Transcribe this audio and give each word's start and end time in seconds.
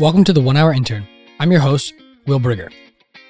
Welcome 0.00 0.24
to 0.24 0.32
the 0.32 0.40
One 0.40 0.56
Hour 0.56 0.72
Intern. 0.72 1.06
I'm 1.38 1.52
your 1.52 1.60
host, 1.60 1.94
Will 2.26 2.40
Brigger. 2.40 2.68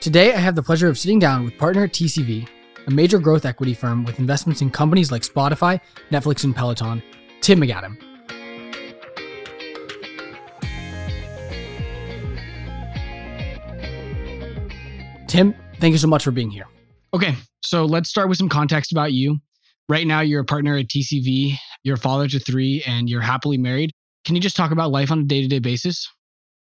Today, 0.01 0.33
I 0.33 0.38
have 0.38 0.54
the 0.54 0.63
pleasure 0.63 0.88
of 0.88 0.99
sitting 0.99 1.19
down 1.19 1.45
with 1.45 1.59
partner 1.59 1.87
TCV, 1.87 2.49
a 2.87 2.90
major 2.90 3.19
growth 3.19 3.45
equity 3.45 3.75
firm 3.75 4.03
with 4.03 4.19
investments 4.19 4.63
in 4.63 4.71
companies 4.71 5.13
like 5.13 5.21
Spotify, 5.21 5.79
Netflix, 6.11 6.42
and 6.42 6.56
Peloton, 6.56 7.03
Tim 7.42 7.61
McAdam. 7.61 7.99
Tim, 15.28 15.54
thank 15.81 15.92
you 15.92 15.99
so 15.99 16.09
much 16.09 16.24
for 16.24 16.30
being 16.30 16.51
here. 16.51 16.66
Okay, 17.12 17.34
so 17.62 17.84
let's 17.84 18.09
start 18.09 18.30
with 18.30 18.38
some 18.38 18.48
context 18.48 18.91
about 18.91 19.12
you. 19.12 19.37
Right 19.91 20.06
now, 20.06 20.20
you're 20.20 20.41
a 20.41 20.46
partner 20.46 20.78
at 20.78 20.87
TCV, 20.87 21.59
you're 21.83 21.96
a 21.96 21.98
father 21.98 22.27
to 22.27 22.38
three, 22.38 22.83
and 22.87 23.06
you're 23.10 23.20
happily 23.20 23.59
married. 23.59 23.91
Can 24.25 24.35
you 24.35 24.41
just 24.41 24.57
talk 24.57 24.71
about 24.71 24.91
life 24.91 25.12
on 25.12 25.19
a 25.19 25.25
day 25.25 25.43
to 25.43 25.47
day 25.47 25.59
basis? 25.59 26.09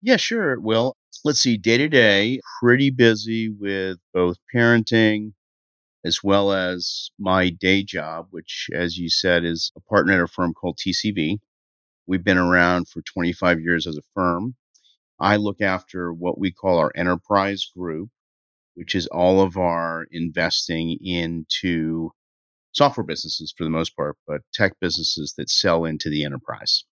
Yeah, 0.06 0.16
sure. 0.18 0.58
Well, 0.60 0.96
let's 1.26 1.40
see. 1.42 1.58
Day 1.58 1.78
to 1.78 1.90
day, 1.90 2.40
pretty 2.62 2.92
busy 2.92 3.50
with 3.50 3.98
both 4.14 4.38
parenting 4.56 5.34
as 6.06 6.24
well 6.24 6.54
as 6.54 7.12
my 7.20 7.50
day 7.50 7.84
job, 7.84 8.28
which, 8.32 8.70
as 8.74 8.98
you 8.98 9.10
said, 9.10 9.46
is 9.46 9.72
a 9.78 9.82
partner 9.82 10.14
at 10.14 10.22
a 10.22 10.28
firm 10.28 10.54
called 10.54 10.78
TCV. 10.80 11.40
We've 12.08 12.24
been 12.24 12.38
around 12.40 12.90
for 12.90 13.02
25 13.04 13.62
years 13.62 13.88
as 13.88 13.98
a 13.98 14.04
firm. 14.16 14.56
I 15.20 15.38
look 15.38 15.62
after 15.62 16.14
what 16.14 16.40
we 16.40 16.52
call 16.52 16.78
our 16.80 16.92
enterprise 16.96 17.66
group, 17.76 18.10
which 18.76 18.96
is 18.96 19.08
all 19.08 19.42
of 19.42 19.58
our 19.58 20.08
investing 20.12 20.98
into 21.06 22.12
software 22.74 23.06
businesses 23.06 23.54
for 23.58 23.64
the 23.66 23.72
most 23.72 23.96
part, 23.96 24.18
but 24.28 24.42
tech 24.54 24.80
businesses 24.82 25.34
that 25.38 25.50
sell 25.50 25.86
into 25.86 26.10
the 26.10 26.26
enterprise. 26.26 26.86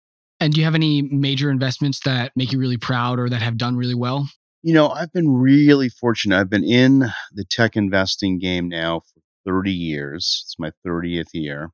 And 0.43 0.53
do 0.53 0.61
you 0.61 0.65
have 0.65 0.75
any 0.75 1.03
major 1.03 1.53
investments 1.53 2.01
that 2.01 2.33
make 2.35 2.51
you 2.51 2.59
really 2.59 2.77
proud 2.77 3.21
or 3.21 3.29
that 3.29 3.43
have 3.43 3.57
done 3.57 3.77
really 3.77 3.95
well? 3.95 4.29
You 4.65 4.75
know, 4.75 4.89
I've 4.89 5.13
been 5.13 5.31
really 5.33 5.89
fortunate. 5.89 6.37
I've 6.37 6.51
been 6.51 6.65
in 6.65 7.05
the 7.33 7.45
tech 7.49 7.77
investing 7.77 8.41
game 8.41 8.69
now 8.69 9.01
for 9.01 9.21
30 9.47 9.71
years. 9.71 10.43
It's 10.45 10.57
my 10.59 10.73
30th 10.85 11.29
year. 11.33 11.71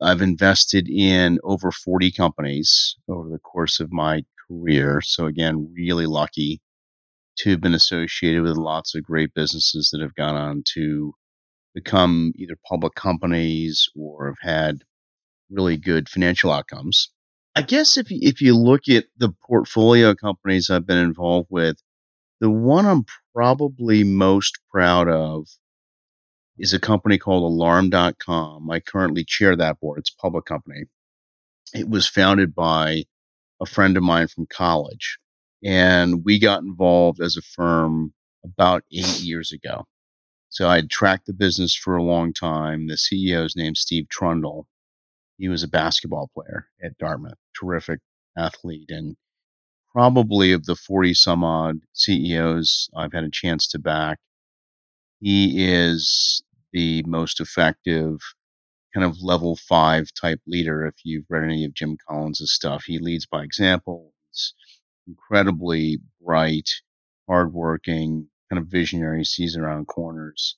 I've 0.00 0.22
invested 0.22 0.88
in 0.88 1.38
over 1.44 1.70
40 1.70 2.12
companies 2.12 2.96
over 3.08 3.28
the 3.28 3.38
course 3.38 3.78
of 3.78 3.92
my 3.92 4.24
career. 4.48 5.02
So, 5.02 5.26
again, 5.26 5.70
really 5.74 6.06
lucky 6.06 6.62
to 7.40 7.50
have 7.50 7.60
been 7.60 7.74
associated 7.74 8.42
with 8.42 8.56
lots 8.56 8.94
of 8.94 9.02
great 9.02 9.34
businesses 9.34 9.90
that 9.92 10.00
have 10.00 10.14
gone 10.14 10.34
on 10.34 10.62
to 10.74 11.12
become 11.74 12.32
either 12.36 12.56
public 12.66 12.94
companies 12.94 13.86
or 13.94 14.28
have 14.28 14.38
had 14.40 14.78
really 15.50 15.76
good 15.76 16.08
financial 16.08 16.50
outcomes. 16.50 17.10
I 17.56 17.62
guess 17.62 17.96
if 17.96 18.10
you, 18.10 18.18
if 18.20 18.42
you 18.42 18.54
look 18.54 18.86
at 18.90 19.06
the 19.16 19.30
portfolio 19.46 20.14
companies 20.14 20.68
I've 20.68 20.86
been 20.86 20.98
involved 20.98 21.48
with, 21.50 21.78
the 22.38 22.50
one 22.50 22.84
I'm 22.84 23.06
probably 23.34 24.04
most 24.04 24.58
proud 24.70 25.08
of 25.08 25.48
is 26.58 26.74
a 26.74 26.78
company 26.78 27.16
called 27.16 27.44
Alarm.com. 27.44 28.70
I 28.70 28.80
currently 28.80 29.24
chair 29.24 29.56
that 29.56 29.80
board. 29.80 30.00
It's 30.00 30.12
a 30.12 30.20
public 30.20 30.44
company. 30.44 30.84
It 31.72 31.88
was 31.88 32.06
founded 32.06 32.54
by 32.54 33.04
a 33.58 33.64
friend 33.64 33.96
of 33.96 34.02
mine 34.02 34.28
from 34.28 34.46
college, 34.46 35.18
and 35.64 36.26
we 36.26 36.38
got 36.38 36.62
involved 36.62 37.22
as 37.22 37.38
a 37.38 37.42
firm 37.42 38.12
about 38.44 38.84
eight 38.92 39.22
years 39.22 39.52
ago. 39.52 39.86
So 40.50 40.68
I'd 40.68 40.90
tracked 40.90 41.24
the 41.24 41.32
business 41.32 41.74
for 41.74 41.96
a 41.96 42.02
long 42.02 42.34
time. 42.34 42.86
The 42.86 42.96
CEO 42.96 43.46
is 43.46 43.56
named 43.56 43.78
Steve 43.78 44.10
Trundle, 44.10 44.66
he 45.38 45.48
was 45.48 45.62
a 45.62 45.68
basketball 45.68 46.30
player 46.34 46.68
at 46.82 46.96
Dartmouth, 46.98 47.38
terrific 47.58 48.00
athlete, 48.36 48.90
and 48.90 49.16
probably 49.92 50.52
of 50.52 50.64
the 50.66 50.76
40 50.76 51.14
some 51.14 51.44
odd 51.44 51.80
CEOs 51.92 52.90
I've 52.94 53.12
had 53.12 53.24
a 53.24 53.30
chance 53.30 53.68
to 53.68 53.78
back, 53.78 54.18
he 55.20 55.64
is 55.66 56.42
the 56.72 57.02
most 57.06 57.40
effective 57.40 58.18
kind 58.94 59.04
of 59.04 59.22
level 59.22 59.56
five 59.56 60.08
type 60.18 60.40
leader. 60.46 60.86
If 60.86 60.96
you've 61.04 61.26
read 61.28 61.44
any 61.44 61.64
of 61.64 61.74
Jim 61.74 61.96
Collins' 62.08 62.52
stuff, 62.52 62.84
he 62.84 62.98
leads 62.98 63.26
by 63.26 63.42
example. 63.42 64.12
He's 64.30 64.54
incredibly 65.06 65.98
bright, 66.20 66.68
hardworking, 67.28 68.28
kind 68.50 68.62
of 68.62 68.68
visionary, 68.68 69.24
sees 69.24 69.56
around 69.56 69.86
corners. 69.86 70.56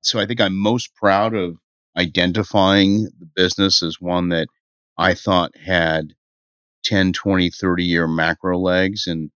So 0.00 0.18
I 0.18 0.26
think 0.26 0.40
I'm 0.40 0.56
most 0.56 0.94
proud 0.94 1.34
of 1.34 1.58
identifying 1.98 3.04
the 3.18 3.28
business 3.34 3.82
as 3.82 4.00
one 4.00 4.28
that 4.28 4.48
I 4.96 5.14
thought 5.14 5.56
had 5.56 6.14
10, 6.84 7.12
20, 7.12 7.50
30 7.50 7.84
year 7.84 8.06
macro 8.06 8.58
legs 8.58 9.06
and 9.06 9.30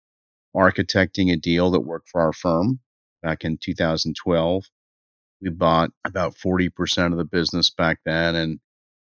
architecting 0.56 1.32
a 1.32 1.38
deal 1.38 1.72
that 1.72 1.82
worked 1.82 2.10
for 2.10 2.22
our 2.22 2.34
firm 2.34 2.80
back 3.24 3.44
in 3.46 3.58
2012. 3.58 4.66
We 5.42 5.50
bought 5.50 5.92
about 6.06 6.36
40% 6.36 7.12
of 7.12 7.18
the 7.18 7.26
business 7.26 7.70
back 7.70 8.00
then. 8.06 8.36
And 8.36 8.60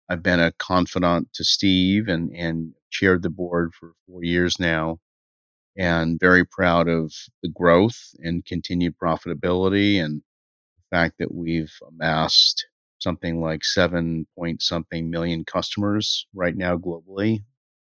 I've 0.08 0.22
been 0.22 0.40
a 0.40 0.52
confidant 0.52 1.34
to 1.34 1.44
Steve 1.44 2.08
and, 2.09 2.31
and 2.35 2.73
chaired 2.91 3.23
the 3.23 3.29
board 3.29 3.73
for 3.73 3.94
four 4.08 4.23
years 4.23 4.59
now. 4.59 5.00
And 5.78 6.19
very 6.19 6.46
proud 6.46 6.90
of 6.90 7.13
the 7.41 7.50
growth 7.50 7.97
and 8.19 8.46
continued 8.46 8.96
profitability 9.02 10.03
and 10.03 10.22
the 10.78 10.96
fact 10.96 11.16
that 11.19 11.34
we've 11.34 11.73
amassed 11.88 12.68
something 13.01 13.41
like 13.41 13.66
seven 13.66 14.28
point 14.38 14.62
something 14.62 15.09
million 15.09 15.44
customers 15.45 16.28
right 16.34 16.56
now 16.56 16.78
globally 16.78 17.44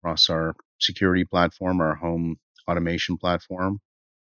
across 0.01 0.29
our 0.29 0.55
security 0.79 1.25
platform, 1.25 1.81
our 1.81 1.95
home 1.95 2.37
automation 2.69 3.17
platform. 3.17 3.79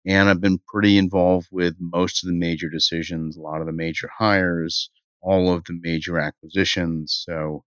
And 0.07 0.29
I've 0.29 0.41
been 0.41 0.61
pretty 0.69 0.99
involved 0.99 1.49
with 1.51 1.77
most 1.81 2.23
of 2.23 2.29
the 2.29 2.37
major 2.37 2.69
decisions, 2.69 3.37
a 3.37 3.41
lot 3.41 3.61
of 3.61 3.67
the 3.67 3.73
major 3.73 4.09
hires, 4.19 4.91
all 5.23 5.53
of 5.53 5.65
the 5.65 5.79
major 5.83 6.19
acquisitions. 6.19 7.25
So 7.27 7.65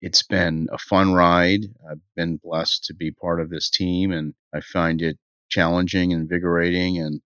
it's 0.00 0.22
been 0.22 0.68
a 0.72 0.78
fun 0.78 1.14
ride. 1.14 1.62
I've 1.90 2.00
been 2.16 2.36
blessed 2.36 2.84
to 2.84 2.94
be 2.94 3.10
part 3.10 3.40
of 3.40 3.50
this 3.50 3.70
team 3.70 4.12
and 4.12 4.34
I 4.54 4.60
find 4.60 5.02
it 5.02 5.18
challenging, 5.48 6.12
invigorating, 6.12 6.98
and 6.98 7.20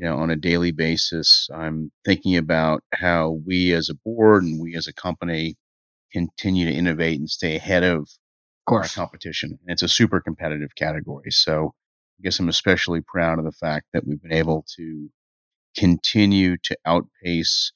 you 0.00 0.06
know, 0.06 0.16
on 0.16 0.30
a 0.30 0.36
daily 0.36 0.70
basis, 0.70 1.50
I'm 1.54 1.92
thinking 2.06 2.38
about 2.38 2.82
how 2.94 3.38
we 3.46 3.74
as 3.74 3.90
a 3.90 3.94
board 3.94 4.44
and 4.44 4.58
we 4.58 4.74
as 4.74 4.86
a 4.86 4.94
company 4.94 5.56
continue 6.10 6.64
to 6.64 6.72
innovate 6.72 7.18
and 7.18 7.28
stay 7.28 7.56
ahead 7.56 7.82
of, 7.84 8.08
of 8.66 8.74
our 8.74 8.88
competition. 8.88 9.50
And 9.50 9.70
it's 9.70 9.82
a 9.82 9.88
super 9.88 10.18
competitive 10.18 10.74
category. 10.74 11.30
So 11.30 11.74
I 12.18 12.22
guess 12.22 12.38
I'm 12.38 12.48
especially 12.48 13.02
proud 13.02 13.38
of 13.38 13.44
the 13.44 13.52
fact 13.52 13.88
that 13.92 14.06
we've 14.06 14.22
been 14.22 14.32
able 14.32 14.64
to 14.76 15.10
continue 15.76 16.56
to 16.62 16.78
outpace 16.86 17.70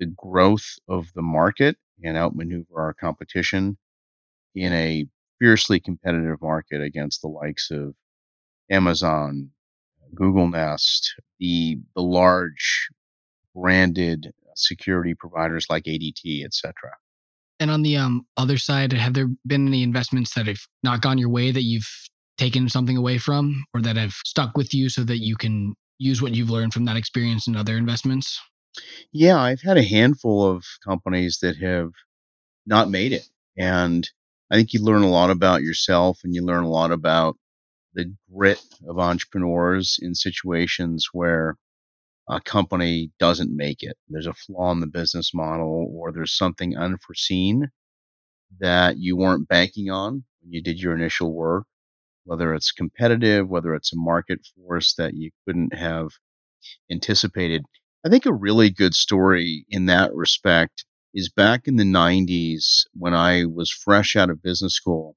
the 0.00 0.06
growth 0.06 0.76
of 0.86 1.10
the 1.14 1.22
market 1.22 1.78
and 2.04 2.14
outmaneuver 2.14 2.78
our 2.78 2.92
competition 2.92 3.78
in 4.54 4.74
a 4.74 5.06
fiercely 5.38 5.80
competitive 5.80 6.42
market 6.42 6.82
against 6.82 7.22
the 7.22 7.28
likes 7.28 7.70
of 7.70 7.94
Amazon, 8.70 9.50
Google 10.14 10.48
Nest, 10.48 11.14
the 11.38 11.78
the 11.94 12.02
large 12.02 12.88
branded 13.54 14.32
security 14.56 15.14
providers 15.14 15.66
like 15.70 15.84
ADT, 15.84 16.44
et 16.44 16.54
cetera. 16.54 16.92
And 17.58 17.70
on 17.70 17.82
the 17.82 17.96
um, 17.96 18.26
other 18.36 18.56
side, 18.56 18.92
have 18.92 19.14
there 19.14 19.28
been 19.46 19.66
any 19.66 19.82
investments 19.82 20.34
that 20.34 20.46
have 20.46 20.60
not 20.82 21.02
gone 21.02 21.18
your 21.18 21.28
way 21.28 21.50
that 21.50 21.62
you've 21.62 21.88
taken 22.38 22.68
something 22.68 22.96
away 22.96 23.18
from 23.18 23.64
or 23.74 23.82
that 23.82 23.96
have 23.96 24.14
stuck 24.24 24.56
with 24.56 24.72
you 24.72 24.88
so 24.88 25.04
that 25.04 25.18
you 25.18 25.36
can 25.36 25.74
use 25.98 26.22
what 26.22 26.34
you've 26.34 26.48
learned 26.48 26.72
from 26.72 26.86
that 26.86 26.96
experience 26.96 27.46
in 27.46 27.56
other 27.56 27.76
investments? 27.76 28.40
Yeah, 29.12 29.38
I've 29.38 29.60
had 29.60 29.76
a 29.76 29.82
handful 29.82 30.46
of 30.46 30.64
companies 30.82 31.38
that 31.42 31.58
have 31.58 31.90
not 32.66 32.88
made 32.88 33.12
it. 33.12 33.28
And 33.58 34.08
I 34.50 34.56
think 34.56 34.72
you 34.72 34.82
learn 34.82 35.02
a 35.02 35.10
lot 35.10 35.30
about 35.30 35.62
yourself 35.62 36.20
and 36.24 36.34
you 36.34 36.42
learn 36.42 36.64
a 36.64 36.70
lot 36.70 36.92
about 36.92 37.36
the 37.94 38.14
grit 38.32 38.62
of 38.88 38.98
entrepreneurs 38.98 39.98
in 40.00 40.14
situations 40.14 41.08
where 41.12 41.56
a 42.28 42.40
company 42.40 43.10
doesn't 43.18 43.54
make 43.54 43.82
it. 43.82 43.96
There's 44.08 44.26
a 44.26 44.34
flaw 44.34 44.70
in 44.72 44.80
the 44.80 44.86
business 44.86 45.34
model, 45.34 45.90
or 45.92 46.12
there's 46.12 46.36
something 46.36 46.76
unforeseen 46.76 47.70
that 48.60 48.98
you 48.98 49.16
weren't 49.16 49.48
banking 49.48 49.90
on 49.90 50.24
when 50.40 50.52
you 50.52 50.62
did 50.62 50.80
your 50.80 50.94
initial 50.94 51.32
work, 51.32 51.66
whether 52.24 52.54
it's 52.54 52.72
competitive, 52.72 53.48
whether 53.48 53.74
it's 53.74 53.92
a 53.92 53.96
market 53.96 54.40
force 54.56 54.94
that 54.94 55.14
you 55.14 55.30
couldn't 55.44 55.74
have 55.74 56.10
anticipated. 56.90 57.64
I 58.04 58.08
think 58.08 58.26
a 58.26 58.32
really 58.32 58.70
good 58.70 58.94
story 58.94 59.66
in 59.68 59.86
that 59.86 60.14
respect 60.14 60.84
is 61.14 61.28
back 61.28 61.66
in 61.66 61.76
the 61.76 61.84
90s 61.84 62.84
when 62.94 63.14
I 63.14 63.44
was 63.46 63.70
fresh 63.70 64.16
out 64.16 64.30
of 64.30 64.42
business 64.42 64.74
school. 64.74 65.16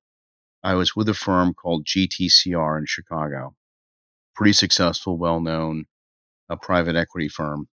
I 0.64 0.76
was 0.76 0.96
with 0.96 1.10
a 1.10 1.14
firm 1.14 1.54
called 1.54 1.86
GTCR 1.86 2.78
in 2.78 2.86
Chicago, 2.86 3.54
pretty 4.34 4.54
successful, 4.54 5.18
well 5.18 5.42
known, 5.42 5.86
a 6.50 6.56
private 6.56 6.96
equity 6.96 7.28
firm. 7.28 7.68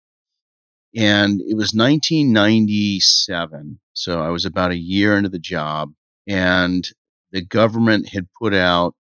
And 0.97 1.41
it 1.41 1.55
was 1.55 1.73
1997. 1.73 3.79
So 3.93 4.21
I 4.21 4.31
was 4.31 4.45
about 4.45 4.73
a 4.73 4.77
year 4.77 5.17
into 5.17 5.29
the 5.29 5.39
job, 5.39 5.93
and 6.27 6.89
the 7.31 7.43
government 7.43 8.09
had 8.09 8.27
put 8.41 8.55
out 8.55 8.97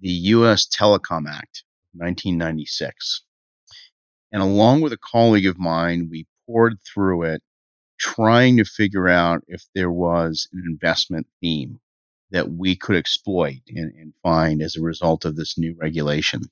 the 0.00 0.10
U.S. 0.10 0.66
Telecom 0.66 1.26
Act, 1.26 1.64
1996. 1.94 3.22
And 4.30 4.42
along 4.42 4.82
with 4.82 4.92
a 4.92 4.98
colleague 4.98 5.46
of 5.46 5.58
mine, 5.58 6.08
we 6.10 6.26
poured 6.46 6.78
through 6.82 7.22
it, 7.22 7.42
trying 7.98 8.58
to 8.58 8.64
figure 8.64 9.08
out 9.08 9.42
if 9.46 9.64
there 9.74 9.90
was 9.90 10.48
an 10.52 10.64
investment 10.66 11.26
theme 11.40 11.80
that 12.32 12.50
we 12.50 12.74
could 12.74 12.96
exploit 12.96 13.60
and, 13.68 13.92
and 13.94 14.14
find 14.22 14.62
as 14.62 14.76
a 14.76 14.82
result 14.82 15.24
of 15.24 15.36
this 15.36 15.58
new 15.58 15.76
regulation. 15.78 16.42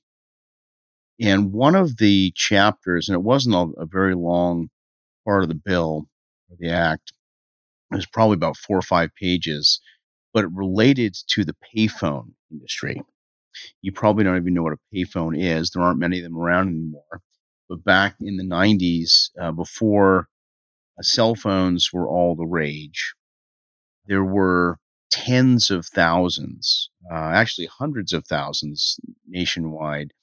And 1.19 1.51
one 1.51 1.75
of 1.75 1.97
the 1.97 2.31
chapters, 2.35 3.09
and 3.09 3.15
it 3.15 3.23
wasn't 3.23 3.55
a, 3.55 3.81
a 3.81 3.85
very 3.85 4.15
long 4.15 4.69
part 5.25 5.43
of 5.43 5.49
the 5.49 5.55
bill 5.55 6.07
or 6.49 6.57
the 6.59 6.69
act, 6.69 7.13
it 7.91 7.95
was 7.95 8.05
probably 8.05 8.35
about 8.35 8.57
four 8.57 8.77
or 8.77 8.83
five 8.83 9.09
pages, 9.15 9.81
but 10.33 10.45
it 10.45 10.51
related 10.53 11.15
to 11.29 11.43
the 11.43 11.55
payphone 11.75 12.33
industry. 12.51 13.01
You 13.81 13.91
probably 13.91 14.23
don't 14.23 14.37
even 14.37 14.53
know 14.53 14.63
what 14.63 14.73
a 14.73 14.95
payphone 14.95 15.37
is. 15.37 15.71
There 15.71 15.83
aren't 15.83 15.99
many 15.99 16.19
of 16.19 16.23
them 16.23 16.37
around 16.37 16.69
anymore. 16.69 17.21
But 17.67 17.83
back 17.83 18.15
in 18.21 18.37
the 18.37 18.43
90s, 18.43 19.29
uh, 19.39 19.51
before 19.51 20.27
uh, 20.99 21.01
cell 21.01 21.35
phones 21.35 21.91
were 21.91 22.07
all 22.07 22.35
the 22.35 22.45
rage, 22.45 23.13
there 24.07 24.23
were 24.23 24.77
tens 25.11 25.69
of 25.69 25.85
thousands, 25.85 26.89
uh, 27.11 27.15
actually 27.15 27.67
hundreds 27.67 28.13
of 28.13 28.25
thousands 28.25 28.99
nationwide, 29.27 30.13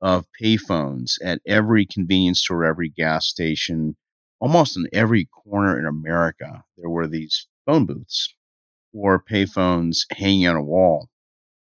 of 0.00 0.26
payphones 0.40 1.14
at 1.24 1.40
every 1.46 1.84
convenience 1.84 2.40
store, 2.40 2.64
every 2.64 2.88
gas 2.88 3.26
station, 3.26 3.96
almost 4.40 4.76
in 4.76 4.86
every 4.92 5.26
corner 5.26 5.78
in 5.78 5.86
America. 5.86 6.62
There 6.76 6.88
were 6.88 7.08
these 7.08 7.48
phone 7.66 7.84
booths 7.84 8.32
or 8.92 9.22
payphones 9.22 10.06
hanging 10.12 10.46
on 10.46 10.56
a 10.56 10.62
wall. 10.62 11.08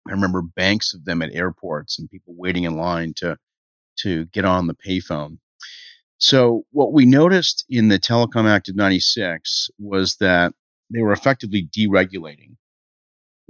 I 0.09 0.13
remember 0.13 0.43
banks 0.43 0.95
of 0.95 1.05
them 1.05 1.23
at 1.23 1.35
airports 1.35 1.99
and 1.99 2.11
people 2.11 2.35
waiting 2.37 2.65
in 2.65 2.77
line 2.77 3.15
to 3.17 3.37
to 3.99 4.25
get 4.27 4.47
on 4.47 4.67
the 4.67 4.75
payphone. 4.75 5.39
So 6.17 6.65
what 6.71 6.93
we 6.93 7.05
noticed 7.05 7.65
in 7.69 7.89
the 7.89 7.99
Telecom 7.99 8.49
Act 8.49 8.69
of 8.69 8.77
96 8.77 9.71
was 9.79 10.17
that 10.17 10.55
they 10.91 11.03
were 11.03 11.13
effectively 11.13 11.69
deregulating 11.77 12.57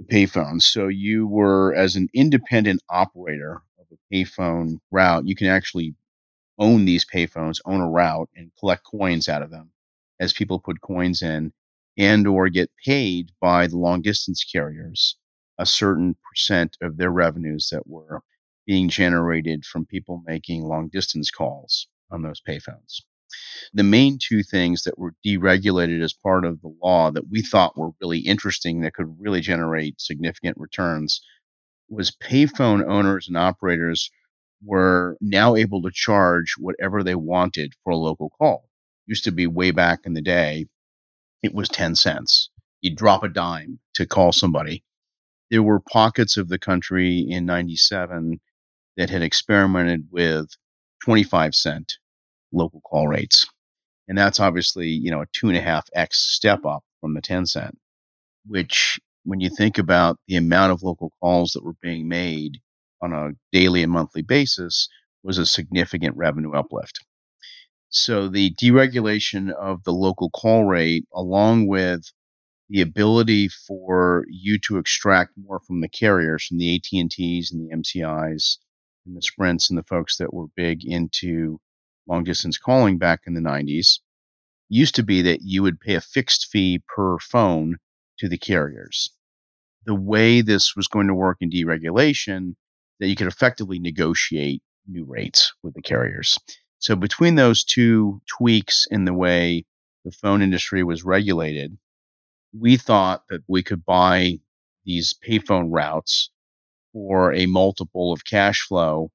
the 0.07 0.15
payphones. 0.15 0.63
So 0.63 0.87
you 0.87 1.27
were 1.27 1.73
as 1.75 1.95
an 1.95 2.09
independent 2.13 2.81
operator 2.89 3.61
of 3.79 3.87
a 3.91 4.15
payphone 4.15 4.79
route, 4.91 5.27
you 5.27 5.35
can 5.35 5.47
actually 5.47 5.95
own 6.59 6.85
these 6.85 7.05
payphones, 7.05 7.59
own 7.65 7.81
a 7.81 7.89
route 7.89 8.29
and 8.35 8.51
collect 8.59 8.83
coins 8.83 9.29
out 9.29 9.41
of 9.43 9.51
them 9.51 9.71
as 10.19 10.33
people 10.33 10.59
put 10.59 10.81
coins 10.81 11.21
in 11.21 11.53
and 11.97 12.27
or 12.27 12.49
get 12.49 12.71
paid 12.85 13.31
by 13.39 13.67
the 13.67 13.77
long 13.77 14.01
distance 14.01 14.43
carriers 14.43 15.17
a 15.59 15.65
certain 15.65 16.15
percent 16.29 16.77
of 16.81 16.97
their 16.97 17.11
revenues 17.11 17.69
that 17.71 17.87
were 17.87 18.21
being 18.65 18.89
generated 18.89 19.65
from 19.65 19.85
people 19.85 20.23
making 20.25 20.63
long 20.63 20.89
distance 20.89 21.29
calls 21.31 21.87
on 22.11 22.21
those 22.23 22.41
payphones. 22.41 23.01
The 23.73 23.83
main 23.83 24.17
two 24.19 24.43
things 24.43 24.83
that 24.83 24.97
were 24.97 25.15
deregulated 25.25 26.03
as 26.03 26.13
part 26.13 26.45
of 26.45 26.61
the 26.61 26.75
law 26.81 27.11
that 27.11 27.29
we 27.29 27.41
thought 27.41 27.77
were 27.77 27.91
really 28.01 28.19
interesting 28.19 28.81
that 28.81 28.93
could 28.93 29.19
really 29.19 29.41
generate 29.41 29.99
significant 29.99 30.57
returns 30.57 31.21
was 31.89 32.11
payphone 32.11 32.87
owners 32.87 33.27
and 33.27 33.37
operators 33.37 34.09
were 34.63 35.17
now 35.19 35.55
able 35.55 35.81
to 35.81 35.91
charge 35.91 36.55
whatever 36.57 37.03
they 37.03 37.15
wanted 37.15 37.73
for 37.83 37.91
a 37.91 37.97
local 37.97 38.29
call. 38.29 38.69
Used 39.05 39.25
to 39.25 39.31
be 39.31 39.47
way 39.47 39.71
back 39.71 40.01
in 40.05 40.13
the 40.13 40.21
day, 40.21 40.65
it 41.41 41.53
was 41.53 41.67
10 41.69 41.95
cents. 41.95 42.49
You'd 42.81 42.97
drop 42.97 43.23
a 43.23 43.29
dime 43.29 43.79
to 43.95 44.05
call 44.05 44.31
somebody. 44.31 44.83
There 45.49 45.63
were 45.63 45.79
pockets 45.79 46.37
of 46.37 46.47
the 46.47 46.57
country 46.57 47.19
in 47.19 47.45
97 47.45 48.39
that 48.97 49.09
had 49.09 49.21
experimented 49.21 50.07
with 50.09 50.49
25 51.03 51.53
cent 51.53 51.93
local 52.53 52.81
call 52.81 53.07
rates. 53.07 53.45
And 54.07 54.17
that's 54.17 54.39
obviously, 54.39 54.87
you 54.87 55.11
know, 55.11 55.21
a 55.21 55.25
two 55.33 55.47
and 55.47 55.57
a 55.57 55.61
half 55.61 55.87
X 55.93 56.19
step 56.19 56.65
up 56.65 56.83
from 57.01 57.13
the 57.13 57.21
10 57.21 57.45
cent, 57.45 57.77
which 58.45 58.99
when 59.23 59.39
you 59.39 59.49
think 59.49 59.77
about 59.77 60.17
the 60.27 60.35
amount 60.35 60.71
of 60.71 60.83
local 60.83 61.11
calls 61.21 61.51
that 61.51 61.63
were 61.63 61.75
being 61.81 62.07
made 62.07 62.59
on 63.01 63.13
a 63.13 63.31
daily 63.51 63.83
and 63.83 63.91
monthly 63.91 64.21
basis 64.21 64.87
was 65.23 65.37
a 65.37 65.45
significant 65.45 66.15
revenue 66.17 66.51
uplift. 66.51 66.99
So 67.89 68.27
the 68.27 68.53
deregulation 68.55 69.51
of 69.51 69.83
the 69.83 69.93
local 69.93 70.29
call 70.29 70.65
rate, 70.65 71.05
along 71.13 71.67
with 71.67 72.01
the 72.69 72.81
ability 72.81 73.49
for 73.49 74.25
you 74.27 74.57
to 74.59 74.77
extract 74.77 75.31
more 75.37 75.59
from 75.59 75.81
the 75.81 75.89
carriers, 75.89 76.45
from 76.45 76.57
the 76.57 76.75
AT&Ts 76.75 77.51
and 77.51 77.69
the 77.69 77.75
MCIs 77.75 78.57
and 79.05 79.15
the 79.15 79.21
Sprints 79.21 79.69
and 79.69 79.77
the 79.77 79.83
folks 79.83 80.17
that 80.17 80.33
were 80.33 80.47
big 80.55 80.85
into 80.85 81.59
long 82.07 82.23
distance 82.23 82.57
calling 82.57 82.97
back 82.97 83.21
in 83.25 83.33
the 83.33 83.41
90s, 83.41 83.99
used 84.69 84.95
to 84.95 85.03
be 85.03 85.21
that 85.21 85.41
you 85.41 85.61
would 85.63 85.79
pay 85.79 85.95
a 85.95 86.01
fixed 86.01 86.47
fee 86.47 86.81
per 86.87 87.17
phone 87.19 87.77
to 88.19 88.27
the 88.27 88.37
carriers. 88.37 89.09
The 89.85 89.95
way 89.95 90.41
this 90.41 90.75
was 90.75 90.87
going 90.87 91.07
to 91.07 91.13
work 91.13 91.37
in 91.41 91.49
deregulation, 91.49 92.55
that 92.99 93.07
you 93.07 93.15
could 93.15 93.27
effectively 93.27 93.79
negotiate 93.79 94.61
new 94.87 95.05
rates 95.05 95.53
with 95.61 95.73
the 95.73 95.81
carriers. 95.81 96.37
So 96.79 96.95
between 96.95 97.35
those 97.35 97.63
two 97.63 98.21
tweaks 98.27 98.87
in 98.89 99.05
the 99.05 99.13
way 99.13 99.65
the 100.03 100.11
phone 100.11 100.41
industry 100.41 100.83
was 100.83 101.03
regulated, 101.03 101.77
we 102.57 102.77
thought 102.77 103.23
that 103.29 103.43
we 103.47 103.63
could 103.63 103.85
buy 103.85 104.39
these 104.85 105.13
payphone 105.25 105.69
routes 105.71 106.29
for 106.91 107.33
a 107.33 107.45
multiple 107.45 108.11
of 108.11 108.25
cash 108.25 108.61
flow 108.61 109.11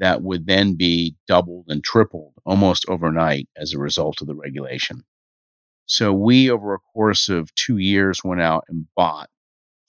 that 0.00 0.22
would 0.22 0.46
then 0.46 0.74
be 0.74 1.14
doubled 1.28 1.66
and 1.68 1.84
tripled 1.84 2.32
almost 2.46 2.86
overnight 2.88 3.48
as 3.56 3.72
a 3.72 3.78
result 3.78 4.20
of 4.20 4.26
the 4.26 4.34
regulation. 4.34 5.04
So 5.84 6.12
we, 6.12 6.50
over 6.50 6.74
a 6.74 6.78
course 6.78 7.28
of 7.28 7.54
two 7.54 7.76
years, 7.76 8.24
went 8.24 8.40
out 8.40 8.64
and 8.68 8.86
bought 8.96 9.28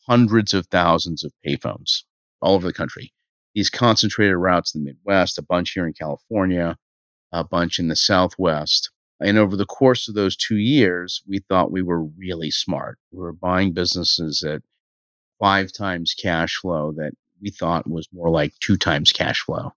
hundreds 0.05 0.53
of 0.53 0.67
thousands 0.67 1.23
of 1.23 1.31
payphones 1.45 2.03
all 2.41 2.55
over 2.55 2.67
the 2.67 2.73
country. 2.73 3.13
These 3.55 3.69
concentrated 3.69 4.35
routes 4.35 4.75
in 4.75 4.83
the 4.83 4.91
Midwest, 4.91 5.37
a 5.37 5.43
bunch 5.43 5.71
here 5.71 5.87
in 5.87 5.93
California, 5.93 6.75
a 7.31 7.43
bunch 7.45 7.79
in 7.79 7.87
the 7.87 7.95
Southwest. 7.95 8.91
And 9.21 9.37
over 9.37 9.55
the 9.55 9.65
course 9.65 10.09
of 10.09 10.15
those 10.15 10.35
two 10.35 10.57
years, 10.57 11.21
we 11.27 11.39
thought 11.39 11.71
we 11.71 11.83
were 11.83 12.03
really 12.03 12.51
smart. 12.51 12.97
We 13.11 13.19
were 13.19 13.33
buying 13.33 13.71
businesses 13.71 14.43
at 14.43 14.61
five 15.39 15.71
times 15.71 16.13
cash 16.13 16.57
flow 16.57 16.91
that 16.97 17.13
we 17.41 17.49
thought 17.49 17.89
was 17.89 18.09
more 18.11 18.29
like 18.29 18.53
two 18.59 18.75
times 18.75 19.13
cash 19.13 19.41
flow 19.41 19.71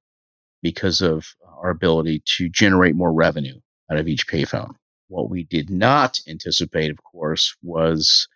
because 0.64 1.02
of 1.02 1.26
our 1.58 1.70
ability 1.70 2.22
to 2.24 2.48
generate 2.48 2.96
more 2.96 3.12
revenue 3.12 3.60
out 3.92 3.98
of 3.98 4.08
each 4.08 4.26
payphone. 4.26 4.74
What 5.08 5.28
we 5.28 5.44
did 5.44 5.68
not 5.68 6.18
anticipate, 6.26 6.90
of 6.90 6.96
course, 7.04 7.54
was 7.62 8.26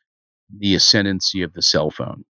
the 0.54 0.74
ascendancy 0.74 1.40
of 1.42 1.54
the 1.54 1.62
cell 1.62 1.90
phone. 1.90 2.26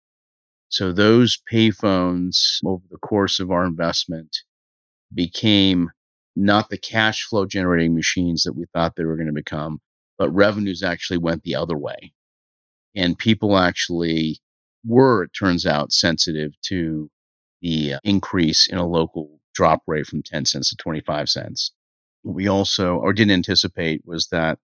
So 0.69 0.91
those 0.91 1.39
payphones 1.51 2.59
over 2.67 2.83
the 2.91 2.99
course 2.99 3.39
of 3.39 3.53
our 3.53 3.65
investment 3.65 4.37
became 5.15 5.91
not 6.35 6.69
the 6.69 6.79
cash 6.79 7.23
flow 7.23 7.47
generating 7.47 7.95
machines 7.95 8.43
that 8.43 8.55
we 8.55 8.65
thought 8.73 8.97
they 8.97 9.05
were 9.05 9.17
going 9.17 9.29
to 9.29 9.33
become, 9.33 9.81
but 10.19 10.31
revenues 10.31 10.83
actually 10.83 11.19
went 11.19 11.45
the 11.45 11.55
other 11.55 11.79
way. 11.79 12.13
And 12.97 13.17
people 13.17 13.57
actually 13.57 14.41
were, 14.85 15.23
it 15.23 15.31
turns 15.39 15.67
out, 15.67 15.93
sensitive 15.93 16.53
to 16.63 17.09
the 17.63 17.95
uh, 17.95 18.01
increase 18.03 18.67
in 18.67 18.79
a 18.79 18.87
local 18.87 19.41
drop 19.55 19.83
rate 19.87 20.07
from 20.07 20.23
10 20.23 20.45
cents 20.45 20.71
to 20.71 20.77
25 20.77 21.31
cents. 21.31 21.73
What 22.23 22.35
we 22.35 22.49
also, 22.49 22.97
or 22.97 23.13
didn't 23.13 23.33
anticipate, 23.33 24.03
was 24.05 24.29
that 24.29 24.59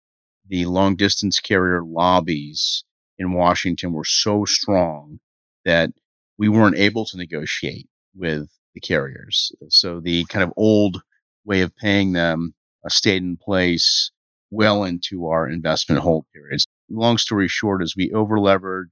the 0.48 0.66
long 0.66 0.96
distance 0.96 1.40
carrier 1.40 1.84
lobbies 1.84 2.84
in 3.18 3.34
Washington 3.34 3.92
were 3.92 4.06
so 4.06 4.46
strong 4.46 5.20
that 5.66 5.92
we 6.38 6.50
weren't 6.50 6.78
able 6.78 7.06
to 7.06 7.18
negotiate 7.18 7.90
with 8.16 8.48
the 8.74 8.80
carriers. 8.80 9.52
So 9.70 10.00
the 10.00 10.24
kind 10.26 10.44
of 10.44 10.54
old 10.56 11.02
way 11.46 11.62
of 11.62 11.76
paying 11.76 12.14
them 12.14 12.54
stayed 12.88 13.24
in 13.24 13.38
place 13.38 14.12
well 14.50 14.84
into 14.86 15.28
our 15.28 15.50
investment 15.50 16.02
hold 16.02 16.26
periods. 16.34 16.68
Long 16.90 17.18
story 17.18 17.50
short 17.50 17.84
is 17.84 17.98
we 17.98 18.12
overlevered, 18.12 18.86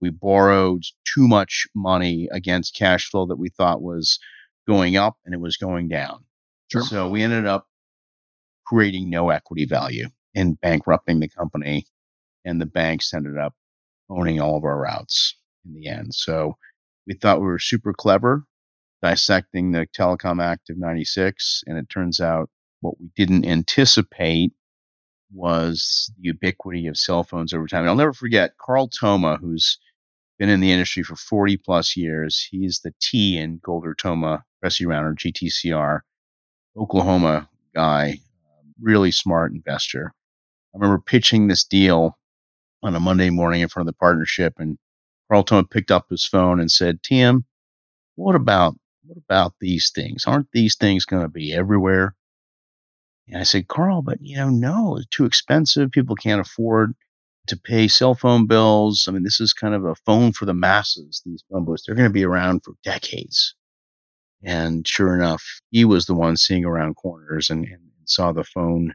we 0.00 0.10
borrowed 0.10 0.82
too 1.14 1.26
much 1.26 1.66
money 1.74 2.28
against 2.32 2.74
cash 2.74 3.08
flow 3.08 3.24
that 3.26 3.38
we 3.38 3.48
thought 3.48 3.80
was 3.80 4.18
going 4.66 4.96
up 4.96 5.16
and 5.24 5.34
it 5.34 5.40
was 5.40 5.56
going 5.56 5.88
down. 5.88 6.24
Sure. 6.70 6.82
So 6.82 7.08
we 7.08 7.22
ended 7.22 7.46
up 7.46 7.66
creating 8.66 9.10
no 9.10 9.30
equity 9.30 9.64
value 9.64 10.08
and 10.34 10.60
bankrupting 10.60 11.20
the 11.20 11.28
company 11.28 11.86
and 12.44 12.60
the 12.60 12.66
banks 12.66 13.12
ended 13.12 13.36
up 13.36 13.54
owning 14.08 14.40
all 14.40 14.56
of 14.56 14.64
our 14.64 14.78
routes 14.78 15.36
in 15.64 15.74
the 15.74 15.88
end. 15.88 16.14
So 16.14 16.56
we 17.06 17.14
thought 17.14 17.40
we 17.40 17.46
were 17.46 17.58
super 17.58 17.92
clever 17.92 18.44
dissecting 19.02 19.72
the 19.72 19.86
Telecom 19.96 20.42
Act 20.42 20.70
of 20.70 20.78
96. 20.78 21.64
And 21.66 21.78
it 21.78 21.88
turns 21.88 22.20
out 22.20 22.50
what 22.80 23.00
we 23.00 23.10
didn't 23.16 23.46
anticipate 23.46 24.52
was 25.32 26.12
the 26.16 26.28
ubiquity 26.28 26.86
of 26.86 26.96
cell 26.96 27.22
phones 27.22 27.54
over 27.54 27.66
time. 27.66 27.80
And 27.80 27.90
I'll 27.90 27.96
never 27.96 28.12
forget 28.12 28.56
Carl 28.58 28.88
Thoma, 28.88 29.38
who's 29.40 29.78
been 30.40 30.48
in 30.48 30.60
the 30.60 30.72
industry 30.72 31.02
for 31.02 31.16
40 31.16 31.58
plus 31.58 31.98
years. 31.98 32.48
He's 32.50 32.80
the 32.80 32.94
T 32.98 33.36
in 33.36 33.60
Golder 33.62 33.94
Thoma 33.94 34.42
Rauner 34.64 35.14
GTCR, 35.14 36.00
Oklahoma 36.78 37.46
guy, 37.74 38.18
really 38.80 39.10
smart 39.10 39.52
investor. 39.52 40.14
I 40.74 40.78
remember 40.78 40.98
pitching 40.98 41.46
this 41.46 41.64
deal 41.64 42.18
on 42.82 42.96
a 42.96 43.00
Monday 43.00 43.28
morning 43.28 43.60
in 43.60 43.68
front 43.68 43.86
of 43.86 43.94
the 43.94 43.98
partnership, 43.98 44.54
and 44.58 44.78
Carl 45.28 45.42
Thoma 45.42 45.64
picked 45.64 45.90
up 45.90 46.08
his 46.08 46.24
phone 46.24 46.58
and 46.58 46.72
said, 46.72 47.02
"Tim, 47.02 47.44
what 48.14 48.34
about 48.34 48.74
what 49.04 49.18
about 49.18 49.52
these 49.60 49.90
things? 49.90 50.24
Aren't 50.24 50.50
these 50.52 50.74
things 50.74 51.04
going 51.04 51.22
to 51.22 51.28
be 51.28 51.52
everywhere?" 51.52 52.14
And 53.28 53.38
I 53.38 53.42
said, 53.42 53.68
Carl, 53.68 54.00
but 54.00 54.22
you 54.22 54.36
know, 54.36 54.48
no, 54.48 54.96
it's 54.96 55.06
too 55.08 55.26
expensive. 55.26 55.90
People 55.90 56.16
can't 56.16 56.40
afford 56.40 56.94
to 57.46 57.56
pay 57.56 57.88
cell 57.88 58.14
phone 58.14 58.46
bills. 58.46 59.06
I 59.08 59.12
mean, 59.12 59.22
this 59.22 59.40
is 59.40 59.52
kind 59.52 59.74
of 59.74 59.84
a 59.84 59.94
phone 60.06 60.32
for 60.32 60.44
the 60.44 60.54
masses, 60.54 61.22
these 61.24 61.42
phone 61.50 61.64
booths. 61.64 61.84
They're 61.86 61.94
going 61.94 62.08
to 62.08 62.12
be 62.12 62.24
around 62.24 62.62
for 62.64 62.74
decades. 62.84 63.54
And 64.42 64.86
sure 64.86 65.14
enough, 65.14 65.44
he 65.70 65.84
was 65.84 66.06
the 66.06 66.14
one 66.14 66.36
seeing 66.36 66.64
around 66.64 66.94
corners 66.94 67.50
and, 67.50 67.64
and 67.64 67.82
saw 68.04 68.32
the 68.32 68.44
phone, 68.44 68.94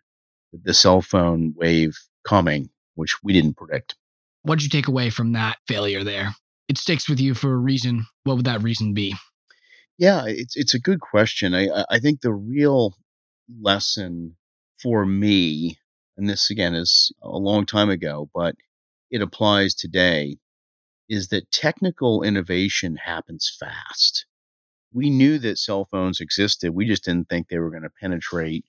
the 0.54 0.74
cell 0.74 1.02
phone 1.02 1.54
wave 1.56 1.98
coming, 2.28 2.70
which 2.96 3.24
we 3.24 3.34
didn't 3.34 3.58
predict. 3.58 3.96
What 4.44 4.60
did 4.60 4.64
you 4.64 4.70
take 4.70 4.88
away 4.88 5.10
from 5.10 5.34
that 5.34 5.58
failure 5.68 6.04
there? 6.04 6.36
It 6.68 6.78
sticks 6.78 7.08
with 7.08 7.20
you 7.20 7.34
for 7.34 7.54
a 7.54 7.58
reason. 7.58 8.06
What 8.24 8.38
would 8.38 8.46
that 8.46 8.64
reason 8.64 8.94
be? 8.94 9.16
Yeah, 9.98 10.24
it's 10.28 10.58
it's 10.58 10.74
a 10.74 10.80
good 10.80 11.00
question. 11.00 11.54
I 11.54 11.86
I 11.90 12.00
think 12.00 12.22
the 12.22 12.34
real 12.34 12.96
lesson 13.62 14.36
for 14.82 15.06
me, 15.06 15.78
and 16.17 16.29
this 16.29 16.50
again 16.50 16.75
is 16.75 17.12
a 17.22 17.38
long 17.38 17.65
time 17.65 17.89
ago, 17.89 18.29
but 18.34 18.55
it 19.12 19.22
applies 19.22 19.75
today, 19.75 20.38
is 21.10 21.27
that 21.29 21.51
technical 21.51 22.24
innovation 22.24 22.95
happens 22.95 23.55
fast. 23.60 24.25
We 24.93 25.10
knew 25.10 25.38
that 25.39 25.60
cell 25.60 25.88
phones 25.91 26.22
existed. 26.22 26.72
We 26.72 26.86
just 26.86 27.03
didn't 27.03 27.29
think 27.29 27.48
they 27.48 27.60
were 27.60 27.69
going 27.69 27.84
to 27.84 27.91
penetrate 28.01 28.65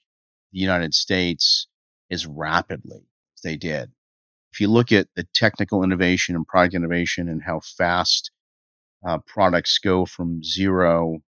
the 0.53 0.59
United 0.59 0.93
States 0.93 1.69
as 2.11 2.27
rapidly 2.27 3.07
as 3.37 3.43
they 3.43 3.57
did. 3.57 3.93
If 4.53 4.61
you 4.61 4.69
look 4.69 4.93
at 4.93 5.09
the 5.15 5.27
technical 5.35 5.85
innovation 5.85 6.35
and 6.35 6.47
product 6.47 6.75
innovation 6.75 7.29
and 7.29 7.43
how 7.43 7.61
fast 7.61 8.31
uh, 9.07 9.19
products 9.27 9.79
go 9.79 10.05
from 10.07 10.43
zero 10.43 11.21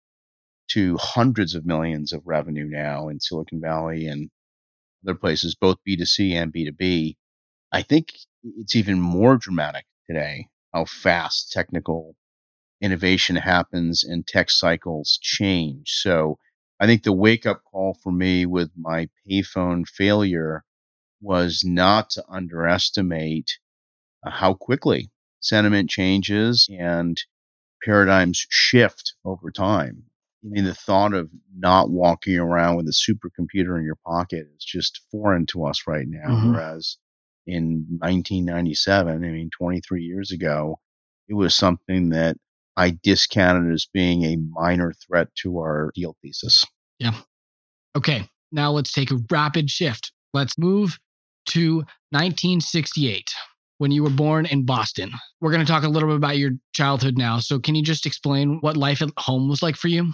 to 0.69 0.97
hundreds 0.99 1.55
of 1.55 1.65
millions 1.65 2.13
of 2.13 2.27
revenue 2.27 2.67
now 2.67 3.09
in 3.09 3.21
Silicon 3.21 3.61
Valley 3.61 4.07
and 4.07 4.31
other 5.05 5.15
places, 5.19 5.55
both 5.55 5.83
B2C 5.85 6.35
and 6.35 6.53
B2B, 6.53 7.17
I 7.73 7.83
think 7.83 8.09
it's 8.43 8.77
even 8.77 9.01
more 9.01 9.37
dramatic 9.37 9.87
today 10.07 10.49
how 10.75 10.85
fast 10.85 11.53
technical 11.53 12.15
innovation 12.81 13.37
happens 13.37 14.05
and 14.05 14.27
tech 14.27 14.51
cycles 14.51 15.19
change. 15.23 15.91
So 15.91 16.39
I 16.81 16.87
think 16.87 17.03
the 17.05 17.13
wake 17.13 17.47
up 17.47 17.63
call 17.65 17.95
for 17.95 18.13
me 18.13 18.47
with 18.47 18.71
my 18.77 19.09
payphone 19.29 19.87
failure 19.89 20.65
was 21.21 21.65
not 21.65 22.11
to 22.11 22.25
underestimate 22.29 23.59
uh, 24.25 24.31
how 24.31 24.55
quickly 24.55 25.11
sentiment 25.41 25.91
changes 25.91 26.69
and 26.71 27.23
paradigms 27.85 28.47
shift 28.51 29.15
over 29.25 29.51
time. 29.51 30.08
I 30.45 30.49
mean, 30.49 30.65
the 30.65 30.75
thought 30.75 31.15
of 31.15 31.29
not 31.57 31.91
walking 31.91 32.39
around 32.39 32.77
with 32.77 32.87
a 32.87 32.93
supercomputer 32.93 33.77
in 33.79 33.85
your 33.85 33.99
pocket 34.07 34.47
is 34.57 34.65
just 34.65 35.01
foreign 35.11 35.47
to 35.47 35.65
us 35.65 35.83
right 35.87 36.07
now. 36.07 36.29
Mm-hmm. 36.29 36.53
Whereas 36.53 36.97
in 37.47 37.87
1997, 37.99 39.25
I 39.25 39.29
mean, 39.29 39.51
23 39.57 40.03
years 40.03 40.31
ago, 40.31 40.79
it 41.29 41.35
was 41.35 41.55
something 41.55 42.11
that 42.11 42.37
I 42.77 42.97
discounted 43.03 43.73
as 43.73 43.89
being 43.93 44.25
a 44.25 44.37
minor 44.37 44.93
threat 44.93 45.29
to 45.43 45.59
our 45.59 45.91
deal 45.95 46.17
thesis. 46.23 46.65
Yeah. 47.01 47.15
Okay. 47.97 48.29
Now 48.53 48.71
let's 48.71 48.93
take 48.93 49.11
a 49.11 49.19
rapid 49.31 49.69
shift. 49.69 50.13
Let's 50.33 50.57
move 50.57 50.97
to 51.47 51.79
1968 52.11 53.35
when 53.79 53.91
you 53.91 54.05
were 54.05 54.11
born 54.11 54.47
in 54.47 54.65
Boston. 54.65 55.11
We're 55.41 55.51
going 55.51 55.65
to 55.65 55.71
talk 55.71 55.83
a 55.83 55.89
little 55.89 56.09
bit 56.09 56.17
about 56.17 56.39
your 56.39 56.53
childhood 56.73 57.17
now. 57.17 57.41
So, 57.41 57.59
can 57.59 57.75
you 57.75 57.83
just 57.83 58.07
explain 58.07 58.59
what 58.61 58.77
life 58.77 59.03
at 59.03 59.11
home 59.19 59.49
was 59.49 59.63
like 59.63 59.77
for 59.77 59.89
you? 59.89 60.13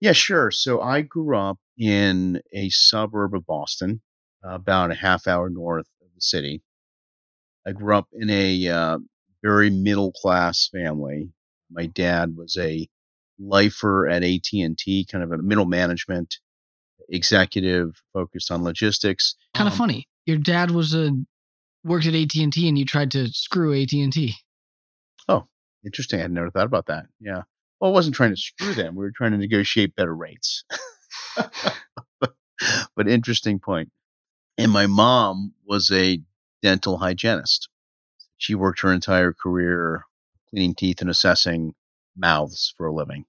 Yeah, 0.00 0.12
sure. 0.12 0.50
So, 0.50 0.80
I 0.80 1.02
grew 1.02 1.36
up 1.36 1.58
in 1.78 2.40
a 2.52 2.68
suburb 2.70 3.34
of 3.34 3.46
Boston, 3.46 4.00
about 4.42 4.90
a 4.90 4.94
half 4.94 5.26
hour 5.26 5.50
north 5.50 5.86
of 6.02 6.08
the 6.14 6.20
city. 6.20 6.62
I 7.66 7.72
grew 7.72 7.94
up 7.94 8.08
in 8.12 8.30
a 8.30 8.68
uh, 8.68 8.98
very 9.42 9.70
middle 9.70 10.12
class 10.12 10.68
family. 10.72 11.30
My 11.70 11.86
dad 11.86 12.36
was 12.36 12.56
a 12.56 12.88
lifer 13.38 14.08
at 14.08 14.22
AT&T, 14.22 15.06
kind 15.10 15.24
of 15.24 15.32
a 15.32 15.38
middle 15.38 15.66
management 15.66 16.36
executive 17.08 18.00
focused 18.12 18.50
on 18.50 18.62
logistics. 18.62 19.34
Kind 19.54 19.68
of 19.68 19.74
um, 19.74 19.78
funny. 19.78 20.08
Your 20.26 20.38
dad 20.38 20.70
was 20.70 20.94
a 20.94 21.10
worked 21.84 22.06
at 22.06 22.14
AT&T 22.14 22.68
and 22.68 22.78
you 22.78 22.84
tried 22.84 23.10
to 23.12 23.28
screw 23.28 23.80
AT&T. 23.80 24.34
Oh, 25.28 25.46
interesting. 25.84 26.18
I 26.18 26.22
had 26.22 26.32
never 26.32 26.50
thought 26.50 26.66
about 26.66 26.86
that. 26.86 27.06
Yeah. 27.20 27.42
Well, 27.80 27.90
I 27.90 27.94
wasn't 27.94 28.14
trying 28.14 28.30
to 28.30 28.36
screw 28.36 28.74
them. 28.74 28.94
We 28.94 29.04
were 29.04 29.12
trying 29.12 29.32
to 29.32 29.38
negotiate 29.38 29.96
better 29.96 30.14
rates. 30.14 30.64
but 32.20 33.08
interesting 33.08 33.58
point. 33.58 33.90
And 34.58 34.70
my 34.70 34.86
mom 34.86 35.54
was 35.66 35.90
a 35.90 36.20
dental 36.62 36.98
hygienist. 36.98 37.68
She 38.36 38.54
worked 38.54 38.80
her 38.80 38.92
entire 38.92 39.32
career 39.32 40.04
cleaning 40.50 40.74
teeth 40.74 41.00
and 41.00 41.08
assessing 41.08 41.74
mouths 42.16 42.74
for 42.76 42.86
a 42.86 42.94
living. 42.94 43.24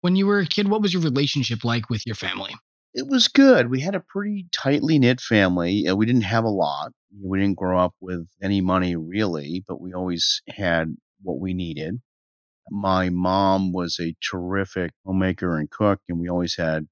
When 0.00 0.16
you 0.16 0.26
were 0.26 0.40
a 0.40 0.46
kid, 0.46 0.68
what 0.68 0.82
was 0.82 0.92
your 0.92 1.02
relationship 1.02 1.64
like 1.64 1.88
with 1.88 2.06
your 2.06 2.14
family? 2.14 2.54
It 2.94 3.06
was 3.06 3.28
good. 3.28 3.70
We 3.70 3.80
had 3.80 3.94
a 3.94 4.00
pretty 4.00 4.46
tightly 4.52 4.98
knit 4.98 5.20
family. 5.20 5.86
Uh, 5.86 5.94
we 5.94 6.06
didn't 6.06 6.22
have 6.22 6.44
a 6.44 6.48
lot. 6.48 6.92
We 7.22 7.38
didn't 7.38 7.58
grow 7.58 7.78
up 7.78 7.94
with 8.00 8.26
any 8.42 8.60
money 8.60 8.96
really, 8.96 9.62
but 9.68 9.80
we 9.80 9.92
always 9.92 10.42
had 10.48 10.96
what 11.22 11.38
we 11.38 11.54
needed. 11.54 12.00
My 12.70 13.08
mom 13.10 13.72
was 13.72 13.98
a 14.00 14.14
terrific 14.22 14.92
homemaker 15.04 15.58
and 15.58 15.70
cook, 15.70 16.00
and 16.08 16.18
we 16.20 16.28
always 16.28 16.56
had 16.56 16.88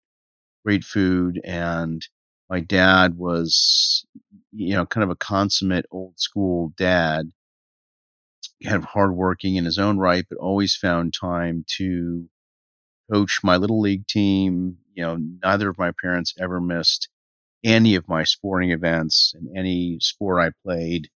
great 0.65 0.85
food. 0.85 1.41
And 1.45 2.07
my 2.51 2.61
dad 2.61 3.17
was, 3.19 4.07
you 4.53 4.75
know, 4.75 4.87
kind 4.87 5.05
of 5.05 5.11
a 5.11 5.17
consummate 5.17 5.87
old 5.91 6.19
school 6.21 6.73
dad 6.77 7.31
kind 8.63 8.77
of 8.77 8.85
hardworking 8.85 9.57
in 9.57 9.65
his 9.65 9.79
own 9.79 9.99
right, 9.99 10.25
but 10.29 10.39
always 10.39 10.77
found 10.77 11.15
time 11.15 11.65
to 11.77 12.29
coach 13.13 13.41
my 13.45 13.57
little 13.57 13.81
league 13.81 14.07
team. 14.07 14.79
You 14.95 15.05
know, 15.05 15.19
neither 15.43 15.69
of 15.71 15.79
my 15.79 15.93
parents 16.01 16.35
ever 16.41 16.61
missed 16.61 17.09
any 17.65 17.97
of 17.97 18.09
my 18.09 18.25
sporting 18.25 18.73
events 18.73 19.35
and 19.37 19.57
any 19.57 19.99
sport 20.01 20.43
I 20.43 20.53
played, 20.65 21.09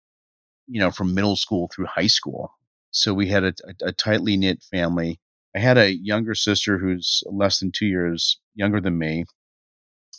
you 0.68 0.80
know, 0.80 0.90
from 0.90 1.14
middle 1.14 1.36
school 1.36 1.70
through 1.75 1.86
high 1.86 2.08
school. 2.08 2.52
So 2.96 3.12
we 3.12 3.28
had 3.28 3.44
a, 3.44 3.48
a, 3.48 3.88
a 3.88 3.92
tightly 3.92 4.36
knit 4.36 4.62
family. 4.62 5.20
I 5.54 5.58
had 5.58 5.78
a 5.78 5.94
younger 5.94 6.34
sister 6.34 6.78
who's 6.78 7.22
less 7.26 7.60
than 7.60 7.72
two 7.72 7.86
years 7.86 8.40
younger 8.54 8.80
than 8.80 8.98
me. 8.98 9.24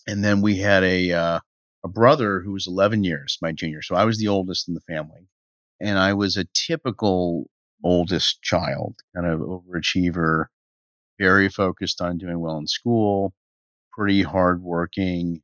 And 0.08 0.24
then 0.24 0.42
we 0.42 0.58
had 0.58 0.84
a, 0.84 1.12
uh, 1.12 1.40
a 1.84 1.88
brother 1.88 2.42
who 2.42 2.52
was 2.52 2.68
11 2.68 3.04
years 3.04 3.38
my 3.42 3.52
junior. 3.52 3.82
So 3.82 3.96
I 3.96 4.06
was 4.06 4.20
the 4.20 4.28
oldest 4.28 4.68
in 4.68 4.74
the 4.76 4.82
family 4.82 5.28
and 5.80 5.98
I 5.98 6.14
was 6.14 6.38
a 6.38 6.48
typical 6.54 7.50
oldest 7.84 8.42
child, 8.42 8.96
kind 9.16 9.28
of 9.28 9.40
overachiever, 9.42 10.46
very 11.20 11.50
focused 11.50 12.02
on 12.02 12.18
doing 12.18 12.40
well 12.40 12.58
in 12.58 12.68
school, 12.68 13.34
pretty 13.92 14.22
hardworking, 14.22 15.42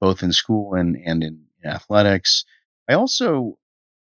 both 0.00 0.22
in 0.22 0.32
school 0.32 0.74
and, 0.74 0.96
and 0.96 1.24
in 1.24 1.46
athletics. 1.64 2.44
I 2.88 2.94
also 2.94 3.58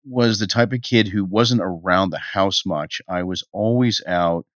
was 0.05 0.39
the 0.39 0.47
type 0.47 0.73
of 0.73 0.83
kid 0.83 1.09
who 1.09 1.25
wasn't 1.25 1.61
around 1.63 2.11
the 2.11 2.19
house 2.19 2.65
much. 2.67 3.01
I 3.09 3.23
was 3.23 3.45
always 3.53 4.03
out. 4.07 4.47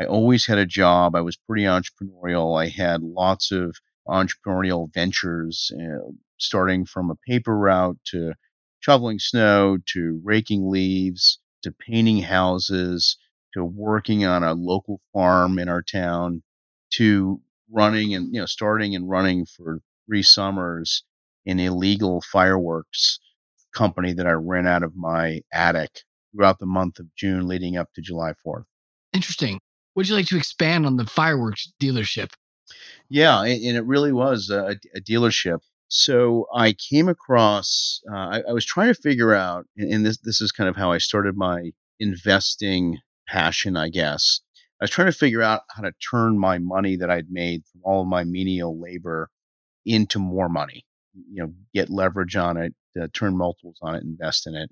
I 0.00 0.04
always 0.04 0.46
had 0.46 0.58
a 0.58 0.66
job. 0.66 1.14
I 1.14 1.20
was 1.20 1.36
pretty 1.36 1.64
entrepreneurial. 1.64 2.60
I 2.60 2.68
had 2.68 3.02
lots 3.02 3.52
of 3.52 3.76
entrepreneurial 4.08 4.92
ventures, 4.92 5.72
uh, 5.78 6.10
starting 6.38 6.84
from 6.84 7.10
a 7.10 7.16
paper 7.26 7.56
route 7.56 7.98
to 8.06 8.34
shoveling 8.80 9.18
snow 9.18 9.78
to 9.86 10.20
raking 10.24 10.70
leaves 10.70 11.38
to 11.62 11.72
painting 11.72 12.22
houses 12.22 13.16
to 13.54 13.64
working 13.64 14.24
on 14.24 14.44
a 14.44 14.54
local 14.54 15.00
farm 15.12 15.58
in 15.58 15.68
our 15.68 15.82
town 15.82 16.42
to 16.90 17.40
running 17.70 18.14
and 18.14 18.32
you 18.32 18.40
know 18.40 18.46
starting 18.46 18.94
and 18.94 19.08
running 19.08 19.44
for 19.44 19.80
three 20.06 20.22
summers 20.22 21.02
in 21.44 21.58
illegal 21.58 22.20
fireworks 22.20 23.18
company 23.76 24.12
that 24.14 24.26
I 24.26 24.32
ran 24.32 24.66
out 24.66 24.82
of 24.82 24.96
my 24.96 25.42
attic 25.52 26.02
throughout 26.32 26.58
the 26.58 26.66
month 26.66 26.98
of 26.98 27.14
June 27.14 27.46
leading 27.46 27.76
up 27.76 27.92
to 27.94 28.00
July 28.00 28.32
4th. 28.44 28.64
Interesting. 29.12 29.60
Would 29.94 30.08
you 30.08 30.14
like 30.14 30.26
to 30.26 30.36
expand 30.36 30.86
on 30.86 30.96
the 30.96 31.06
fireworks 31.06 31.72
dealership? 31.80 32.30
Yeah, 33.08 33.42
and 33.42 33.76
it 33.76 33.84
really 33.84 34.12
was 34.12 34.50
a, 34.50 34.76
a 34.94 35.00
dealership. 35.00 35.60
So 35.88 36.46
I 36.52 36.72
came 36.72 37.08
across, 37.08 38.00
uh, 38.10 38.16
I, 38.16 38.42
I, 38.48 38.52
was 38.52 38.66
trying 38.66 38.88
to 38.88 39.00
figure 39.00 39.34
out, 39.34 39.66
and, 39.76 40.04
this 40.04 40.18
this 40.18 40.40
is 40.40 40.50
kind 40.50 40.68
of 40.68 40.74
how 40.74 40.90
I 40.90 40.98
started 40.98 41.36
my 41.36 41.70
investing 42.00 42.98
passion, 43.28 43.76
I 43.76 43.88
guess. 43.90 44.40
I 44.80 44.84
was 44.84 44.90
trying 44.90 45.12
to 45.12 45.16
figure 45.16 45.42
out 45.42 45.62
how 45.70 45.82
to 45.82 45.92
turn 46.10 46.38
my 46.38 46.58
money 46.58 46.96
that 46.96 47.10
I'd 47.10 47.30
made 47.30 47.62
from 47.66 47.82
all 47.84 48.02
of 48.02 48.08
my 48.08 48.24
menial 48.24 48.80
labor 48.80 49.30
into 49.84 50.18
more 50.18 50.48
money. 50.48 50.85
You 51.30 51.44
know, 51.44 51.52
get 51.74 51.90
leverage 51.90 52.36
on 52.36 52.56
it, 52.56 52.74
uh, 53.00 53.08
turn 53.12 53.36
multiples 53.36 53.78
on 53.82 53.94
it, 53.94 54.02
invest 54.02 54.46
in 54.46 54.54
it. 54.54 54.70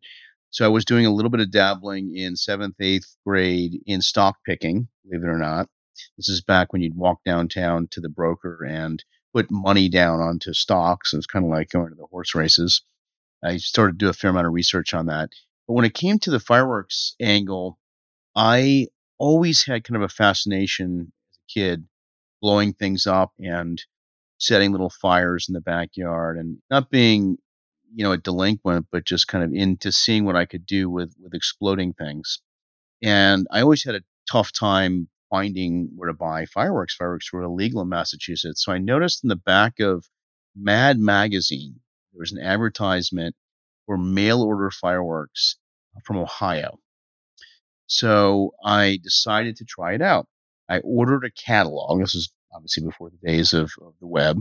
So 0.51 0.65
I 0.65 0.69
was 0.69 0.85
doing 0.85 1.05
a 1.05 1.13
little 1.13 1.31
bit 1.31 1.41
of 1.41 1.51
dabbling 1.51 2.17
in 2.17 2.37
seventh, 2.37 2.77
eighth 2.81 3.17
grade 3.27 3.81
in 3.87 4.01
stock 4.01 4.37
picking, 4.47 4.89
believe 5.05 5.25
it 5.25 5.29
or 5.29 5.39
not. 5.39 5.69
This 6.17 6.29
is 6.29 6.43
back 6.43 6.73
when 6.73 6.83
you'd 6.83 6.97
walk 6.97 7.25
downtown 7.25 7.89
to 7.93 8.01
the 8.01 8.09
broker 8.09 8.65
and 8.65 9.03
put 9.33 9.51
money 9.51 9.89
down 9.89 10.21
onto 10.21 10.53
stocks. 10.53 11.13
It 11.13 11.17
was 11.17 11.27
kind 11.27 11.45
of 11.45 11.51
like 11.51 11.71
going 11.71 11.89
to 11.91 11.97
the 11.97 12.07
horse 12.07 12.35
races. 12.35 12.83
I 13.43 13.57
started 13.57 13.99
to 13.99 14.07
do 14.07 14.09
a 14.09 14.13
fair 14.13 14.31
amount 14.31 14.47
of 14.47 14.53
research 14.53 14.95
on 14.95 15.07
that. 15.07 15.31
But 15.67 15.75
when 15.75 15.85
it 15.85 15.95
came 15.95 16.19
to 16.21 16.31
the 16.31 16.41
fireworks 16.41 17.17
angle, 17.21 17.79
I 18.37 18.89
always 19.19 19.65
had 19.65 19.85
kind 19.85 19.97
of 19.97 20.03
a 20.03 20.09
fascination 20.09 21.13
as 21.31 21.37
a 21.37 21.53
kid 21.53 21.89
blowing 22.41 22.75
things 22.75 23.07
up 23.07 23.33
and 23.39 23.83
setting 24.45 24.73
little 24.73 24.91
fires 24.91 25.47
in 25.49 25.55
the 25.55 25.61
backyard 25.61 26.39
and 26.39 26.59
not 26.71 26.91
being 26.91 27.39
you 27.95 28.05
know 28.05 28.13
a 28.13 28.19
delinquent 28.19 28.87
but 28.93 29.05
just 29.05 29.29
kind 29.29 29.43
of 29.43 29.53
into 29.53 29.91
seeing 29.91 30.25
what 30.25 30.37
i 30.37 30.45
could 30.45 30.67
do 30.67 30.91
with 30.91 31.15
with 31.21 31.35
exploding 31.35 31.95
things. 31.95 32.41
And 33.03 33.47
i 33.51 33.61
always 33.63 33.85
had 33.85 33.95
a 33.95 34.03
tough 34.31 34.53
time 34.53 35.09
finding 35.31 35.91
where 35.97 36.09
to 36.09 36.15
buy 36.15 36.47
fireworks. 36.47 36.95
Fireworks 36.95 37.33
were 37.33 37.43
illegal 37.43 37.81
in 37.83 37.89
massachusetts. 37.89 38.65
So 38.65 38.73
i 38.73 38.79
noticed 38.79 39.25
in 39.25 39.29
the 39.29 39.37
back 39.37 39.81
of 39.81 40.05
mad 40.57 40.99
magazine 40.99 41.81
there 42.13 42.21
was 42.21 42.33
an 42.33 42.43
advertisement 42.43 43.35
for 43.87 43.97
mail 43.99 44.43
order 44.43 44.71
fireworks 44.71 45.57
from 46.05 46.19
ohio. 46.19 46.79
So 47.87 48.53
i 48.65 48.99
decided 49.03 49.57
to 49.57 49.65
try 49.65 49.95
it 49.95 50.03
out. 50.03 50.27
I 50.69 50.81
ordered 50.81 51.25
a 51.25 51.31
catalog. 51.31 52.01
This 52.01 52.15
is 52.15 52.31
obviously 52.55 52.85
before 52.85 53.11
the 53.11 53.27
days 53.27 53.53
of, 53.53 53.73
of 53.81 53.95
the 54.01 54.07
web. 54.07 54.41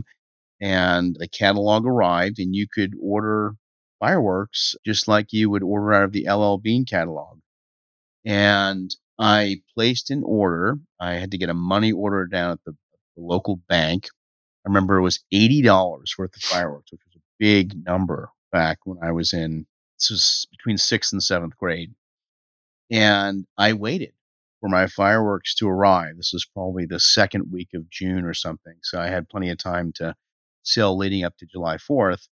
And 0.60 1.16
the 1.18 1.28
catalog 1.28 1.84
arrived, 1.84 2.38
and 2.38 2.54
you 2.54 2.66
could 2.72 2.94
order 3.00 3.54
fireworks 4.00 4.74
just 4.84 5.08
like 5.08 5.32
you 5.32 5.50
would 5.50 5.62
order 5.62 5.92
out 5.92 6.04
of 6.04 6.12
the 6.12 6.28
LL 6.30 6.58
Bean 6.58 6.84
catalog. 6.84 7.38
And 8.24 8.94
I 9.18 9.62
placed 9.74 10.10
an 10.10 10.22
order. 10.24 10.78
I 11.00 11.14
had 11.14 11.30
to 11.32 11.38
get 11.38 11.50
a 11.50 11.54
money 11.54 11.92
order 11.92 12.26
down 12.26 12.52
at 12.52 12.64
the, 12.64 12.72
the 13.16 13.22
local 13.22 13.56
bank. 13.68 14.06
I 14.64 14.68
remember 14.68 14.96
it 14.96 15.02
was 15.02 15.22
$80 15.32 16.18
worth 16.18 16.36
of 16.36 16.42
fireworks, 16.42 16.92
which 16.92 17.00
was 17.06 17.16
a 17.16 17.22
big 17.38 17.84
number 17.84 18.30
back 18.50 18.78
when 18.84 18.98
I 19.02 19.12
was 19.12 19.32
in, 19.32 19.66
this 19.98 20.10
was 20.10 20.46
between 20.50 20.78
sixth 20.78 21.12
and 21.12 21.22
seventh 21.22 21.56
grade. 21.56 21.92
And 22.90 23.46
I 23.58 23.72
waited 23.74 24.12
for 24.64 24.70
my 24.70 24.86
fireworks 24.86 25.54
to 25.54 25.68
arrive. 25.68 26.16
This 26.16 26.32
was 26.32 26.46
probably 26.46 26.86
the 26.86 26.98
second 26.98 27.52
week 27.52 27.68
of 27.74 27.90
June 27.90 28.24
or 28.24 28.32
something. 28.32 28.72
So 28.82 28.98
I 28.98 29.08
had 29.08 29.28
plenty 29.28 29.50
of 29.50 29.58
time 29.58 29.92
to 29.96 30.14
sell 30.62 30.96
leading 30.96 31.22
up 31.22 31.36
to 31.36 31.44
July 31.44 31.76
4th. 31.76 32.26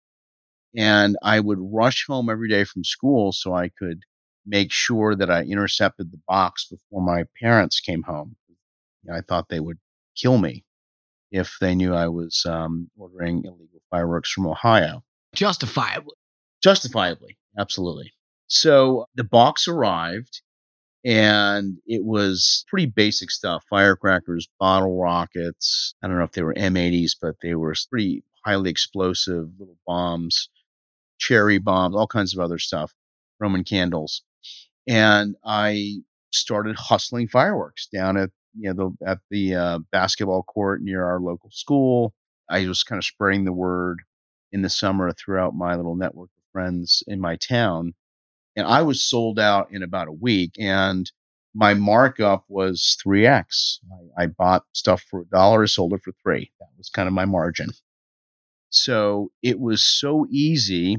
And 0.77 1.17
I 1.25 1.41
would 1.41 1.59
rush 1.61 2.05
home 2.07 2.31
every 2.31 2.49
day 2.49 2.63
from 2.63 2.85
school 2.85 3.33
so 3.33 3.53
I 3.53 3.69
could 3.77 4.03
make 4.47 4.71
sure 4.71 5.17
that 5.17 5.29
I 5.29 5.43
intercepted 5.43 6.13
the 6.13 6.21
box 6.29 6.69
before 6.69 7.03
my 7.03 7.25
parents 7.43 7.81
came 7.81 8.05
home. 8.05 8.37
I 9.13 9.23
thought 9.23 9.49
they 9.49 9.59
would 9.59 9.79
kill 10.17 10.39
me 10.39 10.65
if 11.33 11.57
they 11.61 11.75
knew 11.75 11.97
I 11.97 12.07
was 12.07 12.47
um, 12.47 12.93
ordering 12.97 13.39
illegal 13.45 13.83
fireworks 13.91 14.31
from 14.31 14.47
Ohio. 14.47 15.03
Justifiably. 15.35 16.15
Justifiably, 16.63 17.39
absolutely. 17.59 18.13
So 18.47 19.07
the 19.17 19.25
box 19.25 19.67
arrived 19.67 20.43
and 21.05 21.79
it 21.87 22.05
was 22.05 22.65
pretty 22.69 22.87
basic 22.87 23.31
stuff 23.31 23.65
firecrackers, 23.71 24.49
bottle 24.59 25.01
rockets. 25.01 25.95
I 26.03 26.09
don't 26.09 26.19
know 26.19 26.25
if 26.25 26.33
they 26.33 26.43
were 26.43 26.55
M80s, 26.55 27.13
but 27.21 27.37
they 27.43 27.55
were 27.55 27.75
pretty 27.91 28.23
highly 28.45 28.71
explosive 28.71 29.51
little 29.59 29.79
bombs, 29.87 30.49
cherry 31.19 31.59
bombs, 31.59 31.97
all 31.97 32.07
kinds 32.07 32.35
of 32.35 32.41
other 32.41 32.59
stuff, 32.59 32.95
Roman 33.39 33.65
candles. 33.65 34.23
And 34.87 35.37
I 35.45 36.03
started 36.33 36.77
hustling 36.77 37.29
fireworks 37.29 37.87
down 37.89 38.17
at 38.17 38.31
you 38.59 38.73
know 38.73 38.97
the 39.01 39.07
at 39.07 39.19
the 39.31 39.55
uh, 39.55 39.79
basketball 39.93 40.43
court 40.43 40.83
near 40.83 41.05
our 41.05 41.21
local 41.21 41.51
school. 41.51 42.15
I 42.49 42.67
was 42.67 42.83
kind 42.83 42.99
of 42.99 43.05
spreading 43.05 43.45
the 43.45 43.53
word 43.53 44.01
in 44.53 44.63
the 44.63 44.69
summer 44.69 45.13
throughout 45.13 45.55
my 45.55 45.77
little 45.77 45.97
network 45.97 46.31
of 46.31 46.53
friends 46.53 47.03
in 47.07 47.21
my 47.21 47.37
town 47.37 47.95
and 48.57 48.67
I 48.67 48.83
was 48.83 49.03
sold 49.03 49.39
out 49.39 49.69
in 49.73 49.83
about 49.83 50.09
a 50.09 50.13
week. 50.13 50.53
And 50.59 51.11
my 51.55 51.75
markup 51.75 52.45
was 52.49 52.97
3x. 53.05 53.79
I, 54.19 54.25
I 54.25 54.27
bought 54.27 54.65
stuff 54.73 55.03
for 55.11 55.23
a 55.23 55.27
dollar, 55.27 55.67
sold 55.67 55.95
it 55.95 56.03
for 56.03 56.13
three. 56.23 56.51
That 56.61 56.69
was 56.79 56.91
kind 56.91 57.09
of 57.09 57.15
my 57.15 57.25
margin. 57.25 57.71
So 58.71 59.33
it 59.43 59.59
was 59.59 59.83
so 59.83 60.27
easy 60.31 60.99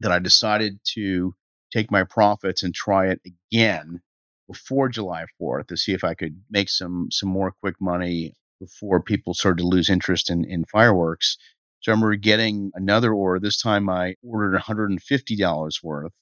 that 0.00 0.12
I 0.12 0.20
decided 0.20 0.78
to 0.94 1.34
take 1.72 1.90
my 1.90 2.04
profits 2.04 2.62
and 2.62 2.74
try 2.74 3.08
it 3.08 3.20
again 3.26 4.00
before 4.46 4.88
July 4.88 5.26
4th 5.40 5.68
to 5.68 5.76
see 5.76 5.92
if 5.92 6.04
I 6.04 6.14
could 6.14 6.40
make 6.50 6.68
some 6.68 7.08
some 7.10 7.28
more 7.28 7.52
quick 7.60 7.74
money 7.80 8.34
before 8.60 9.02
people 9.02 9.34
started 9.34 9.58
to 9.58 9.68
lose 9.68 9.90
interest 9.90 10.30
in, 10.30 10.44
in 10.44 10.64
fireworks. 10.64 11.36
So 11.80 11.92
I 11.92 11.94
remember 11.94 12.16
getting 12.16 12.70
another 12.74 13.12
order. 13.12 13.40
This 13.40 13.60
time 13.60 13.88
I 13.88 14.14
ordered 14.22 14.58
$150 14.58 15.82
worth 15.82 16.12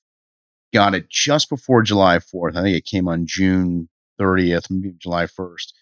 got 0.73 0.95
it 0.95 1.09
just 1.09 1.49
before 1.49 1.83
July 1.83 2.19
4th. 2.19 2.57
I 2.57 2.63
think 2.63 2.77
it 2.77 2.85
came 2.85 3.09
on 3.09 3.27
June 3.27 3.89
30th, 4.21 4.71
maybe 4.71 4.95
July 4.99 5.27
1st. 5.27 5.73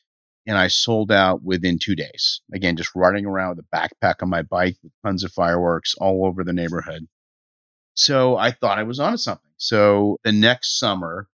And 0.47 0.59
I 0.59 0.68
sold 0.68 1.11
out 1.11 1.42
within 1.42 1.79
two 1.79 1.94
days. 1.97 2.42
Again, 2.53 2.77
just 2.77 2.94
riding 2.94 3.25
around 3.25 3.57
with 3.57 3.64
a 3.64 3.77
backpack 3.77 4.16
on 4.23 4.29
my 4.29 4.42
bike 4.42 4.77
with 4.83 4.92
tons 5.05 5.25
of 5.25 5.33
fireworks 5.33 5.94
all 5.99 6.27
over 6.27 6.44
the 6.44 6.53
neighborhood. 6.53 7.07
So 7.94 8.37
I 8.37 8.51
thought 8.51 8.79
I 8.79 8.83
was 8.83 9.01
onto 9.01 9.16
something. 9.16 9.51
So 9.57 10.18
the 10.23 10.33
next 10.33 10.79
summer, 10.79 11.29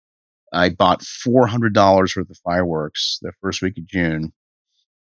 I 0.53 0.69
bought 0.69 1.01
$400 1.01 1.73
worth 2.15 2.17
of 2.29 2.37
fireworks 2.43 3.19
the 3.21 3.31
first 3.41 3.61
week 3.61 3.77
of 3.77 3.85
June, 3.87 4.33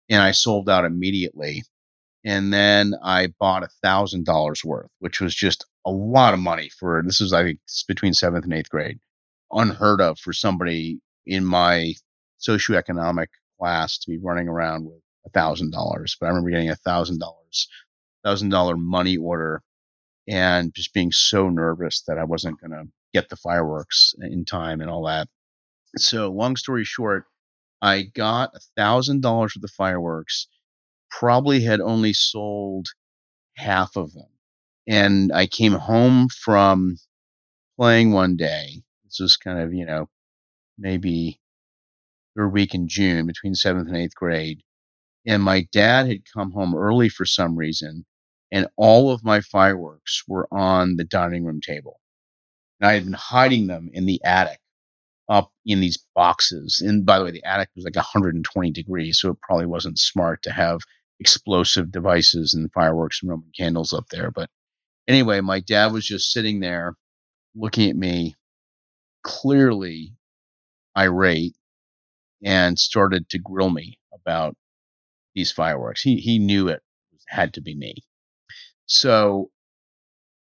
and 0.10 0.22
I 0.22 0.32
sold 0.32 0.70
out 0.70 0.86
immediately. 0.86 1.64
And 2.24 2.52
then 2.52 2.94
I 3.04 3.28
bought 3.40 3.72
thousand 3.84 4.26
dollars 4.26 4.64
worth, 4.66 4.90
which 5.00 5.22
was 5.22 5.34
just 5.34 5.66
a 5.86 5.92
lot 5.92 6.34
of 6.34 6.40
money 6.40 6.70
for 6.70 7.02
this 7.06 7.22
is 7.22 7.34
I 7.34 7.44
think 7.44 7.60
between 7.88 8.14
seventh 8.14 8.44
and 8.46 8.54
eighth 8.54 8.70
grade, 8.70 9.00
unheard 9.52 10.02
of 10.02 10.20
for 10.20 10.34
somebody 10.34 11.00
in 11.26 11.46
my 11.46 11.94
socioeconomic 12.40 13.28
class 13.60 13.98
to 14.00 14.10
be 14.10 14.18
running 14.18 14.48
around 14.48 14.86
with 14.86 15.00
a 15.26 15.30
thousand 15.30 15.72
dollars. 15.72 16.18
But 16.20 16.28
I 16.28 16.30
remember 16.30 16.50
getting 16.52 16.70
a 16.70 16.76
thousand 16.76 17.20
dollars, 17.20 17.68
thousand 18.24 18.50
dollar 18.50 18.78
money 18.78 19.18
order, 19.18 19.62
and 20.28 20.74
just 20.74 20.94
being 20.94 21.12
so 21.12 21.50
nervous 21.50 22.02
that 22.08 22.18
I 22.18 22.24
wasn't 22.24 22.60
going 22.60 22.72
to 22.72 22.86
get 23.14 23.30
the 23.30 23.38
fireworks 23.38 24.14
in 24.22 24.46
time 24.46 24.82
and 24.82 24.90
all 24.90 25.06
that. 25.06 25.28
So 25.98 26.32
long 26.32 26.56
story 26.58 26.84
short, 26.84 27.26
I 27.82 28.04
got 28.04 28.52
a 28.56 28.60
thousand 28.76 29.22
dollars 29.22 29.54
for 29.54 29.60
the 29.60 29.68
fireworks. 29.68 30.48
Probably 31.12 31.62
had 31.62 31.80
only 31.80 32.14
sold 32.14 32.88
half 33.56 33.96
of 33.96 34.14
them 34.14 34.28
and 34.88 35.32
I 35.34 35.48
came 35.48 35.74
home 35.74 36.30
from 36.30 36.98
playing 37.78 38.12
one 38.12 38.38
day. 38.38 38.84
This 39.06 39.20
was 39.20 39.38
kind 39.38 39.60
of, 39.60 39.74
you 39.74 39.86
know, 39.86 40.08
maybe 40.78 41.40
third 42.36 42.50
week 42.50 42.74
in 42.74 42.88
June 42.88 43.26
between 43.28 43.56
seventh 43.56 43.88
and 43.88 43.98
eighth 43.98 44.16
grade. 44.16 44.62
And 45.26 45.42
my 45.42 45.68
dad 45.72 46.08
had 46.08 46.22
come 46.34 46.52
home 46.52 46.76
early 46.76 47.10
for 47.10 47.26
some 47.26 47.56
reason, 47.56 48.06
and 48.52 48.68
all 48.78 49.12
of 49.12 49.24
my 49.24 49.42
fireworks 49.42 50.24
were 50.28 50.48
on 50.52 50.98
the 50.98 51.04
dining 51.04 51.46
room 51.46 51.62
table. 51.62 52.00
And 52.80 52.90
I 52.90 52.94
had 52.94 53.06
been 53.06 53.14
hiding 53.14 53.68
them 53.68 53.90
in 53.94 54.06
the 54.06 54.22
attic 54.24 54.60
up 55.30 55.52
in 55.66 55.82
these 55.82 55.98
boxes. 56.14 56.82
And 56.82 57.06
by 57.06 57.18
the 57.18 57.26
way, 57.26 57.32
the 57.32 57.44
attic 57.44 57.70
was 57.76 57.86
like 57.86 57.96
120 57.96 58.72
degrees, 58.72 59.20
so 59.20 59.32
it 59.32 59.42
probably 59.42 59.66
wasn't 59.66 59.98
smart 59.98 60.44
to 60.44 60.52
have 60.52 60.80
explosive 61.20 61.92
devices 61.92 62.54
and 62.54 62.72
fireworks 62.74 63.22
and 63.22 63.32
Roman 63.32 63.52
candles 63.58 63.94
up 63.94 64.06
there. 64.12 64.30
But 64.32 64.50
anyway, 65.08 65.42
my 65.42 65.60
dad 65.60 65.92
was 65.92 66.06
just 66.06 66.32
sitting 66.32 66.60
there 66.60 66.96
looking 67.56 67.90
at 67.90 67.96
me, 67.96 68.36
clearly 69.24 70.14
irate, 70.98 71.56
and 72.44 72.80
started 72.80 73.30
to 73.30 73.40
grill 73.40 73.70
me 73.70 74.00
about 74.14 74.56
these 75.36 75.52
fireworks. 75.52 76.02
He 76.02 76.18
he 76.18 76.40
knew 76.40 76.68
it 76.70 76.82
had 77.28 77.54
to 77.56 77.62
be 77.62 77.76
me. 77.76 77.96
So 78.88 79.52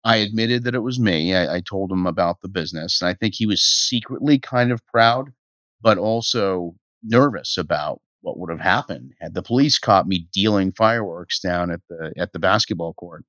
I 0.05 0.17
admitted 0.17 0.65
that 0.65 0.75
it 0.75 0.81
was 0.81 0.99
me. 1.01 1.35
I, 1.35 1.57
I 1.57 1.61
told 1.61 1.91
him 1.93 2.07
about 2.07 2.41
the 2.41 2.49
business, 2.49 3.01
and 3.01 3.09
I 3.09 3.15
think 3.15 3.35
he 3.35 3.47
was 3.47 3.63
secretly 3.63 4.39
kind 4.39 4.73
of 4.73 4.85
proud, 4.87 5.33
but 5.81 5.99
also 5.99 6.75
nervous 7.03 7.57
about 7.59 8.01
what 8.21 8.39
would 8.39 8.51
have 8.51 8.61
happened 8.61 9.13
had 9.21 9.35
the 9.35 9.43
police 9.43 9.79
caught 9.79 10.07
me 10.07 10.29
dealing 10.33 10.73
fireworks 10.73 11.41
down 11.41 11.71
at 11.71 11.81
the 11.89 12.13
at 12.17 12.33
the 12.33 12.39
basketball 12.39 12.95
court. 12.95 13.25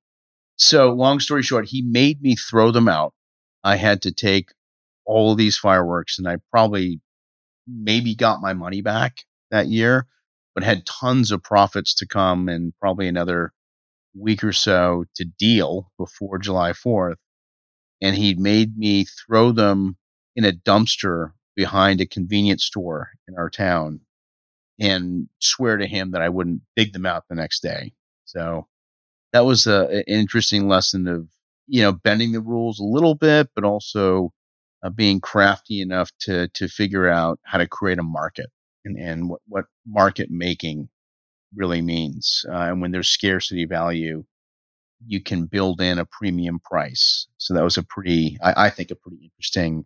So, 0.56 0.92
long 0.92 1.20
story 1.20 1.42
short, 1.42 1.66
he 1.66 1.82
made 1.82 2.22
me 2.22 2.36
throw 2.36 2.70
them 2.70 2.88
out. 2.88 3.12
I 3.64 3.76
had 3.76 4.02
to 4.02 4.12
take 4.12 4.50
all 5.04 5.32
of 5.32 5.38
these 5.38 5.58
fireworks, 5.58 6.18
and 6.18 6.28
I 6.28 6.36
probably 6.50 7.00
maybe 7.66 8.14
got 8.14 8.40
my 8.40 8.52
money 8.52 8.82
back 8.82 9.18
that 9.50 9.68
year, 9.68 10.06
but 10.54 10.64
had 10.64 10.86
tons 10.86 11.30
of 11.30 11.42
profits 11.42 11.94
to 11.96 12.06
come 12.06 12.48
and 12.48 12.72
probably 12.80 13.08
another 13.08 13.52
week 14.14 14.44
or 14.44 14.52
so 14.52 15.04
to 15.16 15.24
deal 15.24 15.90
before 15.98 16.38
July 16.38 16.72
4th. 16.72 17.16
And 18.00 18.14
he 18.14 18.34
made 18.34 18.76
me 18.76 19.04
throw 19.04 19.52
them 19.52 19.96
in 20.36 20.44
a 20.44 20.52
dumpster 20.52 21.32
behind 21.56 22.00
a 22.00 22.06
convenience 22.06 22.64
store 22.64 23.10
in 23.28 23.36
our 23.36 23.50
town 23.50 24.00
and 24.78 25.28
swear 25.38 25.76
to 25.76 25.86
him 25.86 26.10
that 26.12 26.22
I 26.22 26.28
wouldn't 26.28 26.62
dig 26.76 26.92
them 26.92 27.06
out 27.06 27.24
the 27.28 27.36
next 27.36 27.62
day. 27.62 27.92
So 28.24 28.66
that 29.34 29.44
was 29.44 29.66
a, 29.66 29.88
an 29.88 30.04
interesting 30.06 30.68
lesson 30.68 31.08
of, 31.08 31.26
you 31.66 31.82
know, 31.82 31.90
bending 31.90 32.30
the 32.30 32.40
rules 32.40 32.78
a 32.78 32.84
little 32.84 33.16
bit, 33.16 33.50
but 33.56 33.64
also 33.64 34.32
uh, 34.84 34.90
being 34.90 35.20
crafty 35.20 35.80
enough 35.80 36.08
to, 36.20 36.46
to 36.54 36.68
figure 36.68 37.08
out 37.08 37.40
how 37.42 37.58
to 37.58 37.66
create 37.66 37.98
a 37.98 38.04
market 38.04 38.46
and, 38.84 38.96
and 38.96 39.28
what, 39.28 39.40
what 39.48 39.64
market 39.84 40.30
making 40.30 40.88
really 41.52 41.82
means. 41.82 42.44
Uh, 42.48 42.58
and 42.58 42.80
when 42.80 42.92
there's 42.92 43.08
scarcity 43.08 43.64
value, 43.64 44.22
you 45.04 45.20
can 45.20 45.46
build 45.46 45.80
in 45.80 45.98
a 45.98 46.06
premium 46.06 46.60
price. 46.60 47.26
So 47.38 47.54
that 47.54 47.64
was 47.64 47.76
a 47.76 47.82
pretty, 47.82 48.38
I, 48.40 48.66
I 48.66 48.70
think, 48.70 48.92
a 48.92 48.94
pretty 48.94 49.32
interesting 49.32 49.84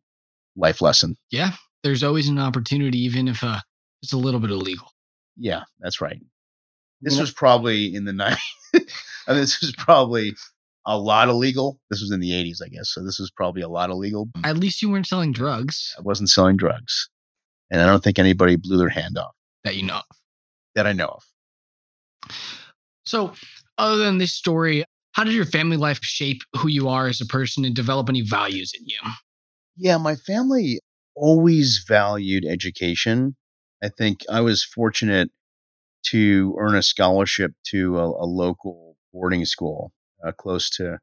life 0.56 0.82
lesson. 0.82 1.16
Yeah, 1.30 1.52
there's 1.82 2.04
always 2.04 2.28
an 2.28 2.38
opportunity, 2.38 2.98
even 2.98 3.28
if 3.28 3.42
uh, 3.42 3.60
it's 4.02 4.12
a 4.12 4.18
little 4.18 4.40
bit 4.40 4.50
illegal. 4.50 4.92
Yeah, 5.38 5.62
that's 5.80 6.02
right. 6.02 6.20
This 7.00 7.18
was 7.18 7.32
probably 7.32 7.94
in 7.94 8.04
the 8.04 8.12
90s. 8.12 8.36
I 9.28 9.32
mean, 9.32 9.40
this 9.42 9.60
was 9.60 9.72
probably 9.76 10.34
a 10.86 10.98
lot 10.98 11.28
illegal. 11.28 11.78
This 11.90 12.00
was 12.00 12.10
in 12.10 12.20
the 12.20 12.30
80s, 12.30 12.58
I 12.64 12.68
guess. 12.68 12.90
So 12.90 13.04
this 13.04 13.18
was 13.18 13.30
probably 13.30 13.62
a 13.62 13.68
lot 13.68 13.90
illegal. 13.90 14.26
Mm. 14.38 14.46
At 14.46 14.56
least 14.56 14.82
you 14.82 14.90
weren't 14.90 15.06
selling 15.06 15.32
drugs. 15.32 15.94
I 15.98 16.02
wasn't 16.02 16.30
selling 16.30 16.56
drugs. 16.56 17.08
And 17.70 17.82
I 17.82 17.86
don't 17.86 18.02
think 18.02 18.18
anybody 18.18 18.56
blew 18.56 18.78
their 18.78 18.88
hand 18.88 19.18
off. 19.18 19.34
That 19.64 19.76
you 19.76 19.82
know 19.84 19.96
of. 19.96 20.16
That 20.74 20.86
I 20.86 20.92
know 20.92 21.18
of. 21.18 22.32
So, 23.04 23.32
other 23.76 23.98
than 23.98 24.18
this 24.18 24.32
story, 24.32 24.84
how 25.12 25.24
did 25.24 25.34
your 25.34 25.44
family 25.44 25.76
life 25.76 25.98
shape 26.02 26.40
who 26.56 26.68
you 26.68 26.88
are 26.88 27.06
as 27.06 27.20
a 27.20 27.26
person 27.26 27.64
and 27.64 27.74
develop 27.74 28.08
any 28.08 28.22
values 28.22 28.72
in 28.78 28.86
you? 28.86 28.98
Yeah, 29.76 29.98
my 29.98 30.16
family 30.16 30.80
always 31.14 31.84
valued 31.86 32.44
education. 32.46 33.36
I 33.82 33.88
think 33.88 34.20
I 34.30 34.40
was 34.40 34.64
fortunate 34.64 35.30
to 36.06 36.56
earn 36.58 36.74
a 36.74 36.82
scholarship 36.82 37.52
to 37.70 37.98
a, 37.98 38.04
a 38.04 38.26
local 38.26 38.87
boarding 39.18 39.44
school 39.44 39.92
uh, 40.24 40.32
close 40.32 40.70
to 40.70 40.98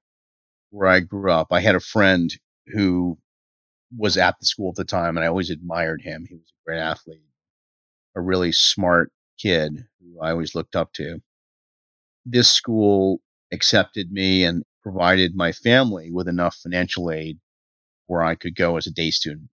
where 0.69 0.87
I 0.87 1.01
grew 1.01 1.31
up. 1.31 1.47
I 1.51 1.59
had 1.59 1.75
a 1.75 1.81
friend 1.81 2.33
who 2.67 3.17
was 3.95 4.17
at 4.17 4.35
the 4.39 4.45
school 4.45 4.69
at 4.69 4.75
the 4.75 4.85
time, 4.85 5.17
and 5.17 5.23
I 5.23 5.27
always 5.27 5.49
admired 5.49 6.01
him. 6.01 6.25
He 6.27 6.35
was 6.35 6.47
a 6.49 6.65
great 6.65 6.79
athlete, 6.79 7.21
a 8.15 8.21
really 8.21 8.51
smart 8.51 9.11
kid 9.37 9.85
who 9.99 10.21
I 10.21 10.31
always 10.31 10.55
looked 10.55 10.75
up 10.75 10.93
to. 10.93 11.21
This 12.25 12.49
school 12.49 13.19
accepted 13.51 14.11
me 14.11 14.45
and 14.45 14.63
provided 14.81 15.35
my 15.35 15.51
family 15.51 16.09
with 16.11 16.27
enough 16.27 16.55
financial 16.55 17.11
aid 17.11 17.37
where 18.07 18.23
I 18.23 18.35
could 18.35 18.55
go 18.55 18.77
as 18.77 18.87
a 18.87 18.91
day 18.91 19.11
student. 19.11 19.49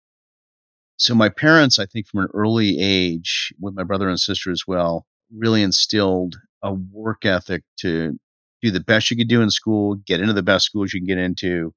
So 0.98 1.14
my 1.14 1.30
parents, 1.30 1.78
I 1.78 1.86
think 1.86 2.06
from 2.06 2.20
an 2.20 2.28
early 2.32 2.78
age, 2.78 3.52
with 3.60 3.74
my 3.74 3.82
brother 3.82 4.08
and 4.08 4.20
sister 4.20 4.50
as 4.52 4.62
well, 4.68 5.04
really 5.34 5.62
instilled 5.62 6.36
a 6.62 6.72
work 6.72 7.24
ethic 7.24 7.64
to 7.80 8.18
do 8.62 8.70
the 8.70 8.80
best 8.80 9.10
you 9.10 9.16
could 9.16 9.28
do 9.28 9.42
in 9.42 9.50
school, 9.50 9.96
get 9.96 10.20
into 10.20 10.32
the 10.32 10.42
best 10.42 10.66
schools 10.66 10.92
you 10.92 11.00
can 11.00 11.06
get 11.06 11.18
into, 11.18 11.74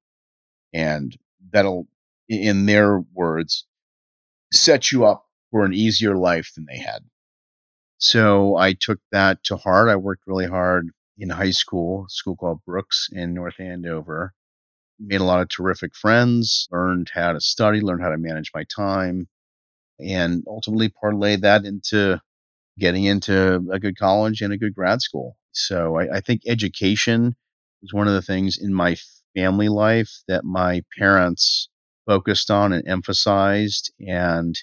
and 0.72 1.16
that'll, 1.52 1.88
in 2.28 2.66
their 2.66 3.00
words, 3.12 3.66
set 4.52 4.92
you 4.92 5.04
up 5.04 5.26
for 5.50 5.64
an 5.64 5.74
easier 5.74 6.16
life 6.16 6.52
than 6.54 6.66
they 6.66 6.78
had. 6.78 7.04
So 7.98 8.56
I 8.56 8.74
took 8.74 9.00
that 9.12 9.42
to 9.44 9.56
heart. 9.56 9.88
I 9.88 9.96
worked 9.96 10.26
really 10.26 10.46
hard 10.46 10.90
in 11.18 11.30
high 11.30 11.50
school, 11.50 12.06
school 12.08 12.36
called 12.36 12.64
Brooks 12.66 13.08
in 13.12 13.34
North 13.34 13.58
Andover. 13.58 14.32
Made 14.98 15.20
a 15.20 15.24
lot 15.24 15.40
of 15.40 15.48
terrific 15.48 15.94
friends, 15.94 16.68
learned 16.70 17.10
how 17.12 17.32
to 17.32 17.40
study, 17.40 17.80
learned 17.80 18.02
how 18.02 18.10
to 18.10 18.18
manage 18.18 18.50
my 18.54 18.64
time, 18.64 19.28
and 19.98 20.44
ultimately 20.46 20.90
parlayed 20.90 21.42
that 21.42 21.64
into 21.64 22.20
getting 22.78 23.04
into 23.04 23.66
a 23.72 23.78
good 23.78 23.98
college 23.98 24.42
and 24.42 24.52
a 24.52 24.58
good 24.58 24.74
grad 24.74 25.02
school. 25.02 25.36
So 25.56 25.96
I, 25.98 26.16
I 26.16 26.20
think 26.20 26.42
education 26.46 27.34
was 27.82 27.92
one 27.92 28.08
of 28.08 28.14
the 28.14 28.22
things 28.22 28.58
in 28.58 28.74
my 28.74 28.96
family 29.34 29.68
life 29.68 30.10
that 30.28 30.44
my 30.44 30.82
parents 30.98 31.68
focused 32.06 32.50
on 32.50 32.72
and 32.72 32.86
emphasized 32.88 33.92
and 34.00 34.56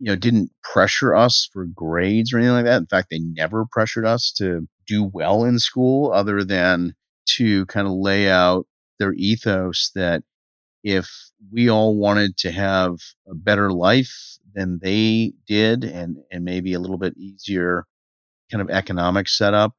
you 0.00 0.06
know 0.08 0.16
didn't 0.16 0.50
pressure 0.62 1.14
us 1.14 1.48
for 1.52 1.66
grades 1.66 2.32
or 2.32 2.38
anything 2.38 2.54
like 2.54 2.64
that. 2.66 2.78
In 2.82 2.86
fact 2.86 3.08
they 3.10 3.20
never 3.20 3.66
pressured 3.70 4.06
us 4.06 4.32
to 4.34 4.68
do 4.86 5.04
well 5.04 5.44
in 5.44 5.58
school 5.58 6.12
other 6.12 6.44
than 6.44 6.94
to 7.36 7.66
kind 7.66 7.86
of 7.86 7.94
lay 7.94 8.30
out 8.30 8.66
their 8.98 9.12
ethos 9.14 9.90
that 9.94 10.22
if 10.84 11.10
we 11.52 11.68
all 11.68 11.96
wanted 11.96 12.36
to 12.38 12.52
have 12.52 12.96
a 13.28 13.34
better 13.34 13.72
life 13.72 14.38
than 14.54 14.78
they 14.82 15.32
did 15.46 15.84
and 15.84 16.18
and 16.30 16.44
maybe 16.44 16.74
a 16.74 16.80
little 16.80 16.98
bit 16.98 17.16
easier 17.16 17.84
kind 18.50 18.62
of 18.62 18.70
economic 18.70 19.28
setup 19.28 19.74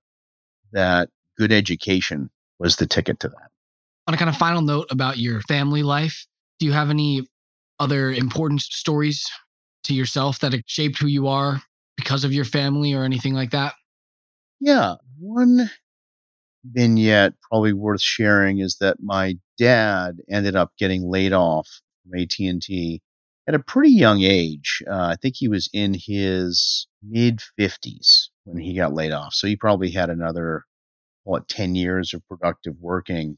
that 0.74 1.10
good 1.38 1.52
education 1.52 2.30
was 2.60 2.76
the 2.76 2.88
ticket 2.88 3.20
to 3.22 3.30
that. 3.30 3.50
On 4.08 4.14
a 4.14 4.18
kind 4.18 4.30
of 4.30 4.38
final 4.38 4.62
note 4.62 4.88
about 4.90 5.18
your 5.18 5.42
family 5.42 5.84
life 5.84 6.26
do 6.60 6.66
you 6.66 6.72
have 6.72 6.90
any 6.90 7.24
other 7.80 8.12
important 8.12 8.62
stories 8.62 9.24
to 9.84 9.94
yourself 9.94 10.40
that 10.40 10.56
shaped 10.66 10.98
who 10.98 11.06
you 11.06 11.28
are 11.28 11.62
because 11.96 12.24
of 12.24 12.34
your 12.34 12.46
family 12.46 12.94
or 12.94 13.04
anything 13.04 13.34
like 13.34 13.52
that? 13.52 13.74
Yeah 14.60 14.96
one 15.20 15.70
vignette 16.64 17.34
probably 17.42 17.74
worth 17.74 18.02
sharing 18.02 18.60
is 18.60 18.78
that 18.80 18.98
my 19.02 19.38
dad 19.58 20.18
ended 20.30 20.56
up 20.56 20.72
getting 20.78 21.10
laid 21.10 21.34
off 21.34 21.68
from 22.04 22.20
AT&T 22.20 23.02
at 23.48 23.56
a 23.56 23.60
pretty 23.60 23.92
young 23.92 24.22
age. 24.22 24.84
Uh, 24.90 25.08
I 25.08 25.16
think 25.16 25.36
he 25.38 25.48
was 25.48 25.70
in 25.74 25.94
his 25.94 26.88
mid 27.02 27.42
50s 27.60 28.27
when 28.48 28.64
he 28.64 28.74
got 28.74 28.94
laid 28.94 29.12
off. 29.12 29.34
So 29.34 29.48
he 29.48 29.56
probably 29.56 29.92
had 29.92 30.10
another, 30.10 30.64
what, 31.24 31.48
10 31.50 31.76
years 31.76 32.14
of 32.14 32.28
productive 32.28 32.76
working. 32.80 33.38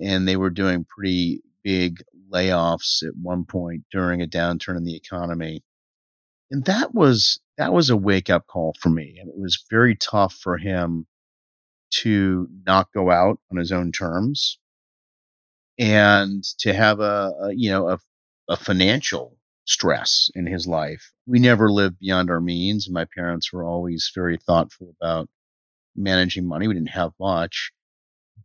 And 0.00 0.26
they 0.26 0.36
were 0.36 0.50
doing 0.50 0.86
pretty 0.88 1.42
big 1.62 2.02
layoffs 2.30 3.02
at 3.06 3.14
one 3.14 3.44
point 3.44 3.84
during 3.92 4.22
a 4.22 4.26
downturn 4.26 4.76
in 4.76 4.84
the 4.84 4.96
economy. 4.96 5.62
And 6.50 6.64
that 6.64 6.94
was 6.94 7.40
that 7.58 7.72
was 7.72 7.90
a 7.90 7.96
wake 7.96 8.30
up 8.30 8.46
call 8.46 8.74
for 8.80 8.88
me. 8.88 9.18
And 9.20 9.28
it 9.28 9.38
was 9.38 9.64
very 9.70 9.96
tough 9.96 10.34
for 10.34 10.56
him 10.56 11.06
to 12.00 12.48
not 12.66 12.88
go 12.92 13.10
out 13.10 13.38
on 13.50 13.58
his 13.58 13.70
own 13.70 13.92
terms 13.92 14.58
and 15.78 16.42
to 16.58 16.72
have 16.72 17.00
a, 17.00 17.32
a 17.42 17.52
you 17.54 17.70
know 17.70 17.88
a, 17.88 17.98
a 18.48 18.56
financial 18.56 19.36
stress 19.64 20.30
in 20.34 20.46
his 20.46 20.66
life. 20.66 21.12
We 21.26 21.38
never 21.38 21.70
lived 21.70 21.98
beyond 22.00 22.30
our 22.30 22.40
means. 22.40 22.90
My 22.90 23.04
parents 23.04 23.52
were 23.52 23.64
always 23.64 24.10
very 24.14 24.36
thoughtful 24.36 24.94
about 25.00 25.28
managing 25.96 26.46
money. 26.46 26.68
We 26.68 26.74
didn't 26.74 26.88
have 26.90 27.12
much, 27.20 27.72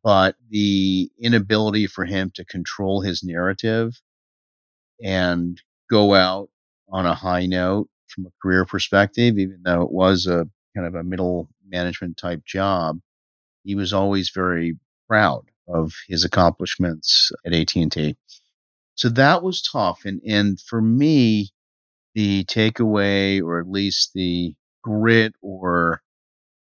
but 0.04 0.36
the 0.50 1.12
inability 1.20 1.88
for 1.88 2.06
him 2.06 2.32
to 2.36 2.46
control 2.46 3.02
his 3.02 3.24
narrative 3.24 4.00
and 5.04 5.62
go 5.90 6.14
out 6.14 6.50
on 6.90 7.06
a 7.06 7.16
high 7.16 7.46
note 7.46 7.90
from 8.08 8.26
a 8.26 8.32
career 8.42 8.66
perspective, 8.66 9.38
even 9.38 9.62
though 9.64 9.82
it 9.82 9.92
was 9.92 10.28
a 10.28 10.48
kind 10.76 10.88
of 10.88 10.96
a 10.96 11.04
middle 11.04 11.50
management 11.68 12.18
type 12.18 12.46
job, 12.46 13.00
he 13.64 13.76
was 13.76 13.94
always 13.94 14.30
very 14.30 14.78
proud 15.08 15.44
of 15.68 15.94
his 16.08 16.24
accomplishments 16.24 17.32
at 17.46 17.54
AT&T. 17.54 18.16
So 18.98 19.10
that 19.10 19.44
was 19.44 19.62
tough 19.62 20.06
and 20.06 20.22
and 20.28 20.60
for 20.60 20.82
me 20.82 21.52
the 22.16 22.46
takeaway 22.46 23.42
or 23.42 23.60
at 23.60 23.70
least 23.70 24.12
the 24.14 24.56
grit 24.84 25.36
or 25.42 26.04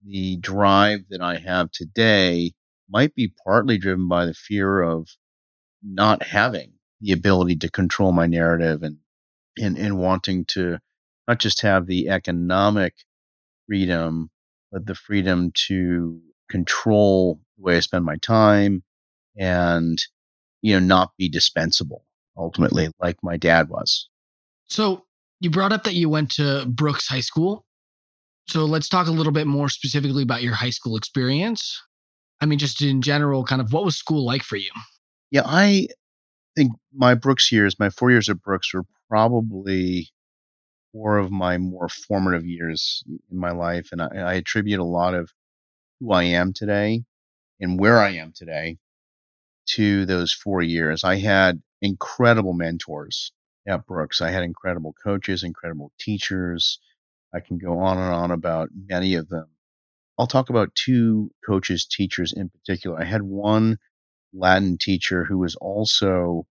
the 0.04 0.36
drive 0.38 1.02
that 1.10 1.22
I 1.22 1.38
have 1.38 1.70
today 1.72 2.52
might 2.90 3.14
be 3.14 3.34
partly 3.44 3.78
driven 3.78 4.08
by 4.08 4.26
the 4.26 4.34
fear 4.34 4.82
of 4.82 5.08
not 5.82 6.22
having 6.22 6.74
the 7.00 7.12
ability 7.12 7.56
to 7.56 7.70
control 7.70 8.12
my 8.12 8.26
narrative 8.26 8.82
and 8.82 8.98
and, 9.58 9.78
and 9.78 9.98
wanting 9.98 10.44
to 10.46 10.78
not 11.28 11.40
just 11.40 11.62
have 11.62 11.86
the 11.86 12.08
economic 12.10 12.94
freedom, 13.66 14.30
but 14.72 14.86
the 14.86 14.94
freedom 14.94 15.52
to 15.52 16.20
control 16.50 17.40
the 17.56 17.62
way 17.64 17.76
I 17.76 17.80
spend 17.80 18.04
my 18.04 18.16
time 18.18 18.82
and, 19.38 20.02
you 20.62 20.80
know, 20.80 20.86
not 20.86 21.12
be 21.18 21.28
dispensable 21.28 22.04
ultimately, 22.36 22.88
like 23.00 23.16
my 23.22 23.36
dad 23.36 23.68
was. 23.68 24.08
So 24.66 25.04
you 25.40 25.50
brought 25.50 25.72
up 25.72 25.84
that 25.84 25.94
you 25.94 26.08
went 26.08 26.30
to 26.32 26.64
Brooks 26.66 27.08
High 27.08 27.20
School. 27.20 27.64
So 28.48 28.64
let's 28.64 28.88
talk 28.88 29.06
a 29.06 29.12
little 29.12 29.32
bit 29.32 29.46
more 29.46 29.68
specifically 29.68 30.22
about 30.22 30.42
your 30.42 30.54
high 30.54 30.70
school 30.70 30.96
experience. 30.96 31.80
I 32.40 32.46
mean, 32.46 32.58
just 32.58 32.82
in 32.82 33.00
general, 33.00 33.44
kind 33.44 33.62
of 33.62 33.72
what 33.72 33.84
was 33.84 33.96
school 33.96 34.24
like 34.24 34.42
for 34.42 34.56
you? 34.56 34.70
Yeah, 35.30 35.42
I 35.46 35.88
think 36.56 36.72
my 36.94 37.14
Brooks 37.14 37.50
years, 37.50 37.78
my 37.78 37.90
four 37.90 38.10
years 38.10 38.28
at 38.28 38.42
Brooks, 38.42 38.72
were 38.74 38.84
probably 39.08 40.10
four 40.92 41.18
of 41.18 41.30
my 41.30 41.58
more 41.58 41.88
formative 41.88 42.46
years 42.46 43.02
in 43.30 43.38
my 43.38 43.50
life. 43.50 43.88
And 43.92 44.02
I, 44.02 44.08
I 44.16 44.34
attribute 44.34 44.80
a 44.80 44.84
lot 44.84 45.14
of 45.14 45.30
who 46.00 46.12
I 46.12 46.24
am 46.24 46.52
today 46.52 47.04
and 47.60 47.78
where 47.78 47.98
I 47.98 48.10
am 48.10 48.32
today 48.34 48.76
to 49.70 50.04
those 50.06 50.32
four 50.32 50.62
years. 50.62 51.02
I 51.04 51.16
had 51.16 51.62
incredible 51.84 52.54
mentors 52.54 53.32
at 53.68 53.86
Brooks. 53.86 54.20
I 54.22 54.30
had 54.30 54.42
incredible 54.42 54.94
coaches, 55.04 55.42
incredible 55.44 55.92
teachers. 56.00 56.78
I 57.32 57.40
can 57.40 57.58
go 57.58 57.78
on 57.78 57.98
and 57.98 58.12
on 58.12 58.30
about 58.30 58.70
many 58.74 59.14
of 59.14 59.28
them. 59.28 59.48
I'll 60.18 60.26
talk 60.26 60.48
about 60.48 60.74
two 60.74 61.30
coaches, 61.46 61.84
teachers 61.84 62.32
in 62.32 62.48
particular. 62.48 62.98
I 62.98 63.04
had 63.04 63.22
one 63.22 63.78
Latin 64.32 64.78
teacher 64.78 65.24
who 65.24 65.38
was 65.38 65.56
also 65.56 66.46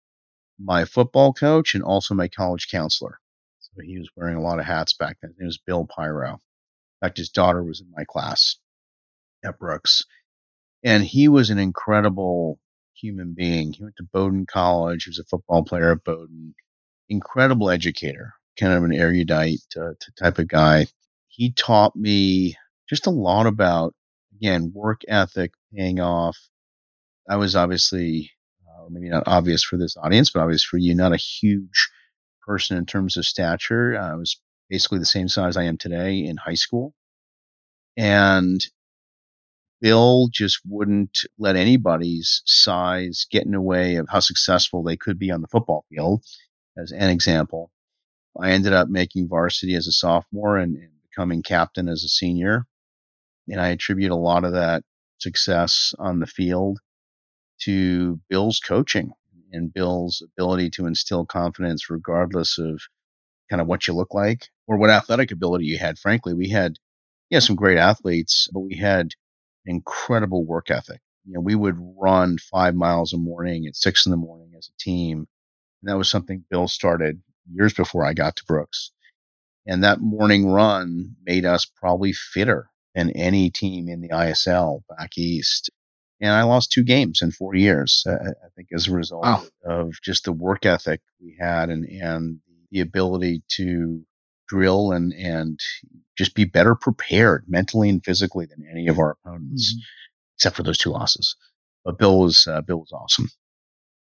my 0.58 0.84
football 0.84 1.32
coach 1.32 1.74
and 1.74 1.82
also 1.82 2.14
my 2.14 2.28
college 2.28 2.68
counselor. 2.70 3.18
So 3.60 3.80
he 3.82 3.98
was 3.98 4.10
wearing 4.14 4.36
a 4.36 4.42
lot 4.42 4.58
of 4.58 4.66
hats 4.66 4.92
back 4.92 5.16
then. 5.22 5.34
It 5.38 5.44
was 5.44 5.58
Bill 5.58 5.86
Pyro. 5.86 6.32
In 6.32 7.06
fact, 7.06 7.16
his 7.16 7.30
daughter 7.30 7.62
was 7.62 7.80
in 7.80 7.90
my 7.90 8.04
class 8.04 8.56
at 9.44 9.58
Brooks. 9.58 10.04
And 10.84 11.04
he 11.04 11.28
was 11.28 11.50
an 11.50 11.58
incredible 11.58 12.58
human 13.02 13.34
being. 13.34 13.72
He 13.72 13.82
went 13.82 13.96
to 13.96 14.04
Bowdoin 14.04 14.46
College. 14.46 15.04
He 15.04 15.10
was 15.10 15.18
a 15.18 15.24
football 15.24 15.64
player 15.64 15.92
at 15.92 16.04
Bowdoin. 16.04 16.54
Incredible 17.08 17.68
educator, 17.68 18.34
kind 18.58 18.72
of 18.72 18.84
an 18.84 18.94
erudite 18.94 19.60
uh, 19.76 19.92
type 20.18 20.38
of 20.38 20.48
guy. 20.48 20.86
He 21.28 21.52
taught 21.52 21.96
me 21.96 22.56
just 22.88 23.06
a 23.06 23.10
lot 23.10 23.46
about, 23.46 23.94
again, 24.36 24.72
work 24.74 25.02
ethic 25.08 25.52
paying 25.74 26.00
off. 26.00 26.38
I 27.28 27.36
was 27.36 27.56
obviously, 27.56 28.30
uh, 28.66 28.86
maybe 28.88 29.08
not 29.08 29.24
obvious 29.26 29.62
for 29.62 29.76
this 29.76 29.96
audience, 29.96 30.30
but 30.30 30.42
obvious 30.42 30.64
for 30.64 30.78
you, 30.78 30.94
not 30.94 31.12
a 31.12 31.16
huge 31.16 31.90
person 32.46 32.76
in 32.76 32.86
terms 32.86 33.16
of 33.16 33.26
stature. 33.26 33.98
I 33.98 34.14
was 34.14 34.40
basically 34.70 34.98
the 34.98 35.04
same 35.06 35.28
size 35.28 35.56
I 35.56 35.64
am 35.64 35.76
today 35.76 36.24
in 36.24 36.36
high 36.36 36.54
school. 36.54 36.94
And 37.96 38.64
Bill 39.82 40.28
just 40.32 40.60
wouldn't 40.64 41.18
let 41.38 41.56
anybody's 41.56 42.40
size 42.46 43.26
get 43.28 43.44
in 43.44 43.50
the 43.50 43.60
way 43.60 43.96
of 43.96 44.08
how 44.08 44.20
successful 44.20 44.84
they 44.84 44.96
could 44.96 45.18
be 45.18 45.32
on 45.32 45.42
the 45.42 45.48
football 45.48 45.84
field, 45.90 46.22
as 46.78 46.92
an 46.92 47.10
example. 47.10 47.72
I 48.40 48.52
ended 48.52 48.72
up 48.72 48.88
making 48.88 49.28
varsity 49.28 49.74
as 49.74 49.88
a 49.88 49.92
sophomore 49.92 50.56
and, 50.56 50.76
and 50.76 50.92
becoming 51.10 51.42
captain 51.42 51.88
as 51.88 52.04
a 52.04 52.08
senior. 52.08 52.64
And 53.48 53.60
I 53.60 53.70
attribute 53.70 54.12
a 54.12 54.16
lot 54.16 54.44
of 54.44 54.52
that 54.52 54.84
success 55.18 55.94
on 55.98 56.20
the 56.20 56.28
field 56.28 56.78
to 57.62 58.20
Bill's 58.30 58.60
coaching 58.60 59.10
and 59.52 59.74
Bill's 59.74 60.22
ability 60.22 60.70
to 60.70 60.86
instill 60.86 61.26
confidence 61.26 61.90
regardless 61.90 62.56
of 62.56 62.80
kind 63.50 63.60
of 63.60 63.66
what 63.66 63.88
you 63.88 63.94
look 63.94 64.14
like 64.14 64.48
or 64.68 64.76
what 64.76 64.90
athletic 64.90 65.32
ability 65.32 65.66
you 65.66 65.76
had. 65.76 65.98
Frankly, 65.98 66.34
we 66.34 66.48
had, 66.48 66.76
yeah, 67.30 67.40
some 67.40 67.56
great 67.56 67.78
athletes, 67.78 68.48
but 68.52 68.60
we 68.60 68.76
had 68.76 69.10
incredible 69.66 70.44
work 70.44 70.70
ethic. 70.70 71.00
You 71.24 71.34
know, 71.34 71.40
we 71.40 71.54
would 71.54 71.76
run 71.98 72.38
five 72.38 72.74
miles 72.74 73.12
a 73.12 73.18
morning 73.18 73.66
at 73.66 73.76
six 73.76 74.06
in 74.06 74.10
the 74.10 74.16
morning 74.16 74.52
as 74.56 74.68
a 74.68 74.82
team. 74.82 75.26
And 75.82 75.90
that 75.90 75.98
was 75.98 76.10
something 76.10 76.44
Bill 76.50 76.68
started 76.68 77.20
years 77.50 77.72
before 77.72 78.04
I 78.04 78.14
got 78.14 78.36
to 78.36 78.44
Brooks. 78.44 78.92
And 79.66 79.84
that 79.84 80.00
morning 80.00 80.46
run 80.46 81.14
made 81.24 81.44
us 81.44 81.64
probably 81.64 82.12
fitter 82.12 82.68
than 82.94 83.10
any 83.10 83.50
team 83.50 83.88
in 83.88 84.00
the 84.00 84.08
ISL 84.08 84.82
back 84.88 85.16
east. 85.16 85.70
And 86.20 86.30
I 86.30 86.42
lost 86.42 86.72
two 86.72 86.84
games 86.84 87.20
in 87.22 87.30
four 87.30 87.54
years, 87.54 88.04
I 88.06 88.48
think, 88.54 88.68
as 88.72 88.86
a 88.86 88.92
result 88.92 89.24
wow. 89.24 89.44
of 89.64 89.92
just 90.02 90.24
the 90.24 90.32
work 90.32 90.66
ethic 90.66 91.00
we 91.20 91.36
had 91.38 91.70
and, 91.70 91.84
and 91.84 92.40
the 92.70 92.80
ability 92.80 93.42
to 93.56 94.04
drill 94.48 94.92
and, 94.92 95.12
and 95.12 95.60
just 96.16 96.34
be 96.34 96.44
better 96.44 96.74
prepared 96.74 97.44
mentally 97.48 97.88
and 97.88 98.04
physically 98.04 98.46
than 98.46 98.66
any 98.70 98.88
of 98.88 98.98
our 98.98 99.12
opponents, 99.12 99.72
mm-hmm. 99.72 99.80
except 100.36 100.56
for 100.56 100.62
those 100.62 100.78
two 100.78 100.90
losses. 100.90 101.36
But 101.84 101.98
Bill 101.98 102.20
was, 102.20 102.46
uh, 102.46 102.60
Bill 102.60 102.78
was 102.78 102.92
awesome. 102.92 103.28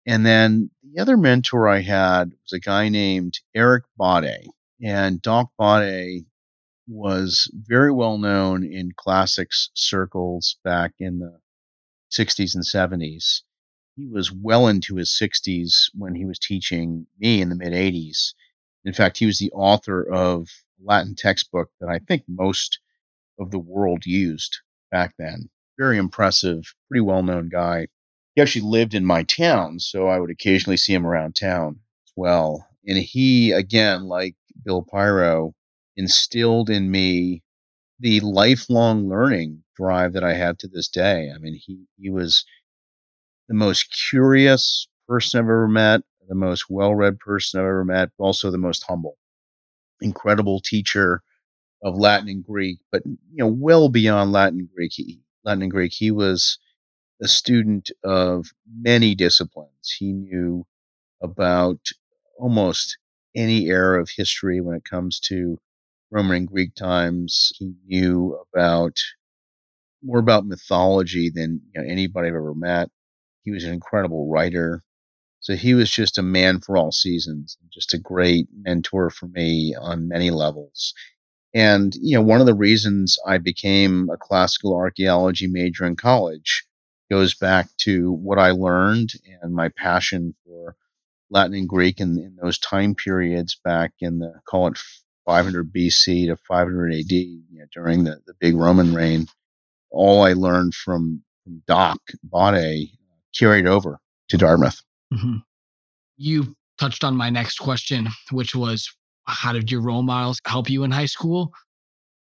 And 0.06 0.24
then 0.24 0.70
the 0.84 1.02
other 1.02 1.16
mentor 1.16 1.68
I 1.68 1.80
had 1.80 2.30
was 2.30 2.52
a 2.52 2.60
guy 2.60 2.88
named 2.88 3.40
Eric 3.54 3.84
Bade. 3.98 4.48
And 4.82 5.20
Doc 5.20 5.50
Bade 5.58 6.26
was 6.86 7.50
very 7.52 7.90
well 7.90 8.18
known 8.18 8.64
in 8.64 8.92
classics 8.96 9.70
circles 9.74 10.58
back 10.62 10.92
in 11.00 11.18
the 11.18 11.40
60s 12.12 12.54
and 12.54 12.64
70s. 12.64 13.42
He 13.96 14.06
was 14.06 14.30
well 14.30 14.68
into 14.68 14.96
his 14.96 15.10
60s 15.10 15.90
when 15.94 16.14
he 16.14 16.24
was 16.24 16.38
teaching 16.38 17.06
me 17.18 17.40
in 17.40 17.48
the 17.48 17.56
mid 17.56 17.72
80s. 17.72 18.34
In 18.86 18.92
fact, 18.92 19.18
he 19.18 19.26
was 19.26 19.38
the 19.38 19.50
author 19.50 20.02
of 20.08 20.48
a 20.80 20.84
Latin 20.84 21.16
textbook 21.16 21.70
that 21.80 21.88
I 21.88 21.98
think 21.98 22.22
most 22.28 22.78
of 23.38 23.50
the 23.50 23.58
world 23.58 24.06
used 24.06 24.58
back 24.92 25.14
then. 25.18 25.50
Very 25.76 25.98
impressive, 25.98 26.72
pretty 26.88 27.00
well 27.00 27.24
known 27.24 27.48
guy. 27.48 27.88
He 28.36 28.42
actually 28.42 28.70
lived 28.70 28.94
in 28.94 29.04
my 29.04 29.24
town, 29.24 29.80
so 29.80 30.06
I 30.06 30.20
would 30.20 30.30
occasionally 30.30 30.76
see 30.76 30.94
him 30.94 31.04
around 31.04 31.34
town 31.34 31.80
as 32.06 32.12
well. 32.14 32.68
And 32.86 32.96
he, 32.96 33.50
again, 33.50 34.04
like 34.04 34.36
Bill 34.64 34.82
Pyro, 34.82 35.54
instilled 35.96 36.70
in 36.70 36.88
me 36.88 37.42
the 37.98 38.20
lifelong 38.20 39.08
learning 39.08 39.64
drive 39.74 40.12
that 40.12 40.22
I 40.22 40.34
have 40.34 40.58
to 40.58 40.68
this 40.68 40.88
day. 40.88 41.32
I 41.34 41.38
mean, 41.38 41.54
he, 41.54 41.86
he 41.98 42.10
was 42.10 42.44
the 43.48 43.54
most 43.54 43.92
curious 44.10 44.86
person 45.08 45.40
I've 45.40 45.46
ever 45.46 45.66
met, 45.66 46.02
the 46.28 46.34
most 46.34 46.66
well 46.70 46.94
read 46.94 47.18
person 47.18 47.60
I've 47.60 47.66
ever 47.66 47.84
met, 47.84 48.10
but 48.18 48.24
also 48.24 48.50
the 48.50 48.58
most 48.58 48.84
humble. 48.88 49.18
Incredible 50.00 50.60
teacher 50.60 51.22
of 51.82 51.96
Latin 51.96 52.28
and 52.28 52.44
Greek, 52.44 52.78
but 52.92 53.04
you 53.06 53.16
know, 53.38 53.48
well 53.48 53.88
beyond 53.88 54.32
Latin 54.32 54.60
and 54.60 54.70
Greek. 54.74 54.92
He, 54.94 55.20
Latin 55.44 55.62
and 55.62 55.70
Greek, 55.70 55.92
he 55.94 56.10
was 56.10 56.58
a 57.22 57.28
student 57.28 57.90
of 58.04 58.46
many 58.80 59.14
disciplines. 59.14 59.94
He 59.98 60.12
knew 60.12 60.66
about 61.22 61.80
almost 62.38 62.98
any 63.36 63.66
era 63.66 64.00
of 64.02 64.10
history 64.14 64.60
when 64.60 64.76
it 64.76 64.84
comes 64.84 65.20
to 65.20 65.58
Roman 66.10 66.38
and 66.38 66.48
Greek 66.48 66.74
times. 66.74 67.52
He 67.58 67.74
knew 67.86 68.38
about 68.52 68.98
more 70.02 70.18
about 70.18 70.46
mythology 70.46 71.30
than 71.30 71.60
you 71.74 71.82
know, 71.82 71.88
anybody 71.88 72.28
I've 72.28 72.34
ever 72.34 72.54
met. 72.54 72.90
He 73.44 73.50
was 73.52 73.64
an 73.64 73.72
incredible 73.74 74.28
writer. 74.30 74.82
So 75.46 75.54
he 75.54 75.74
was 75.74 75.88
just 75.88 76.18
a 76.18 76.24
man 76.24 76.58
for 76.58 76.76
all 76.76 76.90
seasons, 76.90 77.56
just 77.72 77.94
a 77.94 77.98
great 77.98 78.48
mentor 78.52 79.10
for 79.10 79.28
me 79.28 79.76
on 79.76 80.08
many 80.08 80.30
levels. 80.30 80.92
And, 81.54 81.94
you 81.94 82.16
know, 82.16 82.22
one 82.22 82.40
of 82.40 82.46
the 82.46 82.54
reasons 82.54 83.16
I 83.24 83.38
became 83.38 84.10
a 84.10 84.16
classical 84.16 84.74
archaeology 84.74 85.46
major 85.46 85.84
in 85.84 85.94
college 85.94 86.66
goes 87.08 87.36
back 87.36 87.68
to 87.82 88.10
what 88.10 88.40
I 88.40 88.50
learned 88.50 89.12
and 89.40 89.54
my 89.54 89.68
passion 89.68 90.34
for 90.44 90.74
Latin 91.30 91.54
and 91.54 91.68
Greek 91.68 92.00
in, 92.00 92.18
in 92.18 92.36
those 92.42 92.58
time 92.58 92.96
periods 92.96 93.56
back 93.62 93.92
in 94.00 94.18
the, 94.18 94.40
call 94.48 94.66
it 94.66 94.78
500 95.26 95.72
BC 95.72 96.26
to 96.26 96.36
500 96.36 96.92
AD, 96.92 97.12
you 97.12 97.40
know, 97.52 97.66
during 97.72 98.02
the, 98.02 98.20
the 98.26 98.34
big 98.40 98.56
Roman 98.56 98.92
reign, 98.92 99.28
all 99.92 100.24
I 100.24 100.32
learned 100.32 100.74
from, 100.74 101.22
from 101.44 101.62
Doc 101.68 102.00
Bade 102.32 102.90
carried 103.32 103.68
over 103.68 104.00
to 104.30 104.36
Dartmouth. 104.36 104.82
Mm-hmm. 105.12 105.36
You 106.16 106.54
touched 106.78 107.04
on 107.04 107.16
my 107.16 107.30
next 107.30 107.58
question, 107.58 108.08
which 108.30 108.54
was 108.54 108.88
how 109.26 109.52
did 109.52 109.70
your 109.70 109.80
role 109.80 110.02
models 110.02 110.38
help 110.46 110.70
you 110.70 110.84
in 110.84 110.90
high 110.90 111.06
school? 111.06 111.52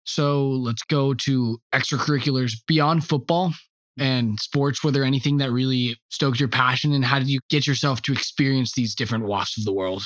So 0.05 0.49
let's 0.49 0.83
go 0.83 1.13
to 1.13 1.59
extracurriculars 1.73 2.53
beyond 2.67 3.05
football 3.05 3.53
and 3.97 4.39
sports. 4.39 4.83
Were 4.83 4.91
there 4.91 5.03
anything 5.03 5.37
that 5.37 5.51
really 5.51 5.97
stoked 6.09 6.39
your 6.39 6.49
passion, 6.49 6.93
and 6.93 7.05
how 7.05 7.19
did 7.19 7.29
you 7.29 7.39
get 7.49 7.67
yourself 7.67 8.01
to 8.03 8.13
experience 8.13 8.73
these 8.73 8.95
different 8.95 9.25
walks 9.25 9.57
of 9.57 9.65
the 9.65 9.73
world? 9.73 10.03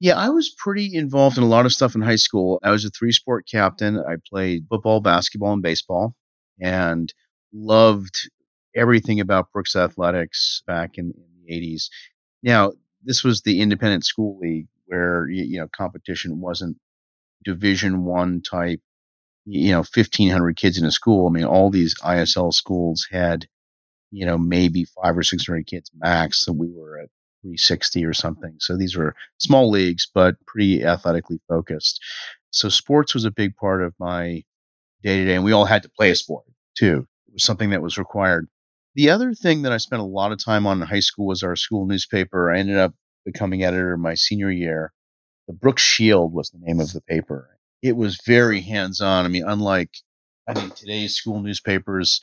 Yeah, 0.00 0.16
I 0.16 0.30
was 0.30 0.54
pretty 0.56 0.94
involved 0.94 1.36
in 1.36 1.44
a 1.44 1.48
lot 1.48 1.66
of 1.66 1.72
stuff 1.72 1.94
in 1.94 2.00
high 2.00 2.16
school. 2.16 2.58
I 2.62 2.70
was 2.70 2.84
a 2.84 2.90
three 2.90 3.12
sport 3.12 3.46
captain. 3.50 3.98
I 3.98 4.16
played 4.28 4.66
football, 4.68 5.00
basketball, 5.00 5.52
and 5.52 5.62
baseball, 5.62 6.14
and 6.60 7.12
loved 7.52 8.30
everything 8.74 9.20
about 9.20 9.52
Brooks 9.52 9.76
Athletics 9.76 10.62
back 10.66 10.96
in, 10.96 11.12
in 11.16 11.44
the 11.44 11.52
80s. 11.52 11.88
Now, 12.42 12.72
this 13.02 13.24
was 13.24 13.42
the 13.42 13.60
independent 13.60 14.04
school 14.04 14.38
league 14.38 14.68
where 14.86 15.28
you 15.28 15.58
know 15.60 15.68
competition 15.68 16.40
wasn't 16.40 16.76
division 17.44 18.04
1 18.04 18.42
type 18.42 18.80
you 19.46 19.70
know 19.70 19.78
1500 19.78 20.56
kids 20.56 20.78
in 20.78 20.84
a 20.84 20.90
school. 20.90 21.28
I 21.28 21.30
mean 21.30 21.44
all 21.44 21.70
these 21.70 21.94
isl 22.02 22.52
schools 22.52 23.06
had 23.10 23.46
you 24.10 24.26
know 24.26 24.36
maybe 24.36 24.84
5 24.84 25.18
or 25.18 25.22
600 25.22 25.66
kids 25.66 25.90
max 25.94 26.44
so 26.44 26.52
we 26.52 26.70
were 26.70 26.98
at 26.98 27.08
360 27.42 28.04
or 28.04 28.08
mm-hmm. 28.08 28.14
something. 28.14 28.56
So 28.58 28.76
these 28.76 28.96
were 28.96 29.14
small 29.38 29.70
leagues 29.70 30.08
but 30.12 30.36
pretty 30.46 30.84
athletically 30.84 31.40
focused. 31.48 32.00
So 32.50 32.68
sports 32.68 33.14
was 33.14 33.24
a 33.24 33.30
big 33.30 33.56
part 33.56 33.82
of 33.82 33.94
my 33.98 34.42
day 35.02 35.18
to 35.18 35.24
day 35.24 35.34
and 35.34 35.44
we 35.44 35.52
all 35.52 35.64
had 35.64 35.84
to 35.84 35.88
play 35.88 36.10
a 36.10 36.16
sport 36.16 36.44
too. 36.76 37.06
It 37.28 37.34
was 37.34 37.44
something 37.44 37.70
that 37.70 37.82
was 37.82 37.96
required 37.98 38.48
the 38.94 39.10
other 39.10 39.34
thing 39.34 39.62
that 39.62 39.72
I 39.72 39.76
spent 39.78 40.02
a 40.02 40.04
lot 40.04 40.32
of 40.32 40.42
time 40.44 40.66
on 40.66 40.80
in 40.82 40.88
high 40.88 41.00
school 41.00 41.26
was 41.26 41.42
our 41.42 41.56
school 41.56 41.86
newspaper. 41.86 42.50
I 42.52 42.58
ended 42.58 42.76
up 42.78 42.94
becoming 43.24 43.64
editor 43.64 43.96
my 43.96 44.14
senior 44.14 44.50
year. 44.50 44.92
the 45.50 45.56
Brooks 45.56 45.82
Shield 45.82 46.32
was 46.32 46.50
the 46.50 46.58
name 46.60 46.80
of 46.80 46.92
the 46.92 47.00
paper. 47.00 47.58
It 47.82 47.96
was 47.96 48.20
very 48.24 48.60
hands 48.60 49.00
on. 49.00 49.24
I 49.24 49.28
mean, 49.28 49.44
unlike 49.46 49.90
I 50.46 50.54
think 50.54 50.74
today's 50.76 51.14
school 51.14 51.40
newspapers, 51.42 52.20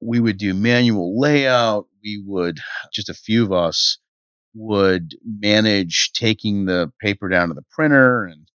we 0.00 0.20
would 0.20 0.38
do 0.38 0.54
manual 0.54 1.20
layout. 1.20 1.86
We 2.02 2.22
would, 2.26 2.60
just 2.92 3.10
a 3.10 3.14
few 3.14 3.44
of 3.44 3.52
us 3.52 3.98
would 4.54 5.14
manage 5.24 6.12
taking 6.14 6.64
the 6.64 6.90
paper 7.00 7.28
down 7.28 7.48
to 7.48 7.54
the 7.54 7.64
printer 7.70 8.24
and 8.24 8.48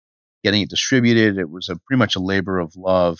getting 0.43 0.61
it 0.61 0.69
distributed. 0.69 1.37
It 1.37 1.49
was 1.49 1.67
a 1.69 1.75
pretty 1.75 1.99
much 1.99 2.15
a 2.15 2.21
labor 2.21 2.59
of 2.59 2.75
love 2.77 3.19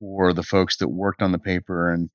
for 0.00 0.32
the 0.32 0.42
folks 0.42 0.78
that 0.78 0.88
worked 0.88 1.22
on 1.22 1.32
the 1.32 1.38
paper. 1.38 1.90
And, 1.92 2.10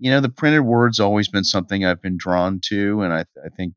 you 0.00 0.10
know, 0.10 0.20
the 0.20 0.30
printed 0.30 0.62
word's 0.62 0.98
always 0.98 1.28
been 1.28 1.44
something 1.44 1.84
I've 1.84 2.00
been 2.00 2.16
drawn 2.16 2.60
to. 2.64 3.02
And 3.02 3.12
I, 3.12 3.26
I 3.44 3.50
think 3.54 3.74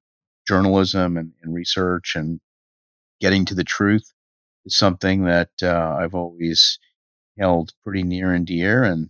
journalism 0.48 1.18
and, 1.18 1.34
and, 1.44 1.54
research 1.54 2.14
and 2.16 2.40
getting 3.20 3.44
to 3.46 3.56
the 3.56 3.66
truth 3.66 4.10
is 4.66 4.76
something 4.76 5.26
that 5.26 5.50
uh, 5.62 5.98
I've 6.00 6.16
always 6.16 6.80
held 7.38 7.74
pretty 7.84 8.04
near 8.04 8.34
and 8.34 8.48
dear. 8.48 8.84
And 8.84 9.10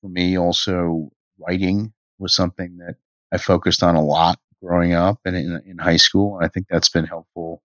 for 0.00 0.08
me, 0.08 0.38
also 0.38 1.10
writing 1.38 1.92
was 2.20 2.32
something 2.32 2.78
that 2.78 2.94
I 3.32 3.38
focused 3.38 3.82
on 3.82 3.96
a 3.96 4.04
lot 4.04 4.38
growing 4.62 4.92
up 4.92 5.18
and 5.24 5.34
in, 5.34 5.60
in 5.66 5.78
high 5.78 5.96
school. 5.96 6.36
And 6.36 6.44
I 6.44 6.48
think 6.48 6.66
that's 6.70 6.88
been 6.88 7.04
helpful 7.04 7.62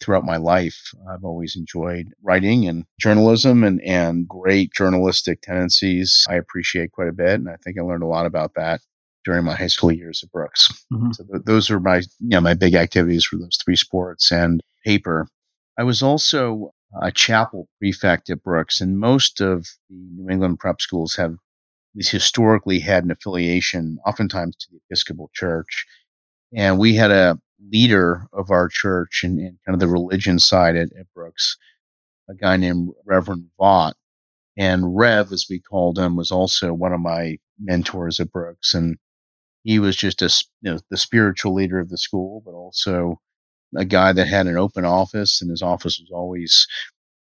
throughout 0.00 0.24
my 0.24 0.36
life. 0.36 0.90
I've 1.10 1.24
always 1.24 1.56
enjoyed 1.56 2.12
writing 2.22 2.68
and 2.68 2.84
journalism 3.00 3.64
and, 3.64 3.80
and 3.82 4.28
great 4.28 4.72
journalistic 4.72 5.40
tendencies. 5.42 6.26
I 6.28 6.34
appreciate 6.34 6.92
quite 6.92 7.08
a 7.08 7.12
bit. 7.12 7.40
And 7.40 7.48
I 7.48 7.56
think 7.62 7.78
I 7.78 7.82
learned 7.82 8.02
a 8.02 8.08
lot 8.08 8.26
about 8.26 8.54
that 8.54 8.80
during 9.24 9.44
my 9.44 9.54
high 9.54 9.68
school 9.68 9.90
years 9.90 10.22
at 10.22 10.30
Brooks. 10.30 10.68
Mm-hmm. 10.92 11.12
So 11.12 11.24
th- 11.24 11.44
those 11.44 11.70
are 11.70 11.80
my, 11.80 11.98
you 11.98 12.28
know, 12.28 12.40
my 12.40 12.54
big 12.54 12.74
activities 12.74 13.24
for 13.24 13.36
those 13.36 13.58
three 13.64 13.76
sports 13.76 14.30
and 14.30 14.60
paper. 14.84 15.26
I 15.78 15.84
was 15.84 16.02
also 16.02 16.72
a 17.02 17.10
chapel 17.10 17.66
prefect 17.80 18.30
at 18.30 18.42
Brooks, 18.42 18.80
and 18.80 18.98
most 18.98 19.40
of 19.40 19.66
the 19.88 19.96
New 19.96 20.30
England 20.30 20.58
prep 20.58 20.80
schools 20.80 21.16
have, 21.16 21.32
at 21.32 21.96
least 21.96 22.12
historically, 22.12 22.78
had 22.78 23.04
an 23.04 23.10
affiliation, 23.10 23.98
oftentimes 24.06 24.56
to 24.56 24.66
the 24.70 24.78
Episcopal 24.88 25.30
Church. 25.34 25.86
And 26.54 26.78
we 26.78 26.94
had 26.94 27.10
a 27.10 27.38
leader 27.70 28.26
of 28.32 28.50
our 28.50 28.68
church 28.68 29.22
and, 29.24 29.38
and 29.38 29.58
kind 29.64 29.74
of 29.74 29.80
the 29.80 29.88
religion 29.88 30.38
side 30.38 30.76
at, 30.76 30.88
at 30.98 31.12
Brooks, 31.14 31.56
a 32.28 32.34
guy 32.34 32.56
named 32.56 32.90
Reverend 33.04 33.50
Vaught. 33.58 33.94
And 34.56 34.96
Rev, 34.96 35.32
as 35.32 35.46
we 35.50 35.58
called 35.60 35.98
him, 35.98 36.16
was 36.16 36.30
also 36.30 36.72
one 36.72 36.92
of 36.92 37.00
my 37.00 37.38
mentors 37.58 38.20
at 38.20 38.30
Brooks. 38.30 38.74
And 38.74 38.96
he 39.64 39.78
was 39.78 39.96
just 39.96 40.22
a, 40.22 40.30
you 40.60 40.72
know, 40.72 40.78
the 40.90 40.96
spiritual 40.96 41.54
leader 41.54 41.80
of 41.80 41.88
the 41.88 41.98
school, 41.98 42.42
but 42.44 42.52
also 42.52 43.18
a 43.76 43.84
guy 43.84 44.12
that 44.12 44.28
had 44.28 44.46
an 44.46 44.56
open 44.56 44.84
office, 44.84 45.42
and 45.42 45.50
his 45.50 45.62
office 45.62 45.98
was 45.98 46.10
always 46.12 46.66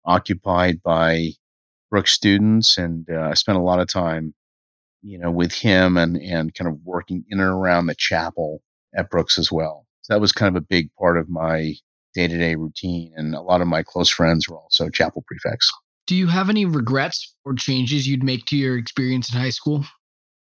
occupied 0.04 0.82
by 0.82 1.30
Brooks 1.90 2.12
students. 2.12 2.78
And 2.78 3.06
uh, 3.10 3.28
I 3.30 3.34
spent 3.34 3.58
a 3.58 3.62
lot 3.62 3.80
of 3.80 3.88
time, 3.88 4.34
you 5.02 5.18
know, 5.18 5.30
with 5.30 5.52
him 5.52 5.96
and 5.96 6.16
and 6.16 6.54
kind 6.54 6.68
of 6.68 6.80
working 6.84 7.24
in 7.28 7.40
and 7.40 7.48
around 7.48 7.86
the 7.86 7.94
chapel 7.94 8.62
at 8.94 9.10
Brooks 9.10 9.38
as 9.38 9.52
well. 9.52 9.86
That 10.10 10.20
was 10.20 10.32
kind 10.32 10.54
of 10.54 10.62
a 10.62 10.66
big 10.66 10.90
part 10.96 11.16
of 11.16 11.30
my 11.30 11.74
day 12.14 12.26
to 12.28 12.36
day 12.36 12.56
routine. 12.56 13.12
And 13.16 13.34
a 13.34 13.40
lot 13.40 13.62
of 13.62 13.68
my 13.68 13.82
close 13.82 14.10
friends 14.10 14.48
were 14.48 14.58
also 14.58 14.90
chapel 14.90 15.24
prefects. 15.26 15.70
Do 16.06 16.16
you 16.16 16.26
have 16.26 16.50
any 16.50 16.64
regrets 16.64 17.34
or 17.44 17.54
changes 17.54 18.06
you'd 18.06 18.24
make 18.24 18.44
to 18.46 18.56
your 18.56 18.76
experience 18.76 19.32
in 19.32 19.40
high 19.40 19.50
school? 19.50 19.84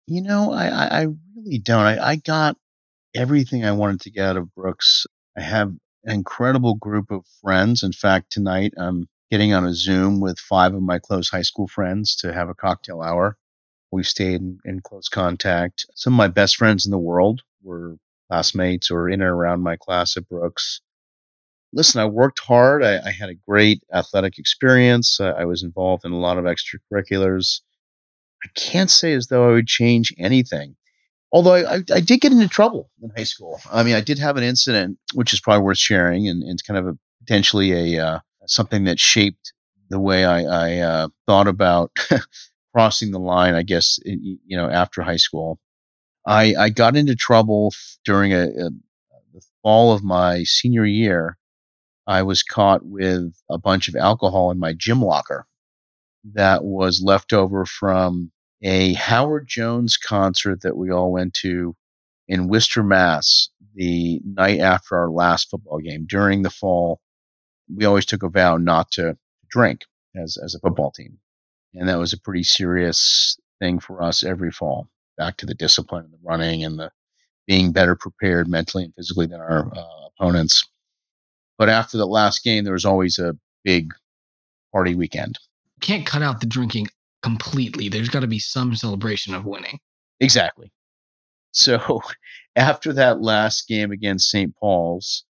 You 0.06 0.22
know, 0.22 0.52
I, 0.52 1.02
I 1.02 1.06
really 1.36 1.58
don't. 1.58 1.84
I, 1.84 2.12
I 2.12 2.16
got 2.16 2.56
everything 3.14 3.64
I 3.64 3.72
wanted 3.72 4.00
to 4.00 4.10
get 4.10 4.26
out 4.26 4.36
of 4.38 4.54
Brooks. 4.54 5.06
I 5.36 5.42
have 5.42 5.68
an 6.04 6.14
incredible 6.14 6.76
group 6.76 7.10
of 7.10 7.26
friends. 7.42 7.82
In 7.82 7.92
fact, 7.92 8.32
tonight 8.32 8.72
I'm 8.78 9.08
getting 9.30 9.52
on 9.52 9.66
a 9.66 9.74
Zoom 9.74 10.20
with 10.20 10.38
five 10.38 10.74
of 10.74 10.82
my 10.82 10.98
close 10.98 11.28
high 11.28 11.42
school 11.42 11.68
friends 11.68 12.16
to 12.16 12.32
have 12.32 12.48
a 12.48 12.54
cocktail 12.54 13.02
hour. 13.02 13.36
We've 13.92 14.06
stayed 14.06 14.40
in, 14.40 14.58
in 14.64 14.80
close 14.80 15.08
contact. 15.08 15.84
Some 15.94 16.14
of 16.14 16.18
my 16.18 16.28
best 16.28 16.56
friends 16.56 16.86
in 16.86 16.90
the 16.90 16.98
world 16.98 17.42
were 17.62 17.96
classmates 18.30 18.90
or 18.90 19.08
in 19.08 19.20
and 19.20 19.30
around 19.30 19.62
my 19.62 19.76
class 19.76 20.16
at 20.16 20.28
Brooks. 20.28 20.80
Listen, 21.72 22.00
I 22.00 22.06
worked 22.06 22.40
hard. 22.40 22.82
I, 22.82 22.98
I 22.98 23.10
had 23.10 23.28
a 23.28 23.34
great 23.34 23.82
athletic 23.92 24.38
experience. 24.38 25.20
Uh, 25.20 25.34
I 25.36 25.44
was 25.44 25.62
involved 25.62 26.04
in 26.04 26.12
a 26.12 26.18
lot 26.18 26.38
of 26.38 26.44
extracurriculars. 26.44 27.60
I 28.44 28.48
can't 28.54 28.90
say 28.90 29.12
as 29.12 29.26
though 29.26 29.48
I 29.48 29.52
would 29.52 29.66
change 29.66 30.14
anything. 30.18 30.76
Although 31.32 31.54
I, 31.54 31.74
I, 31.74 31.84
I, 31.94 32.00
did 32.00 32.20
get 32.20 32.32
into 32.32 32.48
trouble 32.48 32.90
in 33.00 33.10
high 33.16 33.24
school. 33.24 33.60
I 33.70 33.84
mean, 33.84 33.94
I 33.94 34.00
did 34.00 34.18
have 34.18 34.36
an 34.36 34.42
incident, 34.42 34.98
which 35.14 35.32
is 35.32 35.40
probably 35.40 35.62
worth 35.62 35.78
sharing, 35.78 36.28
and, 36.28 36.42
it's 36.42 36.62
kind 36.62 36.78
of 36.78 36.88
a 36.88 36.98
potentially 37.20 37.96
a 37.96 38.04
uh, 38.04 38.18
something 38.46 38.84
that 38.84 38.98
shaped 38.98 39.52
the 39.90 40.00
way 40.00 40.24
I, 40.24 40.42
I 40.42 40.78
uh, 40.78 41.08
thought 41.26 41.46
about 41.46 41.92
crossing 42.74 43.12
the 43.12 43.20
line. 43.20 43.54
I 43.54 43.62
guess 43.62 44.00
you 44.04 44.56
know 44.56 44.68
after 44.68 45.02
high 45.02 45.18
school. 45.18 45.60
I, 46.30 46.54
I 46.56 46.70
got 46.70 46.96
into 46.96 47.16
trouble 47.16 47.72
during 48.04 48.32
a, 48.32 48.44
a, 48.44 48.70
the 49.34 49.42
fall 49.64 49.92
of 49.92 50.04
my 50.04 50.44
senior 50.44 50.84
year. 50.84 51.36
I 52.06 52.22
was 52.22 52.44
caught 52.44 52.86
with 52.86 53.34
a 53.50 53.58
bunch 53.58 53.88
of 53.88 53.96
alcohol 53.96 54.52
in 54.52 54.58
my 54.60 54.72
gym 54.72 55.02
locker 55.02 55.44
that 56.34 56.62
was 56.62 57.02
left 57.02 57.32
over 57.32 57.64
from 57.66 58.30
a 58.62 58.92
Howard 58.92 59.48
Jones 59.48 59.96
concert 59.96 60.60
that 60.62 60.76
we 60.76 60.92
all 60.92 61.10
went 61.10 61.34
to 61.34 61.74
in 62.28 62.46
Worcester, 62.46 62.84
Mass, 62.84 63.48
the 63.74 64.20
night 64.24 64.60
after 64.60 64.96
our 64.98 65.10
last 65.10 65.50
football 65.50 65.80
game. 65.80 66.06
During 66.08 66.42
the 66.42 66.50
fall, 66.50 67.00
we 67.74 67.86
always 67.86 68.06
took 68.06 68.22
a 68.22 68.28
vow 68.28 68.56
not 68.56 68.92
to 68.92 69.18
drink 69.50 69.80
as, 70.14 70.36
as 70.36 70.54
a 70.54 70.60
football 70.60 70.92
team. 70.92 71.18
And 71.74 71.88
that 71.88 71.98
was 71.98 72.12
a 72.12 72.20
pretty 72.20 72.44
serious 72.44 73.36
thing 73.58 73.80
for 73.80 74.00
us 74.00 74.22
every 74.22 74.52
fall 74.52 74.88
back 75.16 75.36
to 75.38 75.46
the 75.46 75.54
discipline 75.54 76.04
and 76.04 76.12
the 76.12 76.18
running 76.22 76.64
and 76.64 76.78
the 76.78 76.90
being 77.46 77.72
better 77.72 77.96
prepared 77.96 78.48
mentally 78.48 78.84
and 78.84 78.94
physically 78.94 79.26
than 79.26 79.40
our 79.40 79.70
uh, 79.76 80.06
opponents. 80.06 80.68
But 81.58 81.68
after 81.68 81.98
the 81.98 82.06
last 82.06 82.44
game, 82.44 82.64
there 82.64 82.72
was 82.72 82.84
always 82.84 83.18
a 83.18 83.36
big 83.64 83.92
party 84.72 84.94
weekend. 84.94 85.38
Can't 85.80 86.06
cut 86.06 86.22
out 86.22 86.40
the 86.40 86.46
drinking 86.46 86.88
completely. 87.22 87.88
There's 87.88 88.08
got 88.08 88.20
to 88.20 88.26
be 88.26 88.38
some 88.38 88.74
celebration 88.74 89.34
of 89.34 89.44
winning. 89.44 89.78
Exactly. 90.20 90.70
So 91.52 92.00
after 92.56 92.92
that 92.92 93.20
last 93.20 93.66
game 93.68 93.90
against 93.90 94.30
St. 94.30 94.54
Paul's, 94.56 95.24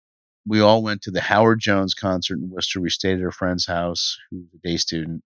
we 0.47 0.61
all 0.61 0.83
went 0.83 1.03
to 1.03 1.11
the 1.11 1.21
Howard 1.21 1.61
Jones 1.61 1.95
concert 1.95 2.38
in 2.38 2.51
Worcester. 2.51 2.81
We 2.81 2.90
stayed 2.90 3.21
at 3.21 3.27
a 3.27 3.31
friend's 3.31 3.66
house 3.66 4.16
who's 4.31 4.47
a 4.55 4.69
day 4.69 4.77
student 4.77 5.23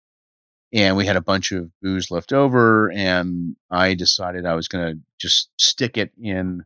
and 0.73 0.97
we 0.97 1.07
had 1.07 1.17
a 1.17 1.21
bunch 1.21 1.53
of 1.53 1.71
booze 1.83 2.11
left 2.11 2.33
over 2.33 2.91
and 2.93 3.57
i 3.71 3.95
decided 3.95 4.47
i 4.47 4.55
was 4.55 4.69
going 4.69 4.95
to 4.95 5.01
just 5.21 5.51
stick 5.59 5.97
it 5.97 6.11
in 6.21 6.63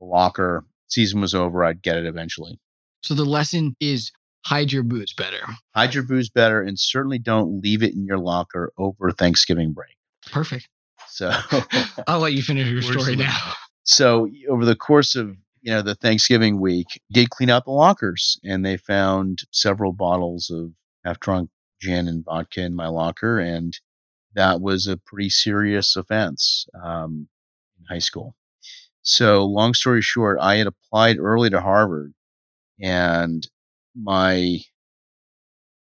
the 0.00 0.06
locker. 0.06 0.64
Season 0.88 1.20
was 1.20 1.34
over 1.34 1.64
i'd 1.64 1.82
get 1.82 1.96
it 1.96 2.06
eventually. 2.06 2.58
So 3.02 3.14
the 3.14 3.24
lesson 3.24 3.76
is 3.80 4.10
hide 4.44 4.72
your 4.72 4.82
booze 4.82 5.12
better. 5.12 5.40
Hide 5.74 5.94
your 5.94 6.02
booze 6.02 6.28
better 6.28 6.62
and 6.62 6.78
certainly 6.78 7.18
don't 7.18 7.62
leave 7.62 7.82
it 7.82 7.94
in 7.94 8.04
your 8.04 8.18
locker 8.18 8.72
over 8.78 9.12
thanksgiving 9.12 9.72
break. 9.72 9.96
Perfect. 10.30 10.68
So 11.08 11.32
i'll 12.06 12.20
let 12.20 12.32
you 12.32 12.42
finish 12.42 12.68
your 12.68 12.82
story 12.82 13.16
now. 13.16 13.36
So 13.84 14.28
over 14.48 14.64
the 14.64 14.76
course 14.76 15.16
of 15.16 15.36
you 15.62 15.72
know 15.72 15.82
the 15.82 15.94
thanksgiving 15.94 16.60
week 16.60 17.00
did 17.12 17.30
clean 17.30 17.50
out 17.50 17.64
the 17.64 17.70
lockers 17.70 18.40
and 18.44 18.64
they 18.64 18.76
found 18.76 19.42
several 19.50 19.92
bottles 19.92 20.50
of 20.50 20.72
half 21.04 21.20
drunk 21.20 21.50
gin 21.80 22.08
and 22.08 22.24
vodka 22.24 22.62
in 22.62 22.74
my 22.74 22.88
locker, 22.88 23.38
and 23.38 23.78
that 24.34 24.60
was 24.60 24.86
a 24.86 24.96
pretty 24.96 25.30
serious 25.30 25.96
offense 25.96 26.66
um, 26.82 27.28
in 27.78 27.84
high 27.86 27.98
school. 27.98 28.36
So, 29.02 29.44
long 29.46 29.74
story 29.74 30.02
short, 30.02 30.38
I 30.40 30.56
had 30.56 30.66
applied 30.66 31.18
early 31.18 31.50
to 31.50 31.60
Harvard, 31.60 32.12
and 32.80 33.46
my 33.94 34.60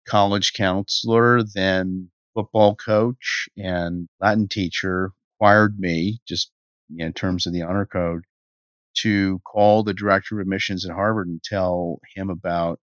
college 0.08 0.52
counselor, 0.54 1.42
then 1.42 2.10
football 2.34 2.74
coach 2.74 3.48
and 3.56 4.08
Latin 4.20 4.48
teacher, 4.48 5.12
required 5.34 5.78
me, 5.78 6.20
just 6.26 6.50
in 6.96 7.12
terms 7.12 7.46
of 7.46 7.52
the 7.52 7.62
honor 7.62 7.86
code, 7.86 8.24
to 8.94 9.40
call 9.40 9.82
the 9.82 9.94
director 9.94 10.36
of 10.36 10.42
admissions 10.42 10.84
at 10.84 10.94
Harvard 10.94 11.26
and 11.26 11.42
tell 11.42 12.00
him 12.14 12.30
about 12.30 12.80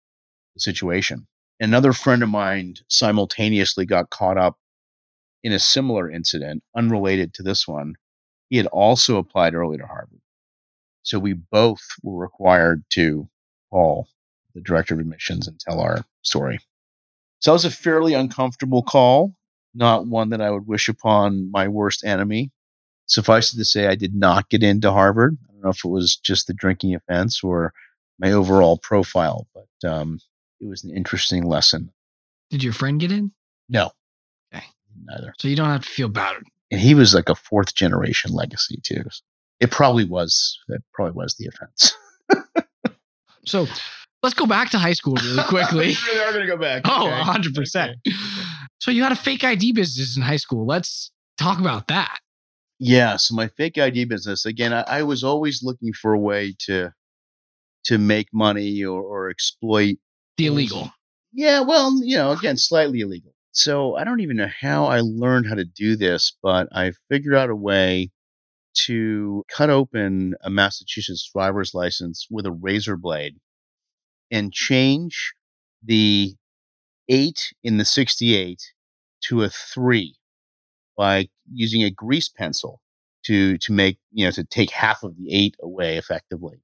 the 0.53 0.59
situation. 0.59 1.27
Another 1.61 1.93
friend 1.93 2.23
of 2.23 2.29
mine 2.29 2.73
simultaneously 2.87 3.85
got 3.85 4.09
caught 4.09 4.35
up 4.35 4.57
in 5.43 5.51
a 5.51 5.59
similar 5.59 6.09
incident, 6.09 6.63
unrelated 6.75 7.35
to 7.35 7.43
this 7.43 7.67
one. 7.67 7.93
He 8.49 8.57
had 8.57 8.65
also 8.65 9.17
applied 9.17 9.53
early 9.53 9.77
to 9.77 9.85
Harvard. 9.85 10.21
So 11.03 11.19
we 11.19 11.33
both 11.33 11.81
were 12.01 12.17
required 12.17 12.83
to 12.93 13.29
call 13.69 14.07
the 14.55 14.61
director 14.61 14.95
of 14.95 15.01
admissions 15.01 15.47
and 15.47 15.59
tell 15.59 15.79
our 15.79 16.03
story. 16.23 16.59
So 17.41 17.51
it 17.51 17.53
was 17.53 17.65
a 17.65 17.71
fairly 17.71 18.15
uncomfortable 18.15 18.81
call, 18.81 19.35
not 19.75 20.07
one 20.07 20.31
that 20.31 20.41
I 20.41 20.49
would 20.49 20.65
wish 20.65 20.89
upon 20.89 21.51
my 21.51 21.67
worst 21.67 22.03
enemy. 22.03 22.49
Suffice 23.05 23.53
it 23.53 23.57
to 23.57 23.65
say, 23.65 23.85
I 23.85 23.95
did 23.95 24.15
not 24.15 24.49
get 24.49 24.63
into 24.63 24.91
Harvard. 24.91 25.37
I 25.47 25.53
don't 25.53 25.61
know 25.61 25.69
if 25.69 25.85
it 25.85 25.89
was 25.89 26.15
just 26.15 26.47
the 26.47 26.55
drinking 26.55 26.95
offense 26.95 27.43
or 27.43 27.71
my 28.17 28.31
overall 28.31 28.79
profile, 28.79 29.47
but 29.53 29.89
um, 29.89 30.19
it 30.61 30.67
was 30.67 30.83
an 30.83 30.95
interesting 30.95 31.43
lesson. 31.43 31.91
Did 32.51 32.63
your 32.63 32.73
friend 32.73 32.99
get 32.99 33.11
in? 33.11 33.31
No. 33.67 33.91
Okay. 34.53 34.65
Neither. 35.05 35.33
So 35.39 35.47
you 35.47 35.55
don't 35.55 35.69
have 35.69 35.83
to 35.83 35.89
feel 35.89 36.07
bad. 36.07 36.37
And 36.69 36.79
he 36.79 36.93
was 36.93 37.13
like 37.13 37.29
a 37.29 37.35
fourth 37.35 37.73
generation 37.73 38.31
legacy 38.31 38.79
too. 38.83 39.03
It 39.59 39.71
probably 39.71 40.05
was. 40.05 40.57
It 40.69 40.83
probably 40.93 41.13
was 41.13 41.35
the 41.35 41.47
offense. 41.47 41.93
so 43.45 43.67
let's 44.23 44.35
go 44.35 44.45
back 44.45 44.69
to 44.71 44.77
high 44.77 44.93
school 44.93 45.15
really 45.15 45.43
quickly. 45.47 45.95
we 46.11 46.19
are 46.19 46.31
going 46.31 46.45
to 46.45 46.51
go 46.51 46.57
back. 46.57 46.83
Oh, 46.85 47.07
okay. 47.07 47.49
100%. 47.49 47.89
Okay. 47.89 48.17
So 48.79 48.91
you 48.91 49.03
had 49.03 49.11
a 49.11 49.17
fake 49.17 49.43
ID 49.43 49.73
business 49.73 50.15
in 50.15 50.23
high 50.23 50.37
school. 50.37 50.65
Let's 50.65 51.11
talk 51.37 51.59
about 51.59 51.87
that. 51.87 52.19
Yeah. 52.79 53.17
So 53.17 53.35
my 53.35 53.47
fake 53.47 53.77
ID 53.77 54.05
business, 54.05 54.45
again, 54.45 54.73
I, 54.73 54.81
I 54.87 55.03
was 55.03 55.23
always 55.23 55.61
looking 55.63 55.93
for 55.93 56.13
a 56.13 56.19
way 56.19 56.55
to 56.65 56.91
to 57.83 57.97
make 57.97 58.27
money 58.31 58.83
or, 58.83 59.01
or 59.01 59.29
exploit 59.29 59.97
the 60.37 60.47
illegal. 60.47 60.91
Yeah, 61.33 61.61
well, 61.61 62.03
you 62.03 62.17
know, 62.17 62.31
again, 62.31 62.57
slightly 62.57 63.01
illegal. 63.01 63.33
So 63.51 63.95
I 63.95 64.03
don't 64.03 64.21
even 64.21 64.37
know 64.37 64.49
how 64.59 64.85
I 64.85 65.01
learned 65.01 65.47
how 65.47 65.55
to 65.55 65.65
do 65.65 65.95
this, 65.95 66.35
but 66.41 66.67
I 66.71 66.93
figured 67.09 67.35
out 67.35 67.49
a 67.49 67.55
way 67.55 68.11
to 68.85 69.43
cut 69.49 69.69
open 69.69 70.35
a 70.41 70.49
Massachusetts 70.49 71.29
driver's 71.33 71.73
license 71.73 72.27
with 72.29 72.45
a 72.45 72.51
razor 72.51 72.95
blade 72.95 73.35
and 74.29 74.53
change 74.53 75.33
the 75.83 76.35
eight 77.09 77.53
in 77.63 77.77
the 77.77 77.85
68 77.85 78.61
to 79.25 79.43
a 79.43 79.49
three 79.49 80.15
by 80.97 81.27
using 81.51 81.83
a 81.83 81.91
grease 81.91 82.29
pencil 82.29 82.81
to 83.25 83.57
to 83.59 83.73
make 83.73 83.97
you 84.11 84.25
know 84.25 84.31
to 84.31 84.43
take 84.43 84.71
half 84.71 85.03
of 85.03 85.15
the 85.17 85.31
eight 85.31 85.55
away 85.61 85.97
effectively 85.97 86.61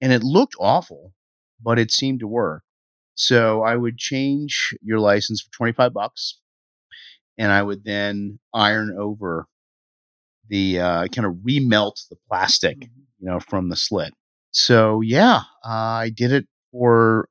and 0.00 0.12
it 0.12 0.22
looked 0.22 0.54
awful 0.60 1.12
but 1.60 1.78
it 1.78 1.90
seemed 1.90 2.20
to 2.20 2.28
work 2.28 2.62
so 3.20 3.62
i 3.62 3.74
would 3.74 3.98
change 3.98 4.74
your 4.82 4.98
license 4.98 5.42
for 5.42 5.50
25 5.52 5.92
bucks 5.92 6.38
and 7.38 7.52
i 7.52 7.62
would 7.62 7.84
then 7.84 8.38
iron 8.54 8.96
over 8.98 9.46
the 10.48 10.80
uh, 10.80 11.06
kind 11.08 11.26
of 11.26 11.34
remelt 11.46 12.08
the 12.08 12.16
plastic 12.28 12.78
mm-hmm. 12.78 13.00
you 13.20 13.30
know 13.30 13.40
from 13.40 13.68
the 13.68 13.76
slit 13.76 14.12
so 14.52 15.00
yeah 15.00 15.42
uh, 15.64 16.02
i 16.04 16.10
did 16.14 16.32
it 16.32 16.46
for 16.72 17.28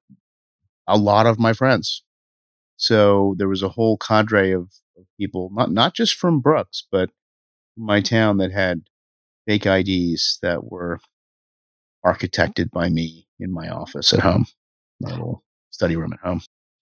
a 0.89 0.97
lot 0.97 1.27
of 1.27 1.39
my 1.39 1.53
friends. 1.53 2.03
So 2.77 3.35
there 3.37 3.47
was 3.47 3.61
a 3.61 3.69
whole 3.69 3.97
cadre 3.97 4.51
of, 4.51 4.63
of 4.97 5.05
people, 5.17 5.49
not 5.53 5.71
not 5.71 5.93
just 5.93 6.15
from 6.15 6.41
Brooks, 6.41 6.85
but 6.91 7.09
my 7.77 8.01
town 8.01 8.37
that 8.37 8.51
had 8.51 8.81
fake 9.45 9.65
IDs 9.65 10.39
that 10.41 10.63
were 10.63 10.99
architected 12.05 12.71
by 12.71 12.89
me 12.89 13.27
in 13.39 13.53
my 13.53 13.69
office 13.69 14.13
at 14.13 14.19
home, 14.19 14.45
little 14.99 15.43
study 15.79 15.95
room 15.95 16.11
at 16.11 16.19
home. 16.19 16.41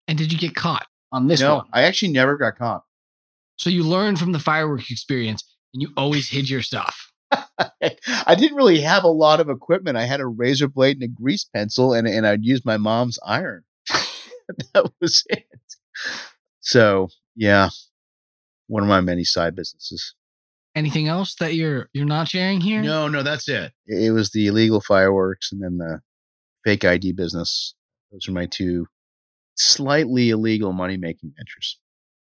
And 0.06 0.16
did 0.16 0.32
you 0.32 0.38
get 0.38 0.54
caught 0.54 0.86
on 1.10 1.26
this 1.26 1.40
no, 1.40 1.56
one? 1.56 1.66
I 1.72 1.82
actually 1.82 2.12
never 2.12 2.36
got 2.36 2.56
caught. 2.56 2.84
So 3.56 3.68
you 3.68 3.82
learned 3.82 4.20
from 4.20 4.30
the 4.30 4.38
fireworks 4.38 4.92
experience 4.92 5.42
and 5.72 5.82
you 5.82 5.88
always 5.96 6.28
hid 6.28 6.48
your 6.48 6.62
stuff. 6.62 7.10
I 7.32 8.36
didn't 8.36 8.56
really 8.56 8.80
have 8.82 9.02
a 9.02 9.08
lot 9.08 9.40
of 9.40 9.48
equipment. 9.50 9.96
I 9.96 10.06
had 10.06 10.20
a 10.20 10.26
razor 10.26 10.68
blade 10.68 10.96
and 10.96 11.02
a 11.02 11.08
grease 11.08 11.42
pencil, 11.42 11.92
and, 11.92 12.06
and 12.06 12.24
I'd 12.24 12.44
use 12.44 12.64
my 12.64 12.76
mom's 12.76 13.18
iron. 13.26 13.64
that 14.74 14.92
was 15.00 15.24
it. 15.28 15.44
So 16.60 17.08
yeah, 17.34 17.70
one 18.68 18.84
of 18.84 18.88
my 18.88 19.00
many 19.00 19.24
side 19.24 19.56
businesses. 19.56 20.14
Anything 20.76 21.08
else 21.08 21.34
that 21.36 21.54
you're 21.54 21.88
you're 21.92 22.04
not 22.04 22.28
sharing 22.28 22.60
here? 22.60 22.80
No, 22.80 23.08
no, 23.08 23.24
that's 23.24 23.48
it. 23.48 23.72
It 23.86 24.12
was 24.12 24.30
the 24.30 24.46
illegal 24.46 24.80
fireworks 24.80 25.50
and 25.50 25.60
then 25.60 25.78
the 25.78 26.00
fake 26.64 26.84
ID 26.84 27.12
business. 27.12 27.74
Those 28.14 28.28
are 28.28 28.32
my 28.32 28.46
two 28.46 28.86
slightly 29.56 30.30
illegal 30.30 30.72
money 30.72 30.96
making 30.96 31.32
ventures. 31.36 31.80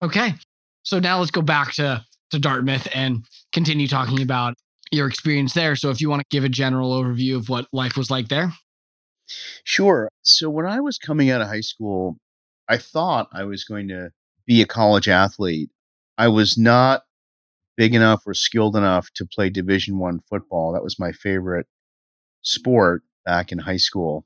Okay. 0.02 0.34
So 0.82 1.00
now 1.00 1.20
let's 1.20 1.32
go 1.32 1.44
back 1.44 1.74
to 1.74 2.04
to 2.32 2.40
Dartmouth 2.40 2.88
and 2.94 3.24
continue 3.54 3.88
talking 3.88 4.24
about 4.24 4.56
your 4.92 5.08
experience 5.08 5.54
there. 5.54 5.76
So 5.76 5.92
if 5.92 6.02
you 6.02 6.10
want 6.10 6.22
to 6.22 6.36
give 6.36 6.44
a 6.44 6.50
general 6.50 6.92
overview 6.92 7.38
of 7.38 7.50
what 7.50 7.68
life 7.72 7.98
was 7.98 8.10
like 8.10 8.30
there. 8.30 8.52
Sure. 9.64 10.10
So 10.24 10.50
when 10.50 10.66
I 10.66 10.82
was 10.82 10.98
coming 10.98 11.30
out 11.30 11.42
of 11.42 11.48
high 11.48 11.62
school, 11.62 12.18
I 12.68 12.78
thought 12.78 13.30
I 13.32 13.44
was 13.44 13.64
going 13.64 13.88
to 13.90 14.10
be 14.48 14.64
a 14.64 14.68
college 14.68 15.08
athlete. 15.08 15.70
I 16.18 16.30
was 16.30 16.58
not 16.58 17.04
big 17.78 17.94
enough 17.94 18.24
or 18.26 18.34
skilled 18.34 18.76
enough 18.76 19.10
to 19.16 19.26
play 19.26 19.52
division 19.52 20.00
1 20.00 20.20
football. 20.30 20.74
That 20.74 20.84
was 20.84 21.00
my 21.00 21.12
favorite 21.12 21.68
sport 22.42 23.04
back 23.24 23.52
in 23.52 23.60
high 23.60 23.78
school. 23.78 24.26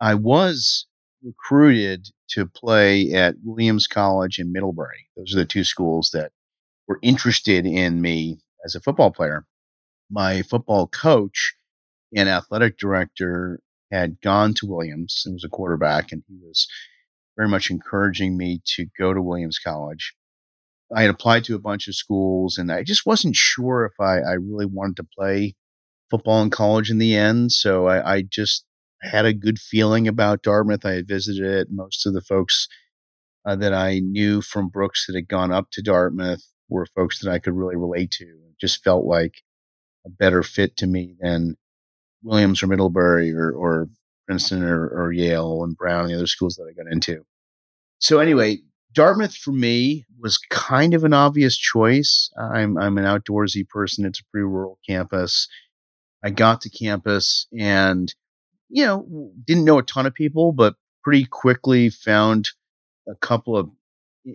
I 0.00 0.14
was 0.14 0.86
recruited 1.22 2.08
to 2.30 2.46
play 2.46 3.12
at 3.12 3.36
Williams 3.42 3.86
College 3.86 4.38
in 4.38 4.52
Middlebury. 4.52 5.08
Those 5.16 5.34
are 5.34 5.38
the 5.38 5.44
two 5.44 5.64
schools 5.64 6.10
that 6.12 6.32
were 6.86 6.98
interested 7.02 7.66
in 7.66 8.00
me 8.00 8.40
as 8.64 8.74
a 8.74 8.80
football 8.80 9.10
player 9.10 9.46
my 10.10 10.42
football 10.42 10.86
coach 10.86 11.54
and 12.14 12.28
athletic 12.28 12.78
director 12.78 13.60
had 13.90 14.20
gone 14.20 14.54
to 14.54 14.66
Williams 14.66 15.22
and 15.26 15.34
was 15.34 15.44
a 15.44 15.48
quarterback, 15.48 16.12
and 16.12 16.22
he 16.28 16.36
was 16.42 16.68
very 17.36 17.48
much 17.48 17.70
encouraging 17.70 18.36
me 18.36 18.60
to 18.64 18.86
go 18.98 19.12
to 19.12 19.22
Williams 19.22 19.58
College. 19.58 20.14
I 20.94 21.02
had 21.02 21.10
applied 21.10 21.44
to 21.44 21.54
a 21.54 21.60
bunch 21.60 21.88
of 21.88 21.96
schools, 21.96 22.58
and 22.58 22.70
I 22.70 22.82
just 22.84 23.06
wasn't 23.06 23.34
sure 23.34 23.86
if 23.86 24.00
I, 24.00 24.18
I 24.18 24.32
really 24.34 24.66
wanted 24.66 24.96
to 24.96 25.08
play 25.16 25.54
football 26.10 26.42
in 26.42 26.50
college 26.50 26.90
in 26.90 26.98
the 26.98 27.16
end. 27.16 27.50
So 27.50 27.86
I, 27.86 28.16
I 28.16 28.22
just 28.22 28.64
had 29.04 29.26
a 29.26 29.32
good 29.32 29.58
feeling 29.58 30.08
about 30.08 30.42
Dartmouth. 30.42 30.84
I 30.84 30.92
had 30.92 31.08
visited 31.08 31.44
it. 31.44 31.68
Most 31.70 32.06
of 32.06 32.14
the 32.14 32.22
folks 32.22 32.68
uh, 33.46 33.56
that 33.56 33.74
I 33.74 33.98
knew 33.98 34.40
from 34.40 34.68
Brooks 34.68 35.06
that 35.06 35.14
had 35.14 35.28
gone 35.28 35.52
up 35.52 35.70
to 35.72 35.82
Dartmouth 35.82 36.42
were 36.68 36.86
folks 36.94 37.20
that 37.20 37.30
I 37.30 37.38
could 37.38 37.54
really 37.54 37.76
relate 37.76 38.10
to. 38.12 38.24
It 38.24 38.58
just 38.60 38.82
felt 38.82 39.04
like 39.04 39.42
a 40.06 40.10
better 40.10 40.42
fit 40.42 40.76
to 40.78 40.86
me 40.86 41.16
than 41.20 41.56
Williams 42.22 42.62
or 42.62 42.66
Middlebury 42.66 43.32
or, 43.32 43.52
or 43.52 43.88
Princeton 44.26 44.62
or, 44.62 44.88
or 44.88 45.12
Yale 45.12 45.62
and 45.64 45.76
Brown 45.76 46.08
the 46.08 46.14
other 46.14 46.26
schools 46.26 46.56
that 46.56 46.66
I 46.68 46.72
got 46.72 46.90
into. 46.90 47.24
So 47.98 48.18
anyway, 48.18 48.58
Dartmouth 48.92 49.34
for 49.34 49.52
me 49.52 50.04
was 50.20 50.38
kind 50.50 50.94
of 50.94 51.04
an 51.04 51.12
obvious 51.12 51.56
choice. 51.56 52.30
I'm 52.38 52.78
I'm 52.78 52.96
an 52.96 53.04
outdoorsy 53.04 53.68
person. 53.68 54.04
It's 54.04 54.20
a 54.20 54.24
pretty 54.30 54.44
rural 54.44 54.78
campus. 54.88 55.48
I 56.22 56.30
got 56.30 56.62
to 56.62 56.70
campus 56.70 57.46
and 57.58 58.14
you 58.74 58.84
know 58.84 59.30
didn't 59.46 59.64
know 59.64 59.78
a 59.78 59.84
ton 59.84 60.04
of 60.04 60.14
people, 60.14 60.52
but 60.52 60.74
pretty 61.04 61.24
quickly 61.24 61.90
found 61.90 62.48
a 63.08 63.14
couple 63.14 63.56
of 63.56 63.70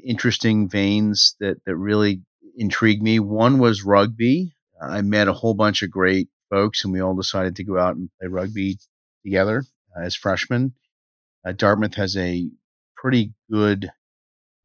interesting 0.06 0.70
veins 0.70 1.36
that 1.42 1.58
that 1.66 1.76
really 1.76 2.22
intrigued 2.56 3.04
me. 3.04 3.20
One 3.20 3.60
was 3.60 3.84
rugby. 3.84 4.54
I 4.82 5.02
met 5.02 5.28
a 5.28 5.34
whole 5.34 5.56
bunch 5.56 5.84
of 5.84 5.92
great 5.92 6.30
folks, 6.50 6.86
and 6.86 6.94
we 6.94 7.02
all 7.02 7.16
decided 7.16 7.58
to 7.58 7.66
go 7.66 7.78
out 7.78 7.98
and 7.98 8.10
play 8.18 8.30
rugby 8.30 8.78
together 9.26 9.66
uh, 9.96 10.04
as 10.04 10.16
freshmen. 10.16 10.74
Uh, 11.46 11.52
Dartmouth 11.52 11.96
has 11.96 12.16
a 12.16 12.50
pretty 12.96 13.34
good, 13.52 13.92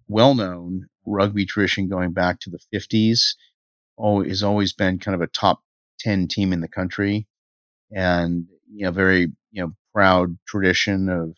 well 0.06 0.36
known 0.36 0.86
rugby 1.04 1.46
tradition 1.46 1.88
going 1.88 2.12
back 2.12 2.38
to 2.40 2.50
the 2.50 2.60
50s. 2.72 3.34
Oh, 3.98 4.22
has 4.22 4.44
always 4.44 4.72
been 4.72 5.00
kind 5.00 5.16
of 5.16 5.20
a 5.20 5.26
top 5.26 5.62
10 5.98 6.28
team 6.28 6.52
in 6.52 6.60
the 6.60 6.68
country 6.68 7.26
and, 7.92 8.46
you 8.72 8.86
know, 8.86 8.92
very, 8.92 9.32
you 9.54 9.62
know, 9.62 9.72
proud 9.94 10.36
tradition 10.46 11.08
of 11.08 11.34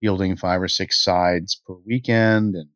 fielding 0.00 0.36
five 0.36 0.62
or 0.62 0.68
six 0.68 1.02
sides 1.02 1.60
per 1.66 1.74
weekend 1.84 2.54
and 2.54 2.68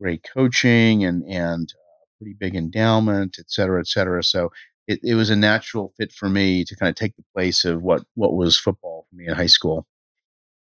great 0.00 0.24
coaching 0.34 1.04
and, 1.04 1.24
and 1.24 1.72
uh, 1.72 2.04
pretty 2.18 2.36
big 2.38 2.54
endowment, 2.54 3.36
et 3.38 3.46
cetera, 3.48 3.80
et 3.80 3.86
cetera. 3.86 4.22
So 4.22 4.50
it, 4.86 5.00
it 5.02 5.14
was 5.14 5.30
a 5.30 5.36
natural 5.36 5.94
fit 5.96 6.12
for 6.12 6.28
me 6.28 6.64
to 6.66 6.76
kind 6.76 6.90
of 6.90 6.96
take 6.96 7.16
the 7.16 7.24
place 7.34 7.64
of 7.64 7.82
what 7.82 8.02
what 8.14 8.34
was 8.34 8.58
football 8.58 9.06
for 9.08 9.16
me 9.16 9.26
in 9.26 9.34
high 9.34 9.46
school. 9.46 9.86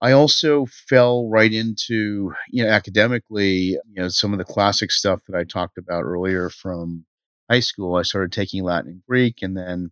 I 0.00 0.12
also 0.12 0.66
fell 0.88 1.28
right 1.28 1.52
into, 1.52 2.32
you 2.50 2.64
know, 2.64 2.70
academically, 2.70 3.52
you 3.52 3.80
know, 3.96 4.08
some 4.08 4.32
of 4.32 4.38
the 4.38 4.44
classic 4.44 4.90
stuff 4.92 5.20
that 5.26 5.36
I 5.36 5.44
talked 5.44 5.76
about 5.76 6.04
earlier 6.04 6.50
from 6.50 7.04
high 7.50 7.60
school. 7.60 7.96
I 7.96 8.02
started 8.02 8.32
taking 8.32 8.62
Latin 8.62 8.92
and 8.92 9.02
Greek 9.08 9.42
and 9.42 9.56
then 9.56 9.90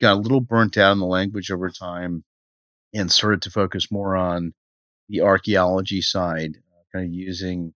got 0.00 0.18
a 0.18 0.20
little 0.20 0.42
burnt 0.42 0.76
out 0.76 0.92
in 0.92 0.98
the 0.98 1.06
language 1.06 1.50
over 1.50 1.70
time 1.70 2.22
and 2.96 3.10
started 3.12 3.42
to 3.42 3.50
focus 3.50 3.90
more 3.90 4.16
on 4.16 4.52
the 5.08 5.20
archaeology 5.20 6.02
side, 6.02 6.56
uh, 6.56 6.82
kind 6.92 7.06
of 7.06 7.12
using 7.12 7.72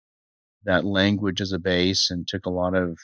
that 0.65 0.85
language 0.85 1.41
as 1.41 1.53
a 1.53 1.59
base 1.59 2.11
and 2.11 2.27
took 2.27 2.47
a 2.47 2.51
lot 2.51 2.75
of 2.75 2.99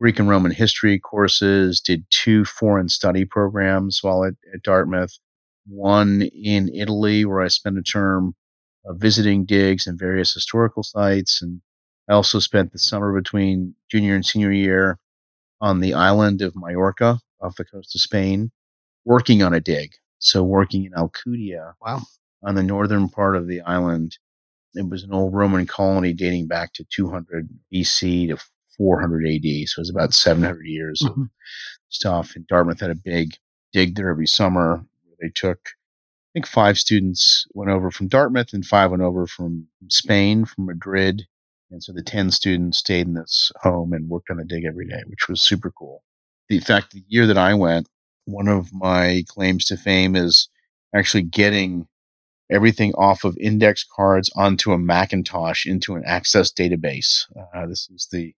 Greek 0.00 0.18
and 0.18 0.28
Roman 0.28 0.52
history 0.52 0.98
courses, 0.98 1.80
did 1.80 2.04
two 2.10 2.44
foreign 2.44 2.88
study 2.88 3.24
programs 3.24 4.00
while 4.02 4.24
at, 4.24 4.34
at 4.52 4.62
Dartmouth, 4.62 5.18
one 5.66 6.22
in 6.22 6.68
Italy 6.74 7.24
where 7.24 7.40
I 7.40 7.48
spent 7.48 7.78
a 7.78 7.82
term 7.82 8.34
uh, 8.86 8.92
visiting 8.94 9.44
digs 9.44 9.86
and 9.86 9.98
various 9.98 10.34
historical 10.34 10.82
sites. 10.82 11.40
And 11.40 11.60
I 12.08 12.14
also 12.14 12.38
spent 12.38 12.72
the 12.72 12.78
summer 12.78 13.18
between 13.18 13.74
junior 13.90 14.14
and 14.14 14.26
senior 14.26 14.52
year 14.52 14.98
on 15.60 15.80
the 15.80 15.94
island 15.94 16.42
of 16.42 16.54
Majorca 16.54 17.18
off 17.40 17.56
the 17.56 17.64
coast 17.64 17.94
of 17.94 18.00
Spain, 18.00 18.50
working 19.04 19.42
on 19.42 19.54
a 19.54 19.60
dig. 19.60 19.92
So 20.24 20.42
working 20.42 20.84
in 20.84 20.92
Alcudia. 20.92 21.74
Wow. 21.80 22.02
on 22.42 22.54
the 22.54 22.62
northern 22.62 23.08
part 23.08 23.36
of 23.36 23.46
the 23.46 23.60
island. 23.62 24.18
It 24.74 24.88
was 24.88 25.04
an 25.04 25.12
old 25.12 25.34
Roman 25.34 25.66
colony 25.66 26.12
dating 26.12 26.48
back 26.48 26.72
to 26.74 26.84
200 26.90 27.48
BC 27.72 28.28
to 28.28 28.44
400 28.76 29.26
AD. 29.26 29.68
So 29.68 29.78
it 29.78 29.82
was 29.82 29.90
about 29.90 30.14
700 30.14 30.66
years 30.66 31.00
mm-hmm. 31.04 31.22
of 31.22 31.28
stuff. 31.88 32.32
And 32.34 32.46
Dartmouth 32.46 32.80
had 32.80 32.90
a 32.90 32.96
big 32.96 33.30
dig 33.72 33.94
there 33.94 34.10
every 34.10 34.26
summer. 34.26 34.84
They 35.20 35.30
took, 35.34 35.58
I 35.66 36.28
think, 36.34 36.46
five 36.46 36.78
students 36.78 37.46
went 37.54 37.70
over 37.70 37.90
from 37.90 38.08
Dartmouth 38.08 38.52
and 38.52 38.64
five 38.64 38.90
went 38.90 39.02
over 39.02 39.26
from 39.26 39.68
Spain, 39.88 40.44
from 40.44 40.66
Madrid. 40.66 41.22
And 41.70 41.82
so 41.82 41.92
the 41.92 42.02
10 42.02 42.30
students 42.30 42.78
stayed 42.78 43.06
in 43.06 43.14
this 43.14 43.52
home 43.60 43.92
and 43.92 44.08
worked 44.08 44.30
on 44.30 44.38
the 44.38 44.44
dig 44.44 44.64
every 44.64 44.86
day, 44.86 45.02
which 45.06 45.28
was 45.28 45.42
super 45.42 45.70
cool. 45.70 46.02
In 46.48 46.60
fact, 46.60 46.92
the 46.92 47.04
year 47.08 47.26
that 47.26 47.38
I 47.38 47.54
went, 47.54 47.88
one 48.26 48.48
of 48.48 48.72
my 48.72 49.24
claims 49.28 49.66
to 49.66 49.76
fame 49.76 50.16
is 50.16 50.48
actually 50.94 51.22
getting 51.22 51.86
everything 52.50 52.92
off 52.94 53.24
of 53.24 53.36
index 53.38 53.84
cards 53.84 54.30
onto 54.36 54.72
a 54.72 54.78
Macintosh 54.78 55.66
into 55.66 55.94
an 55.94 56.02
Access 56.06 56.52
database. 56.52 57.24
Uh, 57.54 57.66
this 57.66 57.88
was 57.90 58.08
the 58.12 58.34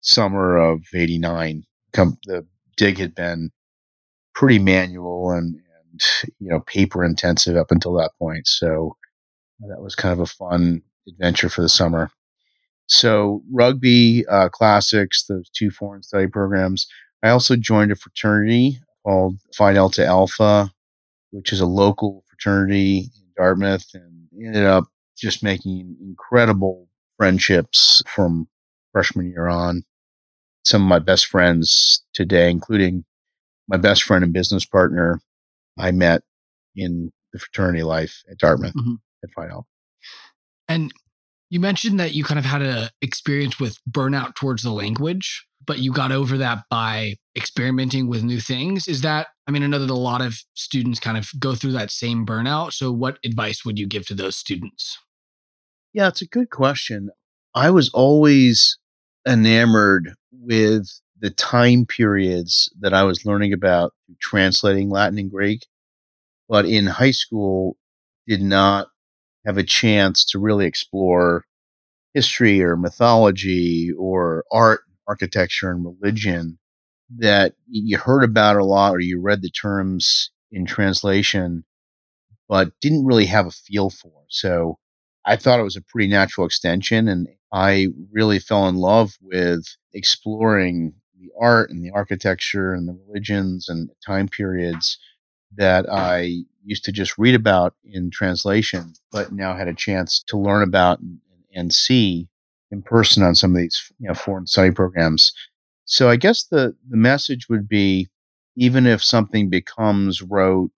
summer 0.00 0.56
of 0.56 0.82
89. 0.94 1.64
Com- 1.92 2.18
the 2.24 2.46
dig 2.76 2.98
had 2.98 3.14
been 3.14 3.50
pretty 4.34 4.58
manual 4.58 5.30
and, 5.30 5.56
and, 5.56 6.02
you 6.38 6.50
know, 6.50 6.60
paper 6.60 7.04
intensive 7.04 7.56
up 7.56 7.70
until 7.70 7.94
that 7.94 8.12
point. 8.18 8.46
So 8.46 8.96
that 9.60 9.80
was 9.80 9.94
kind 9.94 10.12
of 10.12 10.20
a 10.20 10.26
fun 10.26 10.82
adventure 11.08 11.48
for 11.48 11.62
the 11.62 11.68
summer. 11.68 12.10
So 12.88 13.42
rugby, 13.50 14.24
uh, 14.26 14.48
classics, 14.50 15.24
those 15.24 15.48
two 15.50 15.70
foreign 15.70 16.02
study 16.02 16.26
programs. 16.26 16.86
I 17.22 17.30
also 17.30 17.56
joined 17.56 17.90
a 17.90 17.96
fraternity 17.96 18.78
called 19.06 19.36
Phi 19.54 19.72
Delta 19.72 20.04
Alpha, 20.04 20.68
which 21.30 21.52
is 21.52 21.60
a 21.60 21.66
local 21.66 22.24
fraternity 22.28 22.98
in 22.98 23.26
Dartmouth, 23.36 23.86
and 23.94 24.26
ended 24.44 24.64
up 24.64 24.84
just 25.16 25.44
making 25.44 25.96
incredible 26.00 26.88
friendships 27.16 28.02
from 28.06 28.48
freshman 28.92 29.30
year 29.30 29.46
on. 29.46 29.84
Some 30.64 30.82
of 30.82 30.88
my 30.88 30.98
best 30.98 31.26
friends 31.26 32.04
today, 32.14 32.50
including 32.50 33.04
my 33.68 33.76
best 33.76 34.02
friend 34.02 34.24
and 34.24 34.32
business 34.32 34.64
partner, 34.64 35.20
I 35.78 35.92
met 35.92 36.22
in 36.74 37.12
the 37.32 37.38
fraternity 37.38 37.84
life 37.84 38.24
at 38.28 38.38
Dartmouth 38.38 38.74
mm-hmm. 38.74 38.94
at 39.22 39.30
Phi 39.30 39.46
Alpha. 39.46 39.68
And 40.68 40.92
you 41.50 41.60
mentioned 41.60 42.00
that 42.00 42.14
you 42.14 42.24
kind 42.24 42.38
of 42.38 42.44
had 42.44 42.62
an 42.62 42.88
experience 43.02 43.60
with 43.60 43.78
burnout 43.90 44.34
towards 44.34 44.62
the 44.62 44.70
language, 44.70 45.46
but 45.66 45.78
you 45.78 45.92
got 45.92 46.12
over 46.12 46.36
that 46.38 46.64
by 46.70 47.14
experimenting 47.36 48.08
with 48.08 48.24
new 48.24 48.40
things. 48.40 48.88
Is 48.88 49.00
that, 49.02 49.28
I 49.46 49.50
mean, 49.50 49.62
I 49.62 49.66
know 49.66 49.78
that 49.78 49.90
a 49.90 49.94
lot 49.94 50.22
of 50.22 50.36
students 50.54 50.98
kind 50.98 51.16
of 51.16 51.28
go 51.38 51.54
through 51.54 51.72
that 51.72 51.90
same 51.90 52.26
burnout. 52.26 52.72
So, 52.72 52.90
what 52.90 53.18
advice 53.24 53.64
would 53.64 53.78
you 53.78 53.86
give 53.86 54.06
to 54.06 54.14
those 54.14 54.36
students? 54.36 54.98
Yeah, 55.92 56.08
it's 56.08 56.22
a 56.22 56.26
good 56.26 56.50
question. 56.50 57.10
I 57.54 57.70
was 57.70 57.90
always 57.90 58.78
enamored 59.26 60.14
with 60.32 60.88
the 61.20 61.30
time 61.30 61.86
periods 61.86 62.70
that 62.80 62.92
I 62.92 63.04
was 63.04 63.24
learning 63.24 63.52
about 63.52 63.94
translating 64.20 64.90
Latin 64.90 65.18
and 65.18 65.30
Greek, 65.30 65.66
but 66.48 66.66
in 66.66 66.86
high 66.86 67.12
school, 67.12 67.76
did 68.26 68.42
not 68.42 68.88
have 69.46 69.58
a 69.58 69.62
chance 69.62 70.24
to 70.24 70.38
really 70.38 70.66
explore 70.66 71.44
history 72.14 72.62
or 72.62 72.76
mythology 72.76 73.90
or 73.96 74.44
art, 74.50 74.80
architecture, 75.06 75.70
and 75.70 75.84
religion 75.84 76.58
that 77.18 77.54
you 77.68 77.96
heard 77.96 78.24
about 78.24 78.56
a 78.56 78.64
lot 78.64 78.92
or 78.92 79.00
you 79.00 79.20
read 79.20 79.42
the 79.42 79.50
terms 79.50 80.30
in 80.50 80.66
translation, 80.66 81.64
but 82.48 82.72
didn't 82.80 83.06
really 83.06 83.26
have 83.26 83.46
a 83.46 83.50
feel 83.50 83.90
for. 83.90 84.24
So 84.28 84.78
I 85.24 85.36
thought 85.36 85.60
it 85.60 85.64
was 85.64 85.76
a 85.76 85.82
pretty 85.82 86.08
natural 86.08 86.46
extension. 86.46 87.08
And 87.08 87.28
I 87.52 87.88
really 88.12 88.38
fell 88.38 88.68
in 88.68 88.76
love 88.76 89.12
with 89.20 89.64
exploring 89.92 90.94
the 91.20 91.30
art 91.40 91.70
and 91.70 91.84
the 91.84 91.90
architecture 91.90 92.72
and 92.72 92.88
the 92.88 92.98
religions 93.06 93.68
and 93.68 93.88
time 94.04 94.28
periods 94.28 94.98
that 95.56 95.86
I 95.90 96.42
used 96.66 96.84
to 96.84 96.92
just 96.92 97.16
read 97.16 97.34
about 97.34 97.74
in 97.84 98.10
translation, 98.10 98.92
but 99.12 99.32
now 99.32 99.56
had 99.56 99.68
a 99.68 99.74
chance 99.74 100.22
to 100.24 100.36
learn 100.36 100.62
about 100.62 101.00
and, 101.00 101.18
and 101.54 101.72
see 101.72 102.28
in 102.70 102.82
person 102.82 103.22
on 103.22 103.34
some 103.34 103.52
of 103.52 103.58
these 103.58 103.90
you 103.98 104.08
know, 104.08 104.14
foreign 104.14 104.46
study 104.46 104.72
programs. 104.72 105.32
So 105.84 106.10
I 106.10 106.16
guess 106.16 106.44
the, 106.44 106.74
the 106.88 106.96
message 106.96 107.48
would 107.48 107.68
be 107.68 108.08
even 108.56 108.86
if 108.86 109.02
something 109.02 109.48
becomes 109.48 110.22
rote 110.22 110.72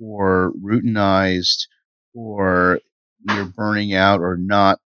or 0.00 0.52
routinized 0.60 1.66
or 2.14 2.80
you're 3.28 3.44
burning 3.44 3.94
out 3.94 4.20
or 4.20 4.36
not 4.36 4.80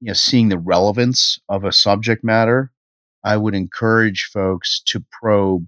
you 0.00 0.08
know, 0.08 0.14
seeing 0.14 0.48
the 0.48 0.58
relevance 0.58 1.38
of 1.48 1.64
a 1.64 1.72
subject 1.72 2.24
matter, 2.24 2.72
I 3.24 3.36
would 3.36 3.54
encourage 3.54 4.30
folks 4.32 4.80
to 4.86 5.04
probe 5.12 5.66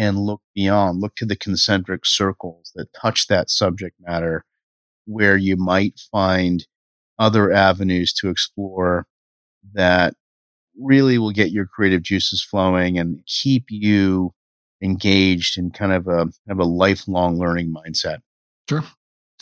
and 0.00 0.18
look 0.18 0.40
beyond, 0.54 0.98
look 0.98 1.14
to 1.14 1.26
the 1.26 1.36
concentric 1.36 2.06
circles 2.06 2.72
that 2.74 2.90
touch 2.94 3.26
that 3.26 3.50
subject 3.50 3.94
matter, 4.00 4.46
where 5.04 5.36
you 5.36 5.58
might 5.58 6.00
find 6.10 6.66
other 7.18 7.52
avenues 7.52 8.14
to 8.14 8.30
explore 8.30 9.06
that 9.74 10.14
really 10.80 11.18
will 11.18 11.32
get 11.32 11.50
your 11.50 11.66
creative 11.66 12.02
juices 12.02 12.42
flowing 12.42 12.98
and 12.98 13.20
keep 13.26 13.64
you 13.68 14.32
engaged 14.82 15.58
in 15.58 15.70
kind 15.70 15.92
of 15.92 16.08
a 16.08 16.24
kind 16.24 16.32
of 16.48 16.60
a 16.60 16.64
lifelong 16.64 17.38
learning 17.38 17.70
mindset. 17.70 18.20
Sure. 18.70 18.82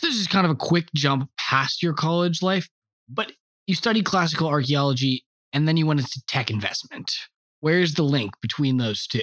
This 0.03 0.17
is 0.17 0.27
kind 0.27 0.45
of 0.45 0.51
a 0.51 0.57
quick 0.57 0.89
jump 0.93 1.31
past 1.39 1.85
your 1.85 1.93
college 1.95 2.43
life, 2.43 2.69
but 3.09 3.31
you 3.69 3.77
studied 3.77 4.07
classical 4.07 4.49
archaeology 4.49 5.25
and 5.53 5.69
then 5.69 5.77
you 5.77 5.87
went 5.87 6.01
into 6.01 6.21
tech 6.27 6.51
investment. 6.51 7.13
Where's 7.61 7.95
the 7.95 8.03
link 8.03 8.33
between 8.43 8.77
those 8.77 9.07
two? 9.07 9.23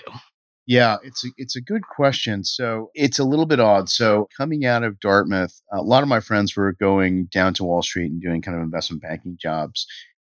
Yeah, 0.67 0.97
it's 1.03 1.23
a, 1.23 1.29
it's 1.37 1.55
a 1.55 1.61
good 1.61 1.83
question. 1.83 2.43
So 2.43 2.89
it's 2.95 3.19
a 3.19 3.23
little 3.23 3.45
bit 3.45 3.59
odd. 3.59 3.87
So 3.89 4.27
coming 4.35 4.65
out 4.65 4.83
of 4.83 4.99
Dartmouth, 4.99 5.61
a 5.71 5.81
lot 5.81 6.01
of 6.01 6.09
my 6.09 6.19
friends 6.19 6.55
were 6.55 6.73
going 6.73 7.25
down 7.25 7.53
to 7.55 7.63
Wall 7.63 7.83
Street 7.83 8.11
and 8.11 8.21
doing 8.21 8.41
kind 8.41 8.57
of 8.57 8.63
investment 8.63 9.03
banking 9.03 9.37
jobs. 9.39 9.85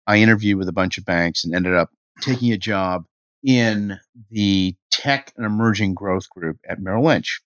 I 0.08 0.18
interviewed 0.18 0.58
with 0.58 0.68
a 0.68 0.74
bunch 0.74 0.98
of 0.98 1.06
banks 1.06 1.44
and 1.44 1.54
ended 1.54 1.76
up 1.76 1.92
taking 2.22 2.52
a 2.52 2.58
job 2.58 3.06
in 3.44 4.00
the 4.32 4.76
tech 4.90 5.34
and 5.38 5.46
emerging 5.46 5.94
growth 5.94 6.30
group 6.30 6.58
at 6.68 6.80
Merrill 6.80 7.06
Lynch. 7.06 7.42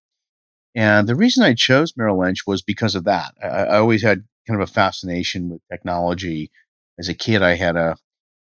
And 0.75 1.07
the 1.07 1.15
reason 1.15 1.43
I 1.43 1.55
chose 1.55 1.97
Merrill 1.97 2.19
Lynch 2.19 2.45
was 2.47 2.61
because 2.61 2.95
of 2.95 3.05
that. 3.05 3.33
I, 3.43 3.47
I 3.47 3.77
always 3.79 4.03
had 4.03 4.23
kind 4.47 4.61
of 4.61 4.69
a 4.69 4.71
fascination 4.71 5.49
with 5.49 5.61
technology. 5.69 6.51
As 6.99 7.09
a 7.09 7.13
kid, 7.13 7.41
I 7.41 7.55
had 7.55 7.75
a 7.75 7.97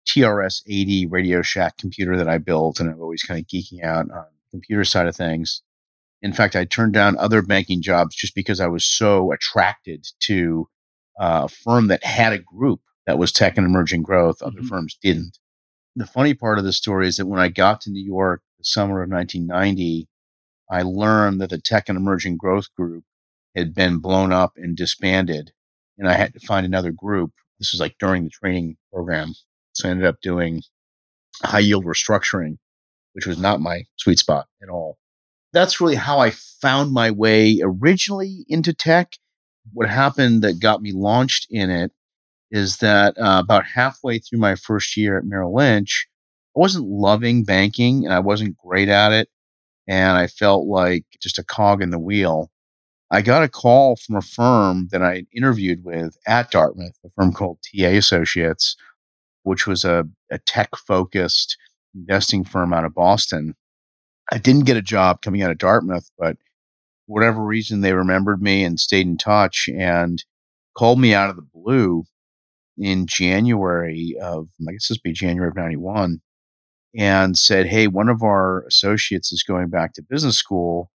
TRS 0.09 0.63
80 0.67 1.07
Radio 1.07 1.41
Shack 1.41 1.77
computer 1.77 2.17
that 2.17 2.27
I 2.27 2.37
built, 2.39 2.79
and 2.79 2.89
I'm 2.89 2.99
always 2.99 3.23
kind 3.23 3.39
of 3.39 3.47
geeking 3.47 3.83
out 3.83 4.11
on 4.11 4.25
computer 4.53 4.83
side 4.83 5.07
of 5.07 5.15
things. 5.15 5.61
In 6.21 6.31
fact, 6.31 6.55
I 6.55 6.63
turned 6.63 6.93
down 6.93 7.17
other 7.17 7.41
banking 7.41 7.81
jobs 7.81 8.15
just 8.15 8.35
because 8.35 8.59
I 8.59 8.67
was 8.67 8.85
so 8.85 9.31
attracted 9.33 10.07
to 10.21 10.67
uh, 11.19 11.41
a 11.45 11.49
firm 11.49 11.87
that 11.87 12.03
had 12.03 12.31
a 12.31 12.39
group 12.39 12.79
that 13.05 13.17
was 13.17 13.31
tech 13.31 13.57
and 13.57 13.65
emerging 13.67 14.03
growth. 14.03 14.41
Other 14.41 14.59
mm-hmm. 14.59 14.67
firms 14.67 14.97
didn't. 15.01 15.37
The 15.95 16.05
funny 16.05 16.33
part 16.33 16.59
of 16.59 16.63
the 16.63 16.73
story 16.73 17.07
is 17.07 17.17
that 17.17 17.25
when 17.25 17.39
I 17.39 17.49
got 17.49 17.81
to 17.81 17.91
New 17.91 18.03
York 18.03 18.41
the 18.57 18.63
summer 18.63 19.03
of 19.03 19.09
1990, 19.09 20.07
I 20.71 20.83
learned 20.83 21.41
that 21.41 21.49
the 21.49 21.59
tech 21.59 21.89
and 21.89 21.97
emerging 21.97 22.37
growth 22.37 22.73
group 22.75 23.03
had 23.55 23.75
been 23.75 23.97
blown 23.99 24.31
up 24.31 24.53
and 24.55 24.77
disbanded, 24.77 25.51
and 25.97 26.07
I 26.07 26.13
had 26.13 26.33
to 26.33 26.39
find 26.39 26.65
another 26.65 26.91
group. 26.91 27.31
This 27.59 27.73
was 27.73 27.81
like 27.81 27.95
during 27.99 28.23
the 28.23 28.29
training 28.29 28.77
program. 28.91 29.33
So 29.73 29.87
I 29.87 29.91
ended 29.91 30.07
up 30.07 30.21
doing 30.21 30.63
high 31.43 31.59
yield 31.59 31.85
restructuring 31.85 32.57
which 33.13 33.25
was 33.25 33.39
not 33.39 33.61
my 33.61 33.83
sweet 33.97 34.19
spot 34.19 34.47
at 34.61 34.69
all. 34.69 34.97
That's 35.53 35.79
really 35.79 35.95
how 35.95 36.19
I 36.19 36.31
found 36.31 36.91
my 36.91 37.11
way 37.11 37.59
originally 37.61 38.45
into 38.47 38.73
tech. 38.73 39.17
What 39.71 39.89
happened 39.89 40.41
that 40.41 40.59
got 40.59 40.81
me 40.81 40.91
launched 40.91 41.47
in 41.49 41.69
it 41.69 41.91
is 42.51 42.77
that 42.77 43.17
uh, 43.17 43.41
about 43.43 43.65
halfway 43.65 44.19
through 44.19 44.39
my 44.39 44.55
first 44.55 44.97
year 44.97 45.17
at 45.17 45.25
Merrill 45.25 45.55
Lynch, 45.55 46.07
I 46.55 46.59
wasn't 46.59 46.87
loving 46.87 47.43
banking 47.43 48.05
and 48.05 48.13
I 48.13 48.19
wasn't 48.19 48.57
great 48.57 48.89
at 48.89 49.11
it. 49.11 49.29
And 49.87 50.17
I 50.17 50.27
felt 50.27 50.67
like 50.67 51.05
just 51.21 51.39
a 51.39 51.43
cog 51.43 51.81
in 51.81 51.89
the 51.89 51.99
wheel. 51.99 52.51
I 53.11 53.21
got 53.21 53.43
a 53.43 53.49
call 53.49 53.95
from 53.95 54.15
a 54.15 54.21
firm 54.21 54.87
that 54.91 55.03
I 55.03 55.25
interviewed 55.35 55.83
with 55.83 56.17
at 56.25 56.51
Dartmouth, 56.51 56.97
a 57.05 57.09
firm 57.15 57.31
called 57.33 57.59
TA 57.61 57.87
Associates, 57.87 58.75
which 59.43 59.67
was 59.67 59.83
a, 59.83 60.07
a 60.31 60.39
tech 60.39 60.75
focused 60.75 61.57
investing 61.95 62.43
firm 62.43 62.73
out 62.73 62.85
of 62.85 62.93
Boston. 62.93 63.55
I 64.31 64.37
didn't 64.37 64.65
get 64.65 64.77
a 64.77 64.81
job 64.81 65.21
coming 65.21 65.41
out 65.41 65.51
of 65.51 65.57
Dartmouth, 65.57 66.09
but 66.17 66.37
whatever 67.07 67.43
reason 67.43 67.81
they 67.81 67.93
remembered 67.93 68.41
me 68.41 68.63
and 68.63 68.79
stayed 68.79 69.07
in 69.07 69.17
touch 69.17 69.69
and 69.75 70.23
called 70.77 70.99
me 70.99 71.13
out 71.13 71.29
of 71.29 71.35
the 71.35 71.47
blue 71.53 72.03
in 72.77 73.05
January 73.05 74.15
of 74.21 74.47
I 74.67 74.71
guess 74.71 74.87
this 74.87 74.97
would 74.97 75.03
be 75.03 75.13
January 75.13 75.49
of 75.49 75.55
ninety 75.55 75.77
one 75.77 76.21
and 76.95 77.37
said, 77.37 77.67
Hey, 77.67 77.87
one 77.87 78.09
of 78.09 78.23
our 78.23 78.65
associates 78.67 79.31
is 79.31 79.43
going 79.43 79.69
back 79.69 79.93
to 79.93 80.03
business 80.03 80.37
school. 80.37 80.89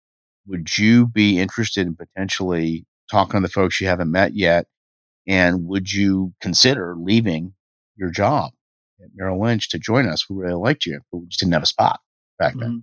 Would 0.47 0.77
you 0.77 1.07
be 1.07 1.39
interested 1.39 1.87
in 1.87 1.95
potentially 1.95 2.85
talking 3.09 3.41
to 3.41 3.47
the 3.47 3.51
folks 3.51 3.79
you 3.79 3.87
haven't 3.87 4.11
met 4.11 4.35
yet. 4.35 4.67
And 5.27 5.65
would 5.65 5.91
you 5.91 6.33
consider 6.41 6.95
leaving 6.97 7.53
your 7.95 8.09
job 8.09 8.51
at 9.05 9.11
Merrill 9.15 9.41
Lynch 9.41 9.69
to 9.69 9.79
join 9.79 10.07
us? 10.07 10.29
We 10.29 10.37
really 10.37 10.55
liked 10.55 10.85
you, 10.85 10.99
but 11.11 11.19
we 11.19 11.27
just 11.27 11.39
didn't 11.39 11.53
have 11.53 11.63
a 11.63 11.67
spot 11.67 11.99
back 12.39 12.53
then. 12.57 12.69
Mm-hmm. 12.69 12.79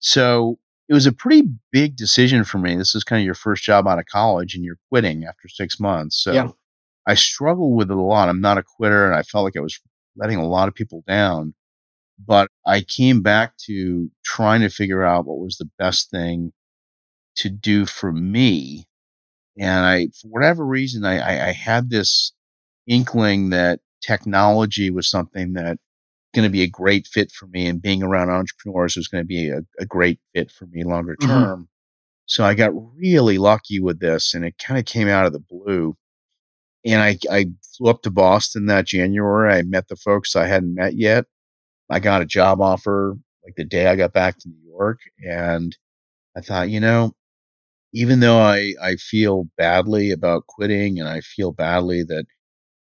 So 0.00 0.58
it 0.88 0.94
was 0.94 1.06
a 1.06 1.12
pretty 1.12 1.48
big 1.72 1.96
decision 1.96 2.44
for 2.44 2.58
me. 2.58 2.76
This 2.76 2.94
is 2.94 3.04
kind 3.04 3.20
of 3.20 3.26
your 3.26 3.34
first 3.34 3.62
job 3.62 3.86
out 3.86 3.98
of 3.98 4.06
college 4.06 4.54
and 4.54 4.64
you're 4.64 4.78
quitting 4.90 5.24
after 5.24 5.48
six 5.48 5.78
months. 5.78 6.22
So 6.22 6.32
yeah. 6.32 6.48
I 7.06 7.14
struggled 7.14 7.76
with 7.76 7.90
it 7.90 7.96
a 7.96 8.00
lot. 8.00 8.28
I'm 8.28 8.40
not 8.40 8.58
a 8.58 8.62
quitter 8.62 9.06
and 9.06 9.14
I 9.14 9.22
felt 9.22 9.44
like 9.44 9.56
I 9.56 9.60
was 9.60 9.78
letting 10.16 10.38
a 10.38 10.48
lot 10.48 10.68
of 10.68 10.74
people 10.74 11.02
down. 11.06 11.54
But 12.24 12.50
I 12.66 12.80
came 12.80 13.22
back 13.22 13.56
to 13.66 14.10
trying 14.24 14.62
to 14.62 14.70
figure 14.70 15.04
out 15.04 15.26
what 15.26 15.38
was 15.38 15.56
the 15.56 15.70
best 15.78 16.10
thing 16.10 16.52
to 17.36 17.48
do 17.48 17.86
for 17.86 18.10
me. 18.10 18.86
And 19.58 19.86
I, 19.86 20.08
for 20.20 20.28
whatever 20.28 20.64
reason, 20.64 21.04
I, 21.04 21.18
I, 21.18 21.48
I 21.48 21.52
had 21.52 21.90
this 21.90 22.32
inkling 22.88 23.50
that 23.50 23.80
technology 24.00 24.90
was 24.90 25.08
something 25.08 25.52
that 25.54 25.78
going 26.34 26.46
to 26.46 26.52
be 26.52 26.62
a 26.62 26.68
great 26.68 27.06
fit 27.06 27.32
for 27.32 27.46
me 27.46 27.66
and 27.66 27.82
being 27.82 28.02
around 28.02 28.30
entrepreneurs 28.30 28.96
was 28.96 29.08
going 29.08 29.22
to 29.22 29.26
be 29.26 29.48
a, 29.48 29.60
a, 29.78 29.86
great 29.86 30.20
fit 30.34 30.50
for 30.50 30.66
me 30.66 30.84
longer 30.84 31.16
mm-hmm. 31.16 31.30
term. 31.30 31.60
Mm-hmm. 31.60 31.64
So 32.26 32.44
I 32.44 32.54
got 32.54 32.72
really 32.96 33.38
lucky 33.38 33.80
with 33.80 34.00
this 34.00 34.34
and 34.34 34.44
it 34.44 34.58
kind 34.58 34.78
of 34.78 34.84
came 34.84 35.08
out 35.08 35.24
of 35.24 35.32
the 35.32 35.40
blue. 35.40 35.96
And 36.84 37.00
I, 37.00 37.18
I 37.30 37.46
flew 37.76 37.90
up 37.90 38.02
to 38.02 38.10
Boston 38.10 38.66
that 38.66 38.86
January. 38.86 39.52
I 39.52 39.62
met 39.62 39.88
the 39.88 39.96
folks 39.96 40.36
I 40.36 40.46
hadn't 40.46 40.74
met 40.74 40.94
yet. 40.94 41.24
I 41.90 42.00
got 42.00 42.22
a 42.22 42.26
job 42.26 42.60
offer 42.60 43.16
like 43.44 43.54
the 43.56 43.64
day 43.64 43.86
I 43.86 43.96
got 43.96 44.12
back 44.12 44.38
to 44.38 44.48
New 44.48 44.70
York. 44.70 45.00
And 45.26 45.76
I 46.36 46.42
thought, 46.42 46.68
you 46.68 46.80
know, 46.80 47.14
even 47.94 48.20
though 48.20 48.38
I, 48.38 48.74
I 48.82 48.96
feel 48.96 49.48
badly 49.56 50.10
about 50.10 50.46
quitting 50.46 51.00
and 51.00 51.08
I 51.08 51.20
feel 51.20 51.52
badly 51.52 52.02
that 52.04 52.26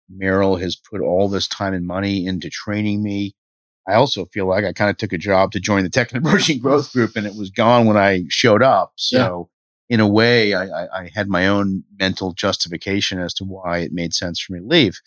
Merrill 0.09 0.57
has 0.57 0.77
put 0.77 1.01
all 1.01 1.29
this 1.29 1.49
time 1.49 1.75
and 1.75 1.87
money 1.87 2.27
into 2.27 2.51
training 2.51 3.03
me. 3.03 3.35
I 3.89 3.95
also 3.95 4.27
feel 4.27 4.47
like 4.47 4.65
I 4.65 4.73
kind 4.73 4.91
of 4.91 4.97
took 4.97 5.13
a 5.13 5.19
job 5.19 5.53
to 5.53 5.61
join 5.61 5.85
the 5.85 5.91
Tech 5.91 6.13
and 6.13 6.25
Emerging 6.27 6.59
Growth 6.59 6.93
Group 6.93 7.17
and 7.17 7.27
it 7.27 7.37
was 7.37 7.51
gone 7.51 7.87
when 7.87 7.97
I 7.97 8.25
showed 8.29 8.63
up. 8.63 8.93
So, 8.97 9.49
yeah. 9.89 9.95
in 9.95 10.01
a 10.01 10.09
way, 10.09 10.55
I, 10.55 10.65
I, 10.67 11.03
I, 11.03 11.11
had 11.15 11.29
my 11.29 11.47
own 11.47 11.85
mental 11.99 12.33
justification 12.33 13.21
as 13.21 13.33
to 13.35 13.45
why 13.45 13.79
it 13.79 13.93
made 13.93 14.13
sense 14.13 14.41
for 14.41 14.55
me 14.55 14.61
to 14.61 14.67
leave. 14.67 14.99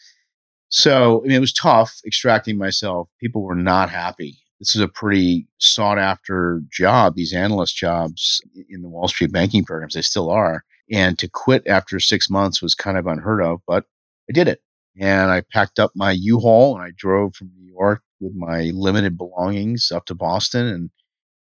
So, 0.70 1.22
I 1.24 1.28
mean, 1.28 1.36
it 1.36 1.42
was 1.42 1.54
tough 1.54 2.00
extracting 2.06 2.58
myself. 2.58 3.10
People 3.20 3.42
were 3.42 3.56
not 3.56 3.90
happy. 3.90 4.38
This 4.60 4.76
is 4.76 4.82
a 4.82 4.88
pretty 4.88 5.48
sought 5.58 5.98
after 5.98 6.62
job, 6.72 7.16
these 7.16 7.34
analyst 7.34 7.76
jobs 7.76 8.42
in 8.70 8.82
the 8.82 8.90
Wall 8.90 9.08
Street 9.08 9.32
banking 9.32 9.64
programs. 9.64 9.94
They 9.94 10.02
still 10.02 10.30
are. 10.30 10.64
And 10.92 11.18
to 11.20 11.30
quit 11.30 11.66
after 11.68 12.00
six 12.00 12.30
months 12.30 12.62
was 12.62 12.76
kind 12.76 12.98
of 12.98 13.08
unheard 13.08 13.42
of, 13.42 13.62
but 13.68 13.86
I 14.30 14.34
did 14.34 14.48
it 14.48 14.62
and 15.00 15.32
I 15.32 15.42
packed 15.52 15.80
up 15.80 15.92
my 15.96 16.12
U-Haul 16.12 16.76
and 16.76 16.84
I 16.84 16.92
drove 16.96 17.36
from 17.36 17.52
New 17.58 17.72
York 17.72 18.02
with 18.20 18.34
my 18.36 18.72
limited 18.74 19.18
belongings 19.18 19.92
up 19.92 20.06
to 20.06 20.16
Boston 20.16 20.68
and 20.68 20.90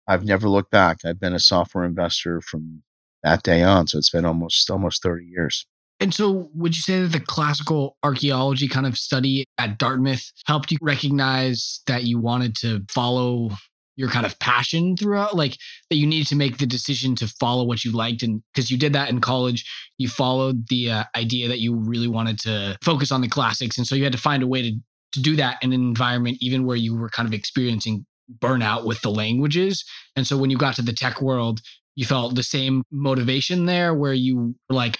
I've 0.08 0.24
never 0.24 0.48
looked 0.48 0.70
back. 0.70 0.98
I've 1.04 1.20
been 1.20 1.34
a 1.34 1.38
software 1.38 1.84
investor 1.84 2.40
from 2.40 2.82
that 3.22 3.42
day 3.42 3.62
on, 3.62 3.86
so 3.86 3.98
it's 3.98 4.10
been 4.10 4.24
almost 4.24 4.68
almost 4.70 5.02
30 5.02 5.26
years. 5.26 5.66
And 6.00 6.12
so, 6.12 6.50
would 6.54 6.74
you 6.74 6.82
say 6.82 7.00
that 7.00 7.12
the 7.12 7.20
classical 7.20 7.96
archaeology 8.02 8.66
kind 8.66 8.86
of 8.86 8.98
study 8.98 9.44
at 9.58 9.78
Dartmouth 9.78 10.32
helped 10.46 10.72
you 10.72 10.78
recognize 10.80 11.80
that 11.86 12.04
you 12.04 12.18
wanted 12.18 12.56
to 12.56 12.84
follow 12.88 13.50
your 13.96 14.08
kind 14.08 14.24
of 14.24 14.38
passion 14.38 14.96
throughout 14.96 15.36
like 15.36 15.56
that 15.90 15.96
you 15.96 16.06
needed 16.06 16.26
to 16.28 16.36
make 16.36 16.58
the 16.58 16.66
decision 16.66 17.14
to 17.16 17.28
follow 17.28 17.64
what 17.64 17.84
you 17.84 17.92
liked? 17.92 18.22
And 18.22 18.42
because 18.52 18.70
you 18.70 18.78
did 18.78 18.92
that 18.94 19.10
in 19.10 19.20
college 19.20 19.64
you 19.98 20.08
followed 20.08 20.66
the 20.68 20.90
uh, 20.90 21.04
idea 21.16 21.48
that 21.48 21.60
you 21.60 21.74
really 21.74 22.08
wanted 22.08 22.38
to 22.40 22.76
focus 22.82 23.12
on 23.12 23.20
the 23.20 23.28
classics 23.28 23.78
and 23.78 23.86
so 23.86 23.94
you 23.94 24.04
had 24.04 24.12
to 24.12 24.18
find 24.18 24.42
a 24.42 24.46
way 24.46 24.62
to 24.62 24.76
to 25.12 25.20
do 25.20 25.36
that 25.36 25.58
in 25.62 25.74
an 25.74 25.80
environment 25.80 26.38
even 26.40 26.64
where 26.64 26.76
you 26.76 26.96
were 26.96 27.10
kind 27.10 27.28
of 27.28 27.34
experiencing 27.34 28.06
burnout 28.38 28.86
with 28.86 28.98
the 29.02 29.10
languages. 29.10 29.84
And 30.16 30.26
so 30.26 30.38
when 30.38 30.48
you 30.48 30.56
got 30.56 30.76
to 30.76 30.82
the 30.82 30.92
tech 30.94 31.20
world 31.20 31.60
you 31.94 32.06
felt 32.06 32.34
the 32.34 32.42
same 32.42 32.82
motivation 32.90 33.66
there 33.66 33.94
where 33.94 34.14
you 34.14 34.54
were 34.68 34.76
like 34.76 34.98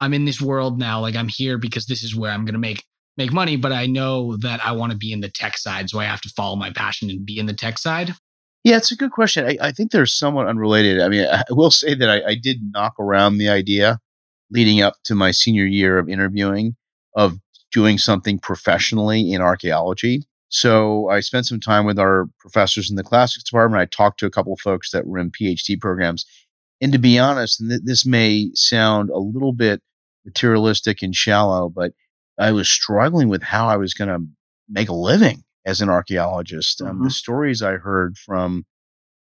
i'm 0.00 0.14
in 0.14 0.24
this 0.24 0.40
world 0.40 0.78
now 0.78 1.00
like 1.00 1.16
i'm 1.16 1.28
here 1.28 1.58
because 1.58 1.86
this 1.86 2.02
is 2.02 2.14
where 2.14 2.30
i'm 2.30 2.44
going 2.44 2.54
to 2.54 2.58
make 2.58 2.84
make 3.16 3.32
money, 3.32 3.56
but 3.56 3.72
I 3.72 3.86
know 3.86 4.36
that 4.38 4.64
I 4.64 4.72
want 4.72 4.92
to 4.92 4.98
be 4.98 5.12
in 5.12 5.20
the 5.20 5.30
tech 5.30 5.56
side. 5.56 5.90
So 5.90 5.98
I 5.98 6.04
have 6.04 6.20
to 6.22 6.28
follow 6.30 6.56
my 6.56 6.70
passion 6.70 7.10
and 7.10 7.24
be 7.24 7.38
in 7.38 7.46
the 7.46 7.54
tech 7.54 7.78
side. 7.78 8.14
Yeah, 8.64 8.76
it's 8.76 8.92
a 8.92 8.96
good 8.96 9.12
question. 9.12 9.46
I, 9.46 9.56
I 9.60 9.72
think 9.72 9.90
they're 9.90 10.06
somewhat 10.06 10.46
unrelated. 10.46 11.00
I 11.00 11.08
mean, 11.08 11.26
I 11.26 11.44
will 11.50 11.70
say 11.70 11.94
that 11.94 12.08
I, 12.08 12.30
I 12.30 12.34
did 12.34 12.58
knock 12.72 12.94
around 12.98 13.38
the 13.38 13.48
idea 13.48 14.00
leading 14.50 14.80
up 14.80 14.94
to 15.04 15.14
my 15.14 15.30
senior 15.30 15.64
year 15.64 15.98
of 15.98 16.08
interviewing 16.08 16.76
of 17.14 17.38
doing 17.72 17.98
something 17.98 18.38
professionally 18.38 19.32
in 19.32 19.40
archaeology. 19.40 20.22
So 20.48 21.08
I 21.08 21.20
spent 21.20 21.46
some 21.46 21.60
time 21.60 21.84
with 21.84 21.98
our 21.98 22.28
professors 22.38 22.88
in 22.88 22.96
the 22.96 23.02
classics 23.02 23.44
department. 23.44 23.80
I 23.80 23.86
talked 23.86 24.20
to 24.20 24.26
a 24.26 24.30
couple 24.30 24.52
of 24.52 24.60
folks 24.60 24.90
that 24.92 25.06
were 25.06 25.18
in 25.18 25.30
PhD 25.30 25.80
programs. 25.80 26.24
And 26.80 26.92
to 26.92 26.98
be 26.98 27.18
honest, 27.18 27.60
and 27.60 27.70
th- 27.70 27.82
this 27.84 28.06
may 28.06 28.50
sound 28.54 29.10
a 29.10 29.18
little 29.18 29.52
bit 29.52 29.82
materialistic 30.24 31.02
and 31.02 31.14
shallow, 31.14 31.68
but 31.68 31.92
I 32.38 32.52
was 32.52 32.68
struggling 32.68 33.28
with 33.28 33.42
how 33.42 33.68
I 33.68 33.76
was 33.76 33.94
going 33.94 34.08
to 34.08 34.26
make 34.68 34.88
a 34.88 34.94
living 34.94 35.44
as 35.64 35.80
an 35.80 35.88
archeologist. 35.88 36.80
Um, 36.82 36.96
mm-hmm. 36.96 37.04
The 37.04 37.10
stories 37.10 37.62
I 37.62 37.76
heard 37.76 38.16
from 38.18 38.64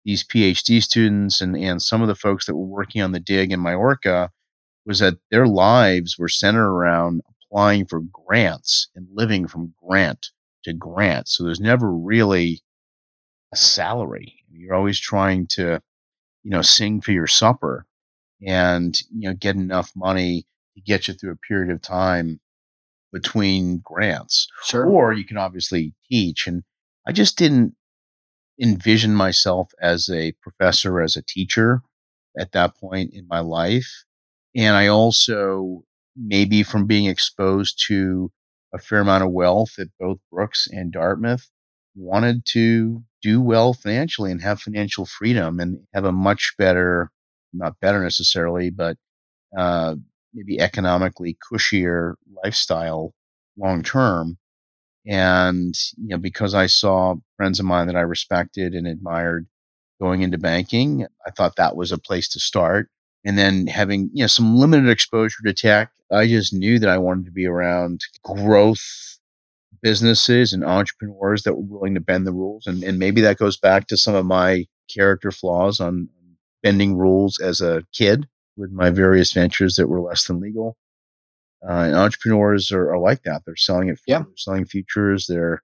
these 0.05 0.25
PhD 0.25 0.83
students 0.83 1.41
and, 1.41 1.57
and 1.57 1.83
some 1.83 2.03
of 2.03 2.09
the 2.09 2.15
folks 2.15 2.47
that 2.47 2.57
were 2.57 2.67
working 2.67 3.03
on 3.03 3.13
the 3.13 3.21
dig 3.21 3.53
in 3.53 3.61
Majorca 3.61 4.31
was 4.85 5.01
that 5.01 5.15
their 5.31 5.47
lives 5.47 6.17
were 6.17 6.29
centered 6.29 6.69
around 6.69 7.23
applying 7.45 7.87
for 7.87 8.01
grants 8.13 8.89
and 8.95 9.09
living 9.13 9.49
from 9.49 9.75
grant 9.83 10.31
to 10.65 10.73
grant. 10.73 11.29
So 11.29 11.45
there's 11.45 11.61
never 11.61 11.91
really 11.91 12.61
a 13.53 13.57
salary. 13.57 14.35
You're 14.51 14.75
always 14.75 15.01
trying 15.01 15.49
to, 15.49 15.81
you 16.45 16.51
know, 16.51 16.63
sing 16.63 17.01
for 17.01 17.13
your 17.13 17.27
supper 17.27 17.85
and, 18.47 18.97
you 19.13 19.29
know, 19.29 19.35
get 19.35 19.57
enough 19.57 19.91
money 19.97 20.47
to 20.75 20.81
get 20.81 21.09
you 21.09 21.15
through 21.15 21.33
a 21.33 21.37
period 21.37 21.73
of 21.73 21.83
time 21.83 22.41
between 23.13 23.81
grants. 23.85 24.49
Sure. 24.65 24.87
Or 24.87 25.13
you 25.13 25.25
can 25.25 25.37
obviously 25.37 25.95
teach. 26.11 26.47
And 26.47 26.63
I 27.07 27.13
just 27.13 27.39
didn't 27.39 27.75
envision 28.61 29.15
myself 29.15 29.71
as 29.81 30.09
a 30.09 30.33
professor, 30.43 31.01
as 31.01 31.17
a 31.17 31.23
teacher 31.23 31.83
at 32.39 32.53
that 32.53 32.77
point 32.77 33.13
in 33.15 33.27
my 33.29 33.41
life. 33.41 34.05
And 34.55 34.77
I 34.77 34.89
also, 34.89 35.85
maybe 36.17 36.63
from 36.63 36.87
being 36.87 37.07
exposed 37.07 37.83
to 37.89 38.31
a 38.75 38.79
fair 38.79 39.01
amount 39.01 39.25
of 39.25 39.31
wealth 39.31 39.79
at 39.79 39.89
both 39.99 40.19
Brooks 40.31 40.67
and 40.71 40.93
Dartmouth, 40.93 41.49
wanted 41.95 42.45
to 42.47 43.03
do 43.23 43.41
well 43.41 43.73
financially 43.73 44.31
and 44.31 44.43
have 44.43 44.61
financial 44.61 45.07
freedom 45.07 45.61
and 45.61 45.81
have 45.95 46.05
a 46.05 46.13
much 46.13 46.55
better, 46.59 47.11
not 47.53 47.79
better 47.81 48.03
necessarily, 48.03 48.71
but 48.71 48.97
uh, 49.57 49.95
maybe 50.37 50.61
economically 50.61 51.37
cushier 51.51 52.15
lifestyle 52.45 53.15
long 53.57 53.83
term. 53.83 54.37
And, 55.07 55.75
you 55.97 56.09
know, 56.09 56.19
because 56.19 56.55
I 56.55 56.67
saw 56.67 57.15
friends 57.37 57.59
of 57.59 57.67
mine 57.67 57.87
that 57.87 57.97
I 57.97 58.01
respected 58.01 58.75
and 58.75 58.87
admired 58.87 59.47
going 60.01 60.23
into 60.23 60.37
banking, 60.37 61.07
I 61.27 61.31
thought 61.31 61.57
that 61.57 61.77
was 61.77 61.91
a 61.91 61.99
place 61.99 62.29
to 62.31 62.41
start. 62.41 62.91
And 63.25 63.39
then 63.39 63.67
having, 63.67 64.11
you 64.13 64.23
know, 64.23 64.29
some 64.29 64.57
limited 64.57 64.89
exposure 64.89 65.43
to 65.45 65.53
tech, 65.53 65.91
I 66.13 66.27
just 66.27 66.53
knew 66.53 66.79
that 66.81 66.91
I 66.91 66.99
wanted 66.99 67.25
to 67.27 67.33
be 67.33 67.47
around 67.47 68.01
growth 68.23 69.19
businesses 69.83 70.53
and 70.53 70.65
entrepreneurs 70.65 71.43
that 71.43 71.55
were 71.55 71.79
willing 71.79 71.95
to 71.95 72.01
bend 72.01 72.27
the 72.27 72.33
rules. 72.33 72.67
And, 72.67 72.83
and 72.85 72.99
maybe 72.99 73.21
that 73.23 73.39
goes 73.39 73.57
back 73.57 73.87
to 73.89 73.97
some 73.97 74.15
of 74.15 74.27
my 74.27 74.67
character 74.93 75.31
flaws 75.31 75.81
on 75.81 76.09
bending 76.63 76.97
rules 76.97 77.39
as 77.41 77.61
a 77.61 77.85
kid 77.93 78.27
with 78.57 78.71
my 78.71 78.91
various 78.91 79.33
ventures 79.33 79.77
that 79.77 79.89
were 79.89 80.01
less 80.01 80.27
than 80.27 80.41
legal. 80.41 80.77
Uh, 81.67 81.73
and 81.73 81.95
entrepreneurs 81.97 82.71
are, 82.71 82.93
are, 82.93 82.99
like 82.99 83.23
that. 83.23 83.43
They're 83.45 83.57
selling 83.57 83.89
it. 83.89 83.99
Yeah. 84.07 84.21
They're 84.21 84.37
selling 84.37 84.67
futures. 84.67 85.27
They're 85.27 85.63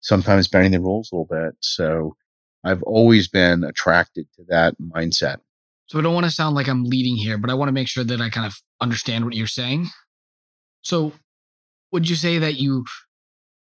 sometimes 0.00 0.48
bending 0.48 0.72
the 0.72 0.80
rules 0.80 1.10
a 1.10 1.14
little 1.14 1.28
bit. 1.30 1.56
So 1.60 2.16
I've 2.64 2.82
always 2.82 3.28
been 3.28 3.64
attracted 3.64 4.26
to 4.36 4.44
that 4.48 4.74
mindset. 4.80 5.38
So 5.86 5.98
I 5.98 6.02
don't 6.02 6.14
want 6.14 6.26
to 6.26 6.32
sound 6.32 6.54
like 6.54 6.68
I'm 6.68 6.84
leading 6.84 7.16
here, 7.16 7.38
but 7.38 7.50
I 7.50 7.54
want 7.54 7.68
to 7.68 7.72
make 7.72 7.88
sure 7.88 8.04
that 8.04 8.20
I 8.20 8.28
kind 8.28 8.46
of 8.46 8.54
understand 8.80 9.24
what 9.24 9.34
you're 9.34 9.46
saying. 9.46 9.86
So 10.82 11.12
would 11.92 12.08
you 12.08 12.16
say 12.16 12.38
that 12.38 12.56
you 12.56 12.84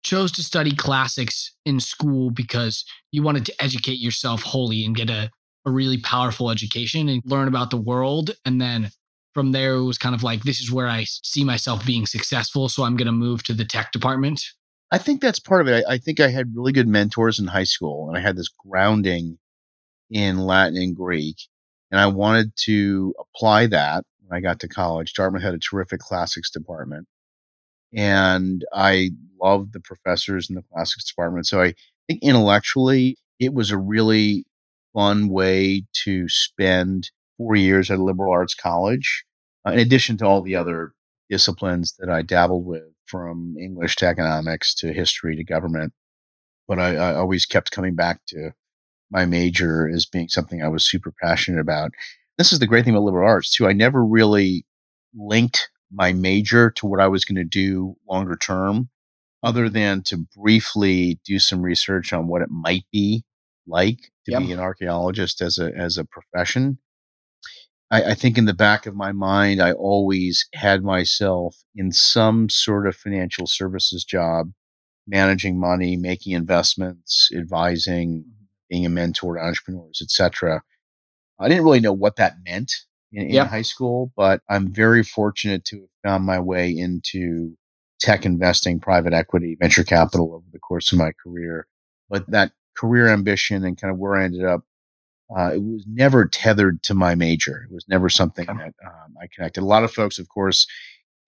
chose 0.02 0.32
to 0.32 0.42
study 0.42 0.74
classics 0.74 1.54
in 1.64 1.78
school 1.78 2.30
because 2.30 2.84
you 3.12 3.22
wanted 3.22 3.46
to 3.46 3.62
educate 3.62 3.98
yourself 3.98 4.42
wholly 4.42 4.84
and 4.84 4.96
get 4.96 5.10
a 5.10 5.30
a 5.66 5.70
really 5.70 5.98
powerful 5.98 6.50
education 6.50 7.08
and 7.08 7.22
learn 7.24 7.48
about 7.48 7.70
the 7.70 7.76
world. 7.76 8.30
And 8.44 8.60
then 8.60 8.90
from 9.34 9.52
there, 9.52 9.74
it 9.74 9.84
was 9.84 9.98
kind 9.98 10.14
of 10.14 10.22
like, 10.22 10.42
this 10.42 10.60
is 10.60 10.72
where 10.72 10.88
I 10.88 11.04
see 11.04 11.44
myself 11.44 11.84
being 11.84 12.06
successful. 12.06 12.68
So 12.68 12.84
I'm 12.84 12.96
going 12.96 13.06
to 13.06 13.12
move 13.12 13.42
to 13.44 13.54
the 13.54 13.64
tech 13.64 13.92
department. 13.92 14.42
I 14.90 14.98
think 14.98 15.20
that's 15.20 15.38
part 15.38 15.60
of 15.60 15.68
it. 15.68 15.84
I, 15.86 15.94
I, 15.94 15.98
think 15.98 16.20
I 16.20 16.28
had 16.28 16.56
really 16.56 16.72
good 16.72 16.88
mentors 16.88 17.38
in 17.38 17.46
high 17.46 17.64
school 17.64 18.08
and 18.08 18.16
I 18.16 18.20
had 18.20 18.36
this 18.36 18.48
grounding 18.48 19.38
in 20.10 20.38
Latin 20.38 20.78
and 20.78 20.96
Greek. 20.96 21.36
And 21.90 22.00
I 22.00 22.06
wanted 22.06 22.52
to 22.64 23.14
apply 23.18 23.66
that 23.68 24.04
when 24.20 24.36
I 24.36 24.40
got 24.40 24.60
to 24.60 24.68
college. 24.68 25.12
Dartmouth 25.12 25.42
had 25.42 25.54
a 25.54 25.58
terrific 25.58 26.00
classics 26.00 26.50
department. 26.50 27.06
And 27.94 28.64
I 28.72 29.10
loved 29.40 29.72
the 29.72 29.80
professors 29.80 30.50
in 30.50 30.56
the 30.56 30.64
classics 30.72 31.04
department. 31.04 31.46
So 31.46 31.62
I 31.62 31.74
think 32.06 32.22
intellectually, 32.22 33.16
it 33.38 33.54
was 33.54 33.70
a 33.70 33.78
really 33.78 34.44
fun 34.98 35.28
way 35.28 35.84
to 35.92 36.28
spend 36.28 37.08
four 37.36 37.54
years 37.54 37.88
at 37.88 38.00
a 38.00 38.02
liberal 38.02 38.32
arts 38.32 38.54
college, 38.54 39.24
uh, 39.64 39.70
in 39.70 39.78
addition 39.78 40.16
to 40.16 40.26
all 40.26 40.42
the 40.42 40.56
other 40.56 40.92
disciplines 41.30 41.94
that 42.00 42.10
I 42.10 42.22
dabbled 42.22 42.66
with, 42.66 42.82
from 43.06 43.54
English 43.60 43.94
to 43.96 44.06
economics 44.06 44.74
to 44.76 44.92
history 44.92 45.36
to 45.36 45.44
government. 45.44 45.92
But 46.66 46.80
I, 46.80 46.96
I 46.96 47.14
always 47.14 47.46
kept 47.46 47.70
coming 47.70 47.94
back 47.94 48.20
to 48.28 48.50
my 49.08 49.24
major 49.24 49.88
as 49.88 50.04
being 50.04 50.28
something 50.28 50.62
I 50.62 50.68
was 50.68 50.84
super 50.84 51.14
passionate 51.22 51.60
about. 51.60 51.92
This 52.36 52.52
is 52.52 52.58
the 52.58 52.66
great 52.66 52.84
thing 52.84 52.94
about 52.94 53.04
liberal 53.04 53.28
arts, 53.28 53.54
too. 53.54 53.68
I 53.68 53.74
never 53.74 54.04
really 54.04 54.66
linked 55.14 55.70
my 55.92 56.12
major 56.12 56.70
to 56.72 56.86
what 56.86 57.00
I 57.00 57.06
was 57.06 57.24
going 57.24 57.36
to 57.36 57.44
do 57.44 57.94
longer 58.10 58.34
term, 58.36 58.88
other 59.44 59.68
than 59.68 60.02
to 60.06 60.26
briefly 60.36 61.20
do 61.24 61.38
some 61.38 61.62
research 61.62 62.12
on 62.12 62.26
what 62.26 62.42
it 62.42 62.50
might 62.50 62.84
be 62.90 63.22
like 63.68 63.98
to 64.26 64.32
yep. 64.32 64.42
be 64.42 64.52
an 64.52 64.60
archaeologist 64.60 65.40
as 65.40 65.58
a 65.58 65.72
as 65.76 65.98
a 65.98 66.04
profession. 66.04 66.78
I, 67.90 68.02
I 68.10 68.14
think 68.14 68.36
in 68.38 68.44
the 68.44 68.54
back 68.54 68.86
of 68.86 68.94
my 68.94 69.12
mind, 69.12 69.62
I 69.62 69.72
always 69.72 70.46
had 70.54 70.82
myself 70.82 71.56
in 71.74 71.92
some 71.92 72.48
sort 72.48 72.86
of 72.86 72.96
financial 72.96 73.46
services 73.46 74.04
job, 74.04 74.50
managing 75.06 75.58
money, 75.58 75.96
making 75.96 76.32
investments, 76.32 77.30
advising, 77.34 78.20
mm-hmm. 78.20 78.44
being 78.68 78.86
a 78.86 78.90
mentor 78.90 79.36
to 79.36 79.42
entrepreneurs, 79.42 80.00
etc. 80.02 80.62
I 81.38 81.48
didn't 81.48 81.64
really 81.64 81.80
know 81.80 81.92
what 81.92 82.16
that 82.16 82.36
meant 82.44 82.72
in, 83.12 83.22
in 83.22 83.30
yep. 83.30 83.48
high 83.48 83.62
school, 83.62 84.12
but 84.16 84.42
I'm 84.48 84.72
very 84.72 85.02
fortunate 85.02 85.64
to 85.66 85.80
have 85.80 85.88
found 86.04 86.24
my 86.24 86.40
way 86.40 86.70
into 86.70 87.56
tech 88.00 88.24
investing, 88.24 88.80
private 88.80 89.12
equity, 89.12 89.56
venture 89.58 89.84
capital 89.84 90.34
over 90.34 90.46
the 90.52 90.58
course 90.58 90.92
of 90.92 90.98
my 90.98 91.12
career. 91.22 91.66
But 92.08 92.30
that 92.30 92.52
career 92.78 93.08
ambition 93.08 93.64
and 93.64 93.80
kind 93.80 93.92
of 93.92 93.98
where 93.98 94.16
I 94.16 94.24
ended 94.24 94.44
up, 94.44 94.62
uh, 95.36 95.52
it 95.54 95.62
was 95.62 95.84
never 95.86 96.26
tethered 96.26 96.82
to 96.84 96.94
my 96.94 97.14
major. 97.14 97.66
It 97.68 97.74
was 97.74 97.84
never 97.88 98.08
something 98.08 98.46
that 98.46 98.74
um, 98.86 99.16
I 99.20 99.26
connected. 99.34 99.62
A 99.62 99.66
lot 99.66 99.84
of 99.84 99.92
folks, 99.92 100.18
of 100.18 100.28
course, 100.28 100.66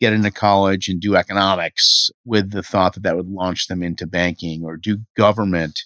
get 0.01 0.13
into 0.15 0.31
college 0.31 0.89
and 0.89 1.01
do 1.01 1.17
economics 1.17 2.11
with 2.25 2.51
the 2.51 2.63
thought 2.63 2.95
that 2.95 3.03
that 3.03 3.17
would 3.17 3.29
launch 3.29 3.67
them 3.67 3.83
into 3.83 4.07
banking 4.07 4.65
or 4.65 4.77
do 4.77 4.99
government 5.17 5.79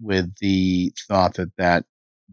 with 0.00 0.34
the 0.40 0.92
thought 1.06 1.34
that 1.34 1.52
that 1.58 1.84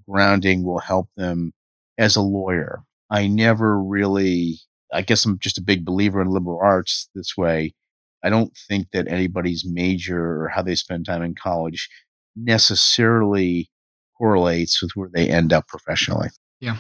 grounding 0.08 0.64
will 0.64 0.80
help 0.80 1.10
them 1.16 1.54
as 2.00 2.16
a 2.16 2.22
lawyer. 2.22 2.82
I 3.12 3.28
never 3.28 3.82
really, 3.82 4.58
I 4.92 5.04
guess 5.04 5.26
I'm 5.26 5.38
just 5.38 5.60
a 5.60 5.64
big 5.64 5.86
believer 5.86 6.22
in 6.22 6.30
liberal 6.30 6.60
arts 6.60 7.10
this 7.14 7.38
way. 7.38 7.76
I 8.24 8.30
don't 8.30 8.56
think 8.68 8.88
that 8.92 9.08
anybody's 9.08 9.66
major 9.66 10.42
or 10.42 10.48
how 10.50 10.64
they 10.64 10.76
spend 10.76 11.06
time 11.06 11.22
in 11.22 11.36
college 11.36 11.90
necessarily 12.36 13.70
correlates 14.18 14.82
with 14.82 14.92
where 14.96 15.10
they 15.14 15.30
end 15.30 15.54
up 15.54 15.68
professionally. 15.68 16.30
Yeah. 16.60 16.78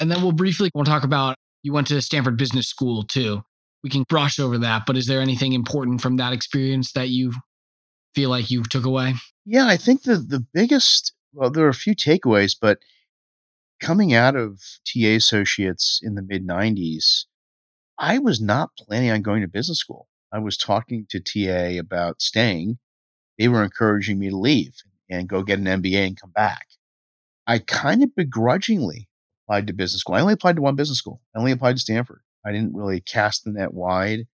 And 0.00 0.10
then 0.10 0.22
we'll 0.22 0.32
briefly 0.32 0.70
we'll 0.74 0.84
talk 0.84 1.04
about 1.04 1.36
you 1.62 1.72
went 1.72 1.88
to 1.88 2.00
Stanford 2.02 2.36
Business 2.36 2.68
School 2.68 3.04
too. 3.04 3.42
We 3.82 3.90
can 3.90 4.04
brush 4.08 4.38
over 4.38 4.58
that, 4.58 4.84
but 4.86 4.96
is 4.96 5.06
there 5.06 5.20
anything 5.20 5.52
important 5.52 6.00
from 6.00 6.16
that 6.16 6.32
experience 6.32 6.92
that 6.92 7.08
you 7.08 7.32
feel 8.14 8.30
like 8.30 8.50
you 8.50 8.62
took 8.62 8.84
away? 8.84 9.14
Yeah, 9.44 9.66
I 9.66 9.76
think 9.76 10.02
the 10.02 10.16
the 10.16 10.44
biggest 10.52 11.12
well, 11.32 11.50
there 11.50 11.64
are 11.64 11.70
a 11.70 11.74
few 11.74 11.94
takeaways, 11.94 12.56
but 12.60 12.78
coming 13.80 14.14
out 14.14 14.36
of 14.36 14.60
TA 14.84 15.08
Associates 15.08 16.00
in 16.02 16.14
the 16.14 16.22
mid 16.22 16.46
90s, 16.46 17.24
I 17.98 18.18
was 18.18 18.40
not 18.40 18.70
planning 18.78 19.10
on 19.10 19.22
going 19.22 19.42
to 19.42 19.48
business 19.48 19.78
school. 19.78 20.08
I 20.32 20.38
was 20.38 20.56
talking 20.56 21.06
to 21.10 21.20
TA 21.20 21.78
about 21.78 22.22
staying. 22.22 22.78
They 23.42 23.48
were 23.48 23.64
encouraging 23.64 24.20
me 24.20 24.30
to 24.30 24.36
leave 24.36 24.72
and 25.10 25.28
go 25.28 25.42
get 25.42 25.58
an 25.58 25.64
MBA 25.64 26.06
and 26.06 26.20
come 26.20 26.30
back. 26.30 26.64
I 27.44 27.58
kind 27.58 28.04
of 28.04 28.14
begrudgingly 28.14 29.08
applied 29.44 29.66
to 29.66 29.72
business 29.72 30.02
school. 30.02 30.14
I 30.14 30.20
only 30.20 30.34
applied 30.34 30.54
to 30.54 30.62
one 30.62 30.76
business 30.76 30.98
school. 30.98 31.20
I 31.34 31.40
only 31.40 31.50
applied 31.50 31.72
to 31.72 31.80
Stanford. 31.80 32.20
I 32.46 32.52
didn't 32.52 32.76
really 32.76 33.00
cast 33.00 33.42
the 33.42 33.50
net 33.50 33.74
wide. 33.74 34.28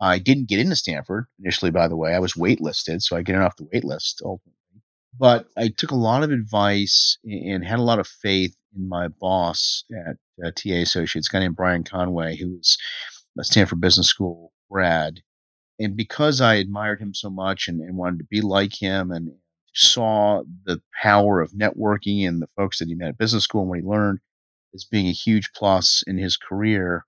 I 0.00 0.18
didn't 0.18 0.48
get 0.48 0.58
into 0.58 0.74
Stanford 0.74 1.26
initially, 1.38 1.70
by 1.70 1.86
the 1.86 1.94
way. 1.94 2.16
I 2.16 2.18
was 2.18 2.32
waitlisted, 2.32 3.00
so 3.00 3.16
I 3.16 3.22
get 3.22 3.36
off 3.36 3.54
the 3.54 3.66
waitlist 3.66 4.22
ultimately. 4.24 4.82
But 5.16 5.46
I 5.56 5.68
took 5.68 5.92
a 5.92 5.94
lot 5.94 6.24
of 6.24 6.32
advice 6.32 7.16
and 7.22 7.64
had 7.64 7.78
a 7.78 7.82
lot 7.82 8.00
of 8.00 8.08
faith 8.08 8.56
in 8.74 8.88
my 8.88 9.06
boss 9.06 9.84
at 10.08 10.16
uh, 10.44 10.50
TA 10.50 10.80
Associates, 10.82 11.28
a 11.28 11.32
guy 11.32 11.38
named 11.38 11.54
Brian 11.54 11.84
Conway, 11.84 12.34
who 12.34 12.56
was 12.56 12.76
a 13.38 13.44
Stanford 13.44 13.80
Business 13.80 14.08
School 14.08 14.52
grad. 14.68 15.20
And 15.78 15.96
because 15.96 16.40
I 16.40 16.54
admired 16.54 17.00
him 17.00 17.14
so 17.14 17.30
much 17.30 17.68
and, 17.68 17.80
and 17.80 17.96
wanted 17.96 18.18
to 18.18 18.24
be 18.24 18.40
like 18.40 18.74
him 18.80 19.10
and 19.12 19.32
saw 19.74 20.42
the 20.64 20.80
power 21.00 21.40
of 21.40 21.52
networking 21.52 22.26
and 22.26 22.42
the 22.42 22.48
folks 22.56 22.78
that 22.78 22.88
he 22.88 22.94
met 22.94 23.10
at 23.10 23.18
business 23.18 23.44
school 23.44 23.60
and 23.62 23.70
what 23.70 23.78
he 23.78 23.84
learned 23.84 24.18
as 24.74 24.84
being 24.84 25.06
a 25.06 25.12
huge 25.12 25.52
plus 25.54 26.02
in 26.06 26.18
his 26.18 26.36
career, 26.36 27.04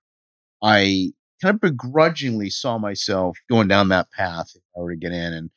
I 0.61 1.11
kind 1.41 1.55
of 1.55 1.61
begrudgingly 1.61 2.49
saw 2.49 2.77
myself 2.77 3.37
going 3.49 3.67
down 3.67 3.89
that 3.89 4.11
path 4.11 4.51
if 4.55 4.61
I 4.75 4.79
were 4.79 4.91
to 4.91 4.97
get 4.97 5.11
in. 5.11 5.33
And 5.33 5.49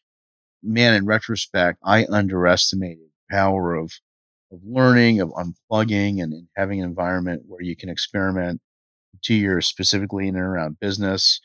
man, 0.63 0.95
in 0.95 1.07
retrospect, 1.07 1.79
I 1.85 2.07
underestimated 2.07 3.05
the 3.05 3.37
power 3.37 3.75
of 3.75 3.93
of 4.53 4.61
learning, 4.65 5.21
of 5.21 5.31
unplugging, 5.31 6.23
and, 6.23 6.33
and 6.33 6.47
having 6.57 6.81
an 6.81 6.89
environment 6.89 7.43
where 7.47 7.63
you 7.63 7.75
can 7.75 7.89
experiment. 7.89 8.61
Two 9.23 9.35
years 9.35 9.67
specifically 9.67 10.29
in 10.29 10.37
and 10.37 10.45
around 10.45 10.79
business. 10.81 11.41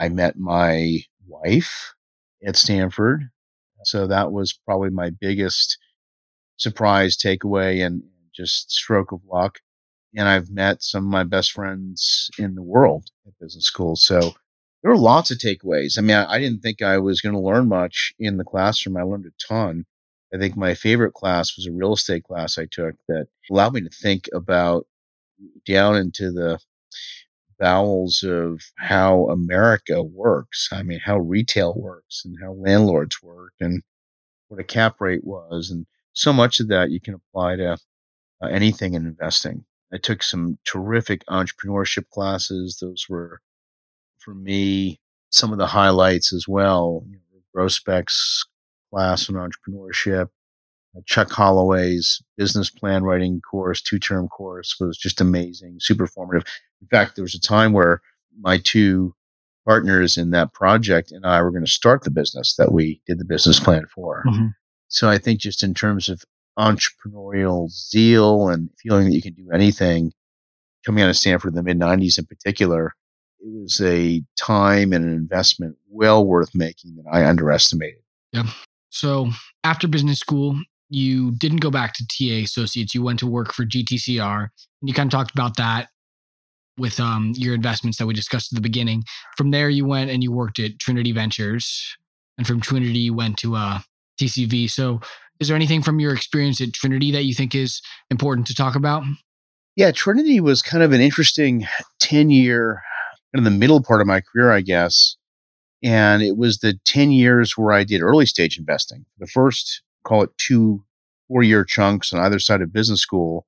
I 0.00 0.08
met 0.08 0.38
my 0.38 1.00
wife 1.26 1.94
at 2.44 2.56
Stanford. 2.56 3.28
So 3.84 4.06
that 4.06 4.32
was 4.32 4.58
probably 4.66 4.90
my 4.90 5.10
biggest 5.10 5.78
surprise 6.56 7.16
takeaway 7.16 7.84
and 7.84 8.02
just 8.34 8.70
stroke 8.72 9.12
of 9.12 9.20
luck. 9.30 9.58
And 10.16 10.26
I've 10.26 10.50
met 10.50 10.82
some 10.82 11.04
of 11.04 11.10
my 11.10 11.24
best 11.24 11.52
friends 11.52 12.30
in 12.38 12.54
the 12.54 12.62
world 12.62 13.08
at 13.26 13.38
business 13.38 13.66
school. 13.66 13.94
So 13.94 14.20
there 14.82 14.90
were 14.90 14.96
lots 14.96 15.30
of 15.30 15.38
takeaways. 15.38 15.98
I 15.98 16.00
mean, 16.00 16.16
I, 16.16 16.32
I 16.32 16.38
didn't 16.38 16.60
think 16.60 16.80
I 16.80 16.98
was 16.98 17.20
going 17.20 17.34
to 17.34 17.40
learn 17.40 17.68
much 17.68 18.14
in 18.18 18.38
the 18.38 18.44
classroom. 18.44 18.96
I 18.96 19.02
learned 19.02 19.26
a 19.26 19.46
ton. 19.46 19.84
I 20.34 20.38
think 20.38 20.56
my 20.56 20.74
favorite 20.74 21.12
class 21.12 21.56
was 21.56 21.66
a 21.66 21.72
real 21.72 21.92
estate 21.92 22.24
class 22.24 22.56
I 22.56 22.66
took 22.70 22.94
that 23.08 23.28
allowed 23.50 23.74
me 23.74 23.82
to 23.82 23.90
think 23.90 24.28
about 24.32 24.86
down 25.66 25.96
into 25.96 26.32
the 26.32 26.58
bowels 27.60 28.24
of 28.24 28.60
how 28.76 29.28
America 29.28 30.02
works. 30.02 30.68
I 30.72 30.82
mean, 30.82 31.00
how 31.04 31.18
retail 31.18 31.74
works 31.76 32.22
and 32.24 32.36
how 32.42 32.52
landlords 32.54 33.22
work 33.22 33.52
and 33.60 33.82
what 34.48 34.60
a 34.60 34.64
cap 34.64 35.00
rate 35.00 35.22
was. 35.22 35.70
And 35.70 35.86
so 36.12 36.32
much 36.32 36.58
of 36.58 36.68
that 36.68 36.90
you 36.90 37.00
can 37.00 37.14
apply 37.14 37.56
to 37.56 37.78
uh, 38.42 38.46
anything 38.46 38.94
in 38.94 39.06
investing. 39.06 39.64
I 39.92 39.98
took 39.98 40.22
some 40.22 40.58
terrific 40.64 41.24
entrepreneurship 41.26 42.08
classes. 42.10 42.78
Those 42.80 43.06
were, 43.08 43.40
for 44.18 44.34
me, 44.34 45.00
some 45.30 45.52
of 45.52 45.58
the 45.58 45.66
highlights 45.66 46.32
as 46.32 46.46
well. 46.48 47.04
You 47.06 47.14
know, 47.14 47.68
class 48.90 49.28
on 49.28 49.36
entrepreneurship. 49.36 50.28
Chuck 51.06 51.30
Holloway's 51.30 52.22
business 52.36 52.70
plan 52.70 53.04
writing 53.04 53.40
course, 53.40 53.80
two 53.80 53.98
term 53.98 54.28
course, 54.28 54.76
was 54.80 54.96
just 54.96 55.20
amazing, 55.20 55.76
super 55.80 56.06
formative. 56.06 56.46
In 56.80 56.88
fact, 56.88 57.14
there 57.14 57.24
was 57.24 57.34
a 57.34 57.40
time 57.40 57.72
where 57.72 58.00
my 58.40 58.58
two 58.58 59.14
partners 59.66 60.16
in 60.16 60.30
that 60.30 60.52
project 60.52 61.12
and 61.12 61.24
I 61.24 61.42
were 61.42 61.50
going 61.50 61.64
to 61.64 61.70
start 61.70 62.02
the 62.02 62.10
business 62.10 62.54
that 62.56 62.72
we 62.72 63.00
did 63.06 63.18
the 63.18 63.24
business 63.24 63.60
plan 63.60 63.86
for. 63.94 64.24
Mm-hmm. 64.26 64.48
So 64.88 65.08
I 65.08 65.18
think 65.18 65.40
just 65.40 65.62
in 65.62 65.74
terms 65.74 66.08
of 66.08 66.24
entrepreneurial 66.58 67.70
zeal 67.70 68.48
and 68.48 68.68
feeling 68.82 69.06
that 69.06 69.14
you 69.14 69.22
can 69.22 69.34
do 69.34 69.50
anything, 69.52 70.12
coming 70.84 71.04
out 71.04 71.10
of 71.10 71.16
Stanford 71.16 71.52
in 71.52 71.56
the 71.56 71.62
mid 71.62 71.78
90s 71.78 72.18
in 72.18 72.26
particular, 72.26 72.94
it 73.38 73.48
was 73.48 73.80
a 73.80 74.22
time 74.36 74.92
and 74.92 75.04
an 75.04 75.12
investment 75.12 75.76
well 75.88 76.24
worth 76.24 76.54
making 76.54 76.96
that 76.96 77.08
I 77.10 77.26
underestimated. 77.26 78.02
Yeah. 78.32 78.48
So 78.90 79.30
after 79.62 79.86
business 79.86 80.18
school, 80.18 80.60
you 80.90 81.30
didn't 81.32 81.58
go 81.58 81.70
back 81.70 81.94
to 81.94 82.06
TA 82.06 82.42
Associates. 82.44 82.94
You 82.94 83.02
went 83.02 83.18
to 83.20 83.26
work 83.26 83.54
for 83.54 83.64
GTCR, 83.64 84.40
and 84.42 84.88
you 84.88 84.92
kind 84.92 85.06
of 85.06 85.12
talked 85.12 85.32
about 85.32 85.56
that 85.56 85.88
with 86.76 86.98
um, 86.98 87.32
your 87.36 87.54
investments 87.54 87.98
that 87.98 88.06
we 88.06 88.14
discussed 88.14 88.52
at 88.52 88.56
the 88.56 88.62
beginning. 88.62 89.04
From 89.36 89.50
there, 89.50 89.70
you 89.70 89.86
went 89.86 90.10
and 90.10 90.22
you 90.22 90.32
worked 90.32 90.58
at 90.58 90.78
Trinity 90.78 91.12
Ventures, 91.12 91.96
and 92.36 92.46
from 92.46 92.60
Trinity, 92.60 92.98
you 92.98 93.14
went 93.14 93.38
to 93.38 93.56
uh, 93.56 93.78
TCV. 94.20 94.70
So, 94.70 95.00
is 95.38 95.48
there 95.48 95.56
anything 95.56 95.82
from 95.82 96.00
your 96.00 96.12
experience 96.12 96.60
at 96.60 96.72
Trinity 96.74 97.10
that 97.12 97.24
you 97.24 97.34
think 97.34 97.54
is 97.54 97.80
important 98.10 98.46
to 98.48 98.54
talk 98.54 98.74
about? 98.74 99.04
Yeah, 99.76 99.92
Trinity 99.92 100.40
was 100.40 100.60
kind 100.60 100.82
of 100.82 100.92
an 100.92 101.00
interesting 101.00 101.66
10 102.00 102.30
year, 102.30 102.82
in 103.32 103.44
the 103.44 103.50
middle 103.50 103.82
part 103.82 104.00
of 104.00 104.06
my 104.06 104.20
career, 104.20 104.50
I 104.50 104.60
guess. 104.60 105.16
And 105.82 106.22
it 106.22 106.36
was 106.36 106.58
the 106.58 106.78
10 106.84 107.12
years 107.12 107.56
where 107.56 107.72
I 107.72 107.84
did 107.84 108.02
early 108.02 108.26
stage 108.26 108.58
investing. 108.58 109.06
The 109.18 109.26
first, 109.26 109.82
call 110.04 110.22
it 110.22 110.30
two 110.38 110.84
four 111.28 111.42
year 111.42 111.64
chunks 111.64 112.12
on 112.12 112.20
either 112.20 112.38
side 112.38 112.62
of 112.62 112.72
business 112.72 113.00
school, 113.00 113.46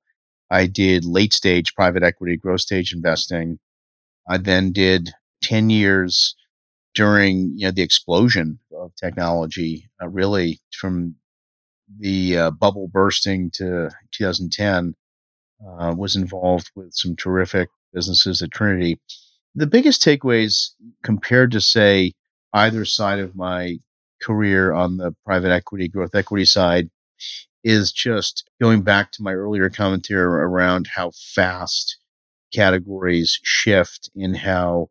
I 0.49 0.67
did 0.67 1.05
late 1.05 1.33
stage 1.33 1.75
private 1.75 2.03
equity, 2.03 2.37
growth 2.37 2.61
stage 2.61 2.93
investing. 2.93 3.59
I 4.27 4.37
then 4.37 4.71
did 4.71 5.11
10 5.43 5.69
years 5.69 6.35
during 6.95 7.53
you 7.57 7.65
know 7.65 7.71
the 7.71 7.81
explosion 7.81 8.59
of 8.75 8.95
technology, 8.95 9.89
uh, 10.01 10.07
really 10.07 10.59
from 10.71 11.15
the 11.99 12.37
uh, 12.37 12.51
bubble 12.51 12.87
bursting 12.87 13.51
to 13.55 13.89
2010. 14.11 14.95
Uh, 15.65 15.95
was 15.97 16.17
involved 16.17 16.69
with 16.75 16.93
some 16.93 17.15
terrific 17.15 17.69
businesses 17.93 18.41
at 18.41 18.51
Trinity. 18.51 18.99
The 19.55 19.67
biggest 19.67 20.01
takeaways 20.01 20.71
compared 21.03 21.51
to 21.51 21.61
say 21.61 22.13
either 22.53 22.83
side 22.83 23.19
of 23.19 23.33
my 23.35 23.79
career 24.23 24.73
on 24.73 24.97
the 24.97 25.15
private 25.25 25.51
equity, 25.51 25.87
growth 25.87 26.15
equity 26.15 26.45
side 26.45 26.89
is 27.63 27.91
just 27.91 28.49
going 28.61 28.81
back 28.81 29.11
to 29.11 29.23
my 29.23 29.33
earlier 29.33 29.69
commentary 29.69 30.21
around 30.23 30.87
how 30.93 31.11
fast 31.35 31.97
categories 32.53 33.39
shift 33.43 34.09
and 34.15 34.35
how 34.37 34.89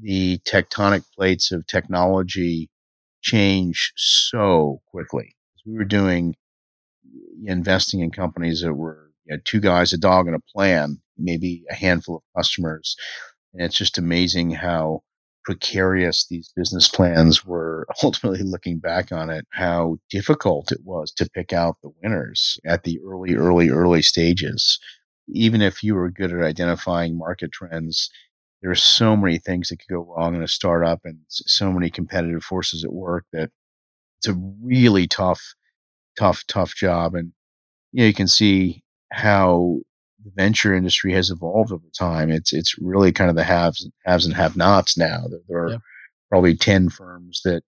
the 0.00 0.38
tectonic 0.40 1.04
plates 1.16 1.52
of 1.52 1.66
technology 1.66 2.68
change 3.22 3.92
so 3.96 4.80
quickly. 4.86 5.34
We 5.66 5.74
were 5.74 5.84
doing 5.84 6.34
investing 7.44 8.00
in 8.00 8.10
companies 8.10 8.60
that 8.62 8.74
were 8.74 9.10
you 9.24 9.36
know, 9.36 9.40
two 9.44 9.60
guys, 9.60 9.92
a 9.92 9.98
dog, 9.98 10.26
and 10.26 10.36
a 10.36 10.40
plan, 10.54 11.00
maybe 11.16 11.64
a 11.70 11.74
handful 11.74 12.16
of 12.16 12.22
customers. 12.36 12.96
And 13.52 13.62
it's 13.62 13.76
just 13.76 13.98
amazing 13.98 14.50
how 14.50 15.02
precarious 15.44 16.26
these 16.26 16.52
business 16.56 16.88
plans 16.88 17.44
were 17.44 17.86
ultimately 18.02 18.42
looking 18.42 18.78
back 18.78 19.12
on 19.12 19.30
it, 19.30 19.46
how 19.50 19.98
difficult 20.10 20.72
it 20.72 20.80
was 20.84 21.12
to 21.12 21.30
pick 21.30 21.52
out 21.52 21.76
the 21.82 21.90
winners 22.02 22.58
at 22.64 22.84
the 22.84 22.98
early, 23.06 23.34
early, 23.34 23.70
early 23.70 24.02
stages. 24.02 24.78
Even 25.28 25.62
if 25.62 25.82
you 25.82 25.94
were 25.94 26.10
good 26.10 26.32
at 26.32 26.42
identifying 26.42 27.16
market 27.16 27.52
trends, 27.52 28.10
there 28.60 28.70
are 28.70 28.74
so 28.74 29.16
many 29.16 29.38
things 29.38 29.68
that 29.68 29.78
could 29.78 29.92
go 29.92 30.00
wrong 30.00 30.34
in 30.34 30.42
a 30.42 30.48
startup 30.48 31.00
and 31.04 31.18
so 31.28 31.70
many 31.70 31.90
competitive 31.90 32.42
forces 32.42 32.84
at 32.84 32.92
work 32.92 33.24
that 33.32 33.50
it's 34.18 34.28
a 34.28 34.34
really 34.62 35.06
tough, 35.06 35.54
tough, 36.18 36.44
tough 36.46 36.74
job. 36.74 37.14
And 37.14 37.32
you 37.92 38.00
know, 38.00 38.06
you 38.06 38.14
can 38.14 38.28
see 38.28 38.82
how 39.12 39.80
the 40.24 40.32
venture 40.34 40.74
industry 40.74 41.12
has 41.12 41.30
evolved 41.30 41.72
over 41.72 41.86
time. 41.96 42.30
It's 42.30 42.52
it's 42.52 42.78
really 42.78 43.12
kind 43.12 43.30
of 43.30 43.36
the 43.36 43.44
haves 43.44 43.88
haves 44.04 44.26
and 44.26 44.34
have 44.34 44.56
nots 44.56 44.96
now. 44.96 45.24
There, 45.48 45.64
are 45.64 45.70
yeah. 45.72 45.78
probably 46.30 46.56
ten 46.56 46.88
firms 46.88 47.40
that 47.44 47.62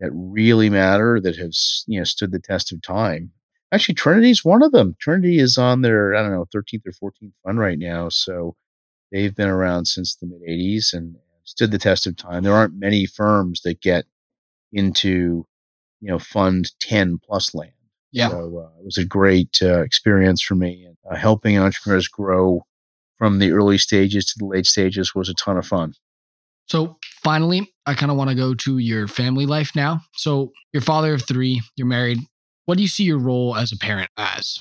that 0.00 0.10
really 0.12 0.70
matter 0.70 1.20
that 1.20 1.36
have 1.36 1.52
you 1.86 2.00
know 2.00 2.04
stood 2.04 2.32
the 2.32 2.40
test 2.40 2.72
of 2.72 2.82
time. 2.82 3.32
Actually, 3.72 3.94
Trinity 3.94 4.30
is 4.30 4.44
one 4.44 4.62
of 4.62 4.72
them. 4.72 4.96
Trinity 5.00 5.38
is 5.38 5.58
on 5.58 5.82
their 5.82 6.14
I 6.14 6.22
don't 6.22 6.32
know 6.32 6.46
13th 6.54 6.82
or 6.86 7.12
14th 7.12 7.32
fund 7.44 7.58
right 7.58 7.78
now, 7.78 8.08
so 8.08 8.56
They've 9.10 9.34
been 9.34 9.48
around 9.48 9.86
since 9.86 10.14
the 10.14 10.26
mid 10.26 10.40
80s 10.42 10.94
and 10.94 11.16
stood 11.44 11.70
the 11.70 11.78
test 11.78 12.06
of 12.06 12.16
time. 12.16 12.42
There 12.42 12.54
aren't 12.54 12.74
many 12.74 13.06
firms 13.06 13.62
that 13.62 13.80
get 13.80 14.04
into, 14.72 15.46
you 16.00 16.08
know, 16.08 16.18
fund 16.18 16.70
10 16.80 17.18
plus 17.18 17.54
land. 17.54 17.72
Yeah. 18.12 18.30
So 18.30 18.36
uh, 18.36 18.78
it 18.80 18.84
was 18.84 18.98
a 18.98 19.04
great 19.04 19.58
uh, 19.62 19.82
experience 19.82 20.42
for 20.42 20.54
me. 20.54 20.84
And 20.86 20.96
uh, 21.10 21.16
helping 21.16 21.58
entrepreneurs 21.58 22.08
grow 22.08 22.64
from 23.18 23.38
the 23.38 23.52
early 23.52 23.78
stages 23.78 24.26
to 24.26 24.34
the 24.38 24.46
late 24.46 24.66
stages 24.66 25.14
was 25.14 25.28
a 25.28 25.34
ton 25.34 25.56
of 25.56 25.66
fun. 25.66 25.94
So 26.66 26.98
finally, 27.22 27.72
I 27.86 27.94
kind 27.94 28.12
of 28.12 28.16
want 28.16 28.30
to 28.30 28.36
go 28.36 28.54
to 28.54 28.78
your 28.78 29.08
family 29.08 29.44
life 29.44 29.74
now. 29.74 30.00
So 30.14 30.52
you're 30.72 30.80
father 30.80 31.14
of 31.14 31.26
three, 31.26 31.60
you're 31.76 31.86
married. 31.86 32.18
What 32.66 32.76
do 32.76 32.82
you 32.82 32.88
see 32.88 33.04
your 33.04 33.18
role 33.18 33.56
as 33.56 33.72
a 33.72 33.76
parent 33.76 34.10
as? 34.16 34.60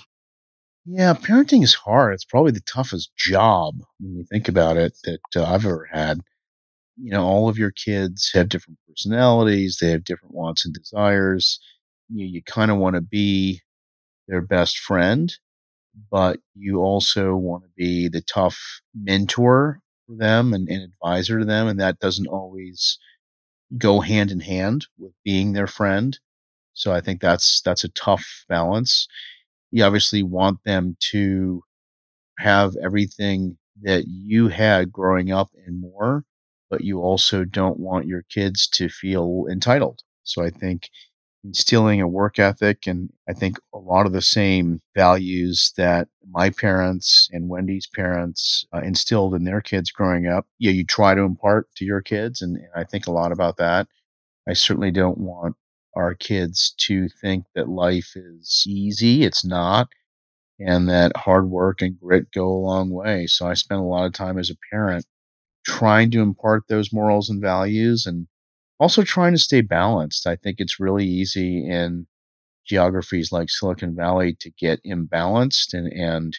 Yeah, 0.85 1.13
parenting 1.13 1.63
is 1.63 1.75
hard. 1.75 2.15
It's 2.15 2.25
probably 2.25 2.51
the 2.51 2.61
toughest 2.61 3.11
job 3.15 3.75
when 3.99 4.15
you 4.15 4.23
think 4.23 4.47
about 4.47 4.75
it 4.77 4.97
that 5.03 5.19
uh, 5.35 5.43
I've 5.43 5.65
ever 5.65 5.87
had. 5.91 6.19
You 6.97 7.11
know, 7.11 7.23
all 7.23 7.47
of 7.47 7.57
your 7.57 7.71
kids 7.71 8.31
have 8.33 8.49
different 8.49 8.79
personalities, 8.87 9.77
they 9.79 9.91
have 9.91 10.03
different 10.03 10.33
wants 10.33 10.65
and 10.65 10.73
desires. 10.73 11.59
You, 12.09 12.25
you 12.25 12.43
kind 12.43 12.71
of 12.71 12.77
want 12.77 12.95
to 12.95 13.01
be 13.01 13.61
their 14.27 14.41
best 14.41 14.79
friend, 14.79 15.33
but 16.11 16.39
you 16.55 16.79
also 16.79 17.35
want 17.35 17.63
to 17.63 17.69
be 17.77 18.09
the 18.09 18.21
tough 18.21 18.59
mentor 18.95 19.81
for 20.07 20.15
them 20.17 20.53
and, 20.53 20.69
and 20.69 20.83
advisor 20.83 21.39
to 21.39 21.45
them. 21.45 21.67
And 21.67 21.79
that 21.79 21.99
doesn't 21.99 22.27
always 22.27 22.99
go 23.77 24.01
hand 24.01 24.31
in 24.31 24.39
hand 24.41 24.87
with 24.99 25.13
being 25.25 25.53
their 25.53 25.67
friend. 25.67 26.17
So 26.73 26.93
I 26.93 27.01
think 27.01 27.21
that's 27.21 27.61
that's 27.61 27.83
a 27.85 27.89
tough 27.89 28.45
balance 28.49 29.07
you 29.71 29.83
obviously 29.83 30.23
want 30.23 30.59
them 30.65 30.95
to 31.11 31.63
have 32.39 32.75
everything 32.83 33.57
that 33.81 34.05
you 34.07 34.47
had 34.47 34.91
growing 34.91 35.31
up 35.31 35.49
and 35.65 35.79
more, 35.81 36.23
but 36.69 36.81
you 36.81 37.01
also 37.01 37.43
don't 37.45 37.79
want 37.79 38.07
your 38.07 38.23
kids 38.29 38.67
to 38.67 38.89
feel 38.89 39.45
entitled. 39.51 40.01
So 40.23 40.43
I 40.43 40.49
think 40.49 40.89
instilling 41.43 42.01
a 42.01 42.07
work 42.07 42.37
ethic 42.37 42.85
and 42.85 43.09
I 43.27 43.33
think 43.33 43.57
a 43.73 43.77
lot 43.77 44.05
of 44.05 44.11
the 44.11 44.21
same 44.21 44.81
values 44.95 45.73
that 45.77 46.07
my 46.29 46.49
parents 46.49 47.29
and 47.31 47.49
Wendy's 47.49 47.87
parents 47.87 48.65
uh, 48.73 48.81
instilled 48.81 49.33
in 49.33 49.45
their 49.45 49.61
kids 49.61 49.91
growing 49.91 50.27
up, 50.27 50.45
yeah, 50.59 50.71
you 50.71 50.85
try 50.85 51.15
to 51.15 51.21
impart 51.21 51.67
to 51.77 51.85
your 51.85 52.01
kids. 52.01 52.41
And, 52.41 52.57
and 52.57 52.67
I 52.75 52.83
think 52.83 53.07
a 53.07 53.11
lot 53.11 53.31
about 53.31 53.57
that. 53.57 53.87
I 54.47 54.53
certainly 54.53 54.91
don't 54.91 55.17
want 55.17 55.55
our 55.95 56.13
kids 56.13 56.73
to 56.77 57.07
think 57.21 57.45
that 57.55 57.69
life 57.69 58.11
is 58.15 58.63
easy. 58.67 59.23
It's 59.23 59.45
not. 59.45 59.87
And 60.59 60.89
that 60.89 61.15
hard 61.15 61.49
work 61.49 61.81
and 61.81 61.97
grit 61.99 62.31
go 62.31 62.47
a 62.49 62.65
long 62.65 62.89
way. 62.89 63.27
So 63.27 63.47
I 63.47 63.53
spent 63.53 63.81
a 63.81 63.85
lot 63.85 64.05
of 64.05 64.13
time 64.13 64.37
as 64.37 64.49
a 64.49 64.57
parent 64.71 65.05
trying 65.65 66.11
to 66.11 66.21
impart 66.21 66.63
those 66.67 66.91
morals 66.91 67.29
and 67.29 67.41
values 67.41 68.05
and 68.05 68.27
also 68.79 69.03
trying 69.03 69.33
to 69.33 69.39
stay 69.39 69.61
balanced. 69.61 70.27
I 70.27 70.35
think 70.35 70.57
it's 70.59 70.79
really 70.79 71.05
easy 71.05 71.67
in 71.67 72.07
geographies 72.65 73.31
like 73.31 73.49
Silicon 73.49 73.95
Valley 73.95 74.35
to 74.39 74.51
get 74.51 74.83
imbalanced 74.85 75.73
and, 75.73 75.91
and 75.93 76.37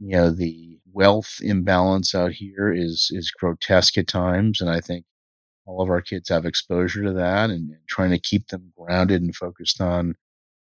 you 0.00 0.16
know 0.16 0.30
the 0.30 0.78
wealth 0.92 1.38
imbalance 1.42 2.14
out 2.14 2.32
here 2.32 2.72
is 2.72 3.10
is 3.12 3.30
grotesque 3.30 3.98
at 3.98 4.06
times 4.06 4.60
and 4.60 4.70
I 4.70 4.80
think 4.80 5.04
all 5.66 5.82
of 5.82 5.90
our 5.90 6.00
kids 6.00 6.30
have 6.30 6.46
exposure 6.46 7.04
to 7.04 7.12
that 7.12 7.50
and, 7.50 7.76
trying 7.88 8.10
to 8.10 8.18
keep 8.18 8.48
them 8.48 8.72
grounded 8.78 9.22
and 9.22 9.34
focused 9.36 9.80
on 9.80 10.14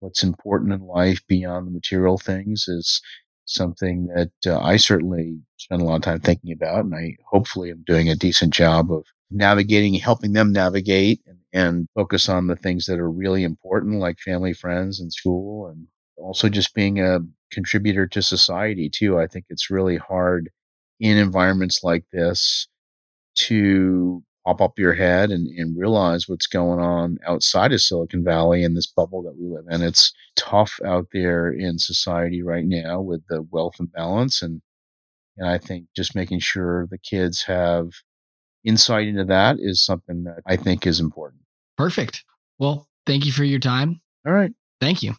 what's 0.00 0.22
important 0.22 0.72
in 0.72 0.80
life 0.80 1.20
beyond 1.28 1.66
the 1.66 1.70
material 1.70 2.18
things 2.18 2.66
is 2.68 3.00
something 3.44 4.06
that 4.08 4.30
uh, 4.46 4.58
I 4.60 4.76
certainly 4.76 5.40
spend 5.56 5.82
a 5.82 5.84
lot 5.84 5.96
of 5.96 6.02
time 6.02 6.20
thinking 6.20 6.52
about. 6.52 6.84
And 6.84 6.94
I 6.94 7.16
hopefully 7.28 7.70
am 7.70 7.82
doing 7.86 8.08
a 8.08 8.14
decent 8.14 8.52
job 8.52 8.92
of 8.92 9.04
navigating, 9.30 9.94
helping 9.94 10.32
them 10.32 10.52
navigate 10.52 11.20
and, 11.26 11.38
and 11.52 11.88
focus 11.94 12.28
on 12.28 12.46
the 12.46 12.56
things 12.56 12.86
that 12.86 12.98
are 12.98 13.10
really 13.10 13.44
important, 13.44 14.00
like 14.00 14.18
family, 14.18 14.52
friends, 14.52 15.00
and 15.00 15.12
school, 15.12 15.68
and 15.68 15.86
also 16.16 16.48
just 16.48 16.74
being 16.74 17.00
a 17.00 17.20
contributor 17.50 18.06
to 18.06 18.22
society, 18.22 18.90
too. 18.90 19.18
I 19.18 19.26
think 19.26 19.46
it's 19.48 19.70
really 19.70 19.96
hard 19.96 20.50
in 21.00 21.16
environments 21.16 21.82
like 21.84 22.04
this 22.12 22.68
to 23.36 24.22
pop 24.44 24.60
up 24.60 24.78
your 24.78 24.94
head 24.94 25.30
and, 25.30 25.46
and 25.58 25.78
realize 25.78 26.28
what's 26.28 26.46
going 26.46 26.80
on 26.80 27.18
outside 27.26 27.72
of 27.72 27.80
Silicon 27.80 28.24
Valley 28.24 28.64
in 28.64 28.74
this 28.74 28.86
bubble 28.86 29.22
that 29.22 29.36
we 29.38 29.46
live 29.46 29.66
in. 29.70 29.82
It's 29.82 30.12
tough 30.36 30.80
out 30.86 31.06
there 31.12 31.50
in 31.52 31.78
society 31.78 32.42
right 32.42 32.64
now 32.64 33.00
with 33.00 33.22
the 33.28 33.42
wealth 33.50 33.74
imbalance 33.78 34.42
and 34.42 34.62
and 35.36 35.48
I 35.48 35.58
think 35.58 35.86
just 35.94 36.14
making 36.16 36.40
sure 36.40 36.86
the 36.90 36.98
kids 36.98 37.42
have 37.42 37.90
insight 38.68 39.08
into 39.08 39.24
that 39.24 39.56
is 39.58 39.82
something 39.82 40.24
that 40.24 40.42
I 40.46 40.56
think 40.56 40.86
is 40.86 41.00
important. 41.00 41.42
Perfect. 41.76 42.24
Well, 42.58 42.86
thank 43.06 43.24
you 43.24 43.32
for 43.32 43.44
your 43.44 43.58
time. 43.60 44.00
All 44.26 44.32
right. 44.32 44.52
Thank 44.80 45.02
you. 45.02 45.14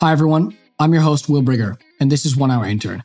Hi, 0.00 0.10
everyone. 0.10 0.56
I'm 0.80 0.92
your 0.92 1.02
host, 1.02 1.28
Will 1.28 1.42
Brigger, 1.42 1.76
and 2.00 2.10
this 2.10 2.26
is 2.26 2.36
One 2.36 2.50
Hour 2.50 2.66
Intern. 2.66 3.04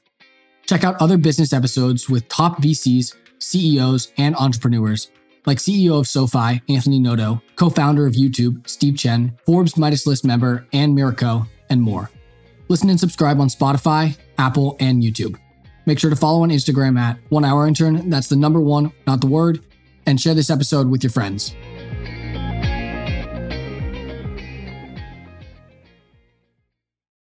Check 0.65 0.84
out 0.84 0.99
other 0.99 1.18
business 1.18 1.53
episodes 1.53 2.09
with 2.09 2.28
top 2.28 2.57
VCs, 2.57 3.15
CEOs, 3.39 4.11
and 4.18 4.36
entrepreneurs 4.36 5.11
like 5.47 5.57
CEO 5.59 5.97
of 5.97 6.07
SoFi, 6.07 6.61
Anthony 6.70 6.99
Noto, 6.99 7.41
co 7.55 7.70
founder 7.70 8.05
of 8.05 8.13
YouTube, 8.13 8.68
Steve 8.68 8.97
Chen, 8.97 9.36
Forbes 9.45 9.78
Midas 9.78 10.05
List 10.05 10.26
member, 10.26 10.68
Ann 10.74 10.93
Miura-Ko, 10.93 11.47
and 11.70 11.82
more. 11.82 12.11
Listen 12.68 12.89
and 12.89 12.99
subscribe 12.99 13.39
on 13.39 13.47
Spotify, 13.47 14.18
Apple, 14.38 14.76
and 14.80 15.01
YouTube. 15.01 15.39
Make 15.88 16.00
sure 16.00 16.10
to 16.10 16.18
follow 16.18 16.44
on 16.44 16.50
Instagram 16.50 17.00
at 17.00 17.18
One 17.30 17.46
Hour 17.46 17.66
Intern. 17.66 18.10
That's 18.10 18.28
the 18.28 18.36
number 18.36 18.60
one, 18.60 18.92
not 19.08 19.22
the 19.22 19.28
word. 19.28 19.64
And 20.06 20.20
share 20.20 20.36
this 20.36 20.50
episode 20.50 20.90
with 20.90 21.02
your 21.02 21.12
friends. 21.12 21.56